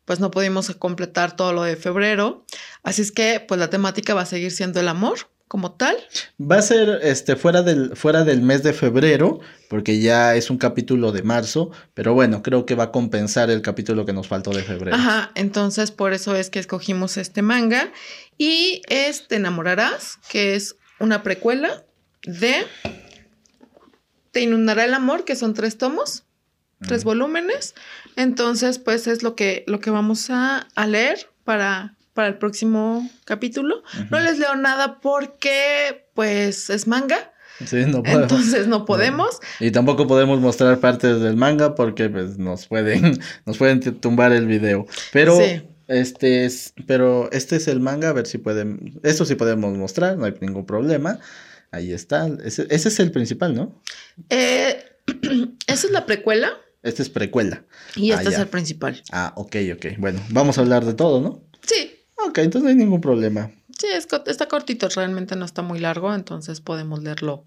pues 0.05 0.19
no 0.19 0.31
pudimos 0.31 0.69
completar 0.75 1.35
todo 1.35 1.53
lo 1.53 1.63
de 1.63 1.75
febrero. 1.75 2.45
Así 2.83 3.01
es 3.01 3.11
que 3.11 3.43
pues 3.45 3.59
la 3.59 3.69
temática 3.69 4.13
va 4.13 4.21
a 4.21 4.25
seguir 4.25 4.51
siendo 4.51 4.79
el 4.79 4.87
amor 4.87 5.19
como 5.51 5.73
tal. 5.73 5.97
Va 6.39 6.59
a 6.59 6.61
ser 6.61 6.99
este 7.03 7.35
fuera 7.35 7.61
del 7.61 7.97
fuera 7.97 8.23
del 8.23 8.41
mes 8.41 8.63
de 8.63 8.71
febrero, 8.71 9.41
porque 9.69 9.99
ya 9.99 10.35
es 10.35 10.49
un 10.49 10.57
capítulo 10.57 11.11
de 11.11 11.23
marzo, 11.23 11.71
pero 11.93 12.13
bueno, 12.13 12.41
creo 12.41 12.65
que 12.65 12.73
va 12.73 12.85
a 12.85 12.91
compensar 12.91 13.49
el 13.49 13.61
capítulo 13.61 14.05
que 14.05 14.13
nos 14.13 14.29
faltó 14.29 14.51
de 14.51 14.63
febrero. 14.63 14.95
Ajá, 14.95 15.31
entonces 15.35 15.91
por 15.91 16.13
eso 16.13 16.37
es 16.37 16.49
que 16.49 16.59
escogimos 16.59 17.17
este 17.17 17.41
manga 17.41 17.91
y 18.37 18.81
es 18.87 19.27
Te 19.27 19.35
enamorarás, 19.35 20.19
que 20.29 20.55
es 20.55 20.77
una 21.01 21.23
precuela 21.23 21.83
de 22.23 22.65
Te 24.31 24.41
inundará 24.41 24.85
el 24.85 24.93
amor, 24.93 25.25
que 25.25 25.35
son 25.35 25.53
tres 25.53 25.77
tomos, 25.77 26.23
tres 26.79 27.03
volúmenes. 27.03 27.75
Entonces, 28.15 28.79
pues 28.79 29.07
es 29.07 29.23
lo 29.23 29.35
que, 29.35 29.63
lo 29.67 29.79
que 29.79 29.89
vamos 29.89 30.29
a, 30.29 30.67
leer 30.87 31.29
para, 31.43 31.95
para 32.13 32.29
el 32.29 32.37
próximo 32.37 33.09
capítulo. 33.25 33.83
No 34.09 34.19
les 34.19 34.39
leo 34.39 34.55
nada 34.55 34.99
porque, 35.01 36.07
pues, 36.13 36.69
es 36.69 36.87
manga. 36.87 37.31
Sí, 37.65 37.85
no 37.85 38.03
podemos. 38.03 38.23
Entonces 38.23 38.67
no 38.69 38.85
podemos. 38.85 39.39
Y 39.59 39.71
tampoco 39.71 40.07
podemos 40.07 40.39
mostrar 40.39 40.79
partes 40.79 41.19
del 41.19 41.35
manga 41.35 41.75
porque 41.75 42.09
pues 42.09 42.37
nos 42.37 42.67
pueden, 42.67 43.19
nos 43.45 43.57
pueden 43.57 43.79
tumbar 43.99 44.31
el 44.31 44.47
video. 44.47 44.87
Pero 45.11 45.37
este 45.91 46.45
es, 46.45 46.73
pero 46.87 47.31
este 47.31 47.55
es 47.57 47.67
el 47.67 47.79
manga, 47.79 48.09
a 48.09 48.13
ver 48.13 48.27
si 48.27 48.37
pueden, 48.37 48.99
eso 49.03 49.25
sí 49.25 49.35
podemos 49.35 49.77
mostrar, 49.77 50.17
no 50.17 50.25
hay 50.25 50.33
ningún 50.41 50.65
problema. 50.65 51.19
Ahí 51.71 51.93
está, 51.93 52.27
ese, 52.43 52.67
es 52.69 52.99
el 52.99 53.11
principal, 53.11 53.55
¿no? 53.55 53.81
Eh, 54.29 54.83
esa 55.67 55.87
es 55.87 55.91
la 55.91 56.05
precuela. 56.05 56.51
Este 56.83 57.01
es 57.03 57.09
precuela. 57.09 57.63
Y 57.95 58.11
este 58.11 58.29
es 58.29 58.39
el 58.39 58.47
principal. 58.47 59.01
Ah, 59.11 59.33
ok, 59.35 59.55
ok. 59.75 59.85
Bueno, 59.97 60.19
vamos 60.29 60.57
a 60.57 60.61
hablar 60.61 60.83
de 60.83 60.93
todo, 60.93 61.21
¿no? 61.21 61.43
Sí. 61.61 61.95
Ok, 62.27 62.39
entonces 62.39 62.63
no 62.63 62.69
hay 62.69 62.75
ningún 62.75 63.01
problema. 63.01 63.51
Sí, 63.77 63.87
está 63.93 64.47
cortito, 64.47 64.89
realmente 64.89 65.35
no 65.35 65.45
está 65.45 65.61
muy 65.61 65.79
largo, 65.79 66.13
entonces 66.13 66.61
podemos 66.61 67.01
leerlo 67.01 67.45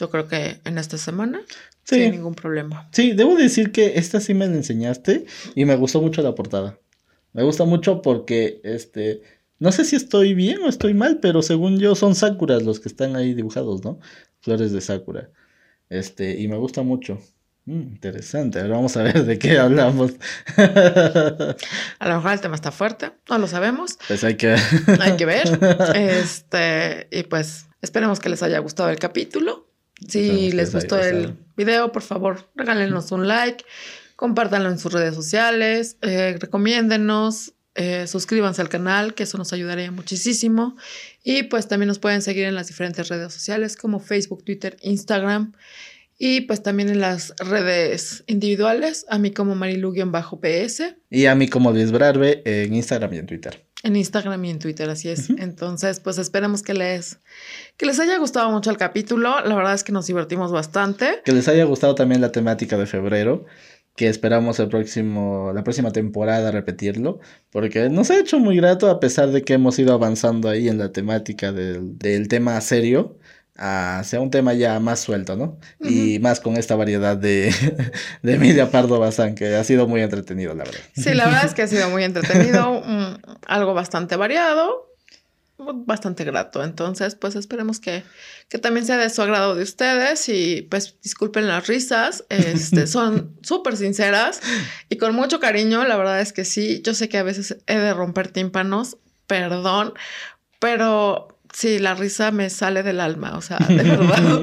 yo 0.00 0.10
creo 0.10 0.28
que 0.28 0.60
en 0.64 0.78
esta 0.78 0.96
semana. 0.98 1.42
Sí. 1.84 1.96
Sin 1.96 2.12
ningún 2.12 2.34
problema. 2.34 2.88
Sí, 2.92 3.12
debo 3.12 3.36
decir 3.36 3.72
que 3.72 3.98
esta 3.98 4.20
sí 4.20 4.32
me 4.32 4.46
la 4.46 4.54
enseñaste 4.54 5.26
y 5.54 5.64
me 5.64 5.76
gustó 5.76 6.00
mucho 6.00 6.22
la 6.22 6.34
portada. 6.34 6.78
Me 7.32 7.42
gusta 7.42 7.64
mucho 7.64 8.02
porque, 8.02 8.60
este, 8.64 9.22
no 9.58 9.72
sé 9.72 9.84
si 9.84 9.96
estoy 9.96 10.34
bien 10.34 10.62
o 10.62 10.68
estoy 10.68 10.94
mal, 10.94 11.18
pero 11.20 11.42
según 11.42 11.78
yo 11.78 11.94
son 11.94 12.14
sakuras 12.14 12.62
los 12.62 12.80
que 12.80 12.88
están 12.88 13.14
ahí 13.16 13.34
dibujados, 13.34 13.84
¿no? 13.84 14.00
Flores 14.40 14.72
de 14.72 14.80
sakura. 14.80 15.30
Este, 15.88 16.40
y 16.40 16.48
me 16.48 16.56
gusta 16.56 16.82
mucho. 16.82 17.20
Mm, 17.66 17.80
interesante, 17.92 18.58
a 18.58 18.62
ver, 18.62 18.70
vamos 18.72 18.96
a 18.96 19.02
ver 19.02 19.24
de 19.24 19.38
qué 19.38 19.58
hablamos. 19.58 20.12
a 20.56 22.08
lo 22.08 22.14
mejor 22.16 22.32
el 22.32 22.40
tema 22.40 22.54
está 22.54 22.72
fuerte, 22.72 23.12
no 23.28 23.38
lo 23.38 23.46
sabemos. 23.46 23.98
Pues 24.08 24.24
hay 24.24 24.36
que, 24.36 24.56
hay 24.98 25.16
que 25.16 25.26
ver. 25.26 25.46
Este, 25.94 27.06
y 27.10 27.24
pues 27.24 27.66
esperemos 27.82 28.18
que 28.18 28.28
les 28.28 28.42
haya 28.42 28.58
gustado 28.60 28.88
el 28.88 28.98
capítulo. 28.98 29.66
Si 30.08 30.50
les 30.52 30.72
gustó 30.72 30.98
el 30.98 31.36
video, 31.56 31.92
por 31.92 32.00
favor, 32.02 32.48
regálenos 32.56 33.12
un 33.12 33.28
like 33.28 33.64
compártanlo 34.20 34.68
en 34.68 34.78
sus 34.78 34.92
redes 34.92 35.14
sociales, 35.14 35.96
eh, 36.02 36.36
recomiéndenos, 36.38 37.54
eh, 37.74 38.06
suscríbanse 38.06 38.60
al 38.60 38.68
canal, 38.68 39.14
que 39.14 39.22
eso 39.22 39.38
nos 39.38 39.54
ayudaría 39.54 39.90
muchísimo. 39.90 40.76
Y 41.24 41.44
pues 41.44 41.68
también 41.68 41.88
nos 41.88 41.98
pueden 41.98 42.20
seguir 42.20 42.44
en 42.44 42.54
las 42.54 42.66
diferentes 42.66 43.08
redes 43.08 43.32
sociales 43.32 43.76
como 43.76 43.98
Facebook, 43.98 44.44
Twitter, 44.44 44.76
Instagram. 44.82 45.54
Y 46.18 46.42
pues 46.42 46.62
también 46.62 46.90
en 46.90 47.00
las 47.00 47.32
redes 47.38 48.22
individuales, 48.26 49.06
a 49.08 49.16
mí 49.16 49.30
como 49.30 49.54
Marilu-PS. 49.54 50.96
Y 51.08 51.24
a 51.24 51.34
mí 51.34 51.48
como 51.48 51.72
Luis 51.72 51.90
Brarbe 51.90 52.42
en 52.44 52.74
Instagram 52.74 53.14
y 53.14 53.18
en 53.20 53.26
Twitter. 53.26 53.64
En 53.82 53.96
Instagram 53.96 54.44
y 54.44 54.50
en 54.50 54.58
Twitter, 54.58 54.90
así 54.90 55.08
es. 55.08 55.30
Entonces, 55.38 55.98
pues 55.98 56.18
esperemos 56.18 56.62
que 56.62 56.74
les, 56.74 57.20
que 57.78 57.86
les 57.86 57.98
haya 57.98 58.18
gustado 58.18 58.50
mucho 58.50 58.70
el 58.70 58.76
capítulo. 58.76 59.40
La 59.40 59.54
verdad 59.54 59.72
es 59.72 59.82
que 59.82 59.92
nos 59.92 60.06
divertimos 60.06 60.52
bastante. 60.52 61.22
Que 61.24 61.32
les 61.32 61.48
haya 61.48 61.64
gustado 61.64 61.94
también 61.94 62.20
la 62.20 62.30
temática 62.32 62.76
de 62.76 62.84
febrero 62.84 63.46
que 63.96 64.08
esperamos 64.08 64.58
el 64.60 64.68
próximo, 64.68 65.52
la 65.54 65.62
próxima 65.64 65.92
temporada 65.92 66.50
repetirlo, 66.50 67.20
porque 67.50 67.88
nos 67.90 68.10
ha 68.10 68.18
hecho 68.18 68.38
muy 68.38 68.56
grato 68.56 68.88
a 68.88 69.00
pesar 69.00 69.30
de 69.30 69.42
que 69.42 69.54
hemos 69.54 69.78
ido 69.78 69.92
avanzando 69.92 70.48
ahí 70.48 70.68
en 70.68 70.78
la 70.78 70.92
temática 70.92 71.52
del, 71.52 71.98
del 71.98 72.28
tema 72.28 72.60
serio 72.60 73.18
hacia 73.60 74.20
un 74.20 74.30
tema 74.30 74.54
ya 74.54 74.80
más 74.80 75.00
suelto, 75.00 75.36
¿no? 75.36 75.58
Y 75.80 76.18
más 76.20 76.40
con 76.40 76.56
esta 76.56 76.76
variedad 76.76 77.16
de, 77.16 77.52
de 78.22 78.34
Emilia 78.34 78.70
Pardo 78.70 78.98
Bazán, 78.98 79.34
que 79.34 79.54
ha 79.54 79.64
sido 79.64 79.86
muy 79.86 80.00
entretenido, 80.00 80.54
la 80.54 80.64
verdad. 80.64 80.80
Sí, 80.94 81.12
la 81.12 81.26
verdad 81.26 81.44
es 81.44 81.52
que 81.52 81.62
ha 81.62 81.66
sido 81.66 81.90
muy 81.90 82.02
entretenido, 82.04 82.82
algo 83.46 83.74
bastante 83.74 84.16
variado, 84.16 84.89
bastante 85.60 86.24
grato. 86.24 86.62
Entonces, 86.64 87.14
pues 87.14 87.36
esperemos 87.36 87.80
que, 87.80 88.02
que, 88.48 88.58
también 88.58 88.86
sea 88.86 88.96
de 88.96 89.10
su 89.10 89.22
agrado 89.22 89.54
de 89.54 89.62
ustedes 89.62 90.28
y 90.28 90.62
pues 90.62 90.96
disculpen 91.02 91.48
las 91.48 91.66
risas, 91.66 92.24
este, 92.28 92.86
son 92.86 93.36
súper 93.42 93.76
sinceras 93.76 94.40
y 94.88 94.96
con 94.96 95.14
mucho 95.14 95.40
cariño, 95.40 95.84
la 95.84 95.96
verdad 95.96 96.20
es 96.20 96.32
que 96.32 96.44
sí, 96.44 96.82
yo 96.82 96.94
sé 96.94 97.08
que 97.08 97.18
a 97.18 97.22
veces 97.22 97.58
he 97.66 97.76
de 97.76 97.94
romper 97.94 98.28
tímpanos, 98.28 98.96
perdón, 99.26 99.94
pero 100.58 101.38
sí, 101.52 101.78
la 101.78 101.94
risa 101.94 102.30
me 102.30 102.50
sale 102.50 102.82
del 102.82 103.00
alma, 103.00 103.36
o 103.36 103.42
sea, 103.42 103.58
de 103.58 103.76
verdad. 103.82 104.40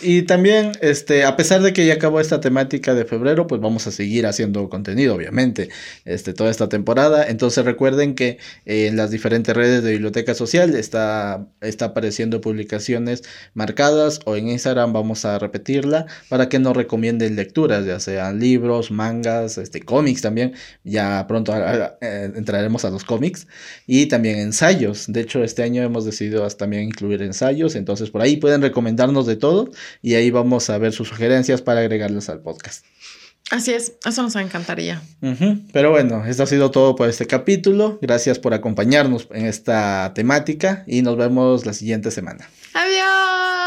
Y 0.00 0.22
también, 0.22 0.72
este, 0.80 1.24
a 1.24 1.36
pesar 1.36 1.60
de 1.60 1.72
que 1.72 1.84
ya 1.84 1.94
acabó 1.94 2.20
esta 2.20 2.40
temática 2.40 2.94
de 2.94 3.04
febrero, 3.04 3.48
pues 3.48 3.60
vamos 3.60 3.86
a 3.88 3.90
seguir 3.90 4.26
haciendo 4.26 4.68
contenido, 4.68 5.14
obviamente, 5.16 5.70
este, 6.04 6.32
toda 6.32 6.50
esta 6.50 6.68
temporada. 6.68 7.26
Entonces 7.26 7.64
recuerden 7.64 8.14
que 8.14 8.38
en 8.64 8.96
las 8.96 9.10
diferentes 9.10 9.54
redes 9.54 9.82
de 9.82 9.92
Biblioteca 9.92 10.34
Social 10.34 10.74
está, 10.76 11.48
está 11.60 11.86
apareciendo 11.86 12.40
publicaciones 12.40 13.22
marcadas 13.54 14.20
o 14.24 14.36
en 14.36 14.48
Instagram 14.48 14.92
vamos 14.92 15.24
a 15.24 15.38
repetirla 15.38 16.06
para 16.28 16.48
que 16.48 16.60
nos 16.60 16.76
recomienden 16.76 17.34
lecturas, 17.34 17.84
ya 17.84 17.98
sean 17.98 18.38
libros, 18.38 18.92
mangas, 18.92 19.58
este, 19.58 19.80
cómics 19.80 20.22
también. 20.22 20.54
Ya 20.84 21.26
pronto 21.26 21.52
eh, 21.56 22.32
entraremos 22.36 22.84
a 22.84 22.90
los 22.90 23.04
cómics 23.04 23.48
y 23.86 24.06
también 24.06 24.38
ensayos. 24.38 25.06
De 25.08 25.22
hecho, 25.22 25.42
este 25.42 25.64
año 25.64 25.82
hemos 25.82 26.04
decidido 26.04 26.46
también 26.50 26.84
incluir 26.84 27.22
ensayos, 27.22 27.74
entonces 27.74 28.10
por 28.10 28.22
ahí 28.22 28.36
pueden 28.36 28.62
recomendarnos 28.62 29.26
de 29.26 29.39
todo 29.40 29.70
y 30.02 30.14
ahí 30.14 30.30
vamos 30.30 30.70
a 30.70 30.78
ver 30.78 30.92
sus 30.92 31.08
sugerencias 31.08 31.62
para 31.62 31.80
agregarlas 31.80 32.28
al 32.28 32.40
podcast. 32.40 32.84
Así 33.50 33.72
es, 33.72 33.94
eso 34.06 34.22
nos 34.22 34.36
encantaría. 34.36 35.02
Pero 35.72 35.90
bueno, 35.90 36.24
esto 36.24 36.44
ha 36.44 36.46
sido 36.46 36.70
todo 36.70 36.94
por 36.94 37.08
este 37.08 37.26
capítulo. 37.26 37.98
Gracias 38.00 38.38
por 38.38 38.54
acompañarnos 38.54 39.26
en 39.32 39.46
esta 39.46 40.12
temática 40.14 40.84
y 40.86 41.02
nos 41.02 41.16
vemos 41.16 41.66
la 41.66 41.72
siguiente 41.72 42.12
semana. 42.12 42.48
Adiós. 42.74 43.59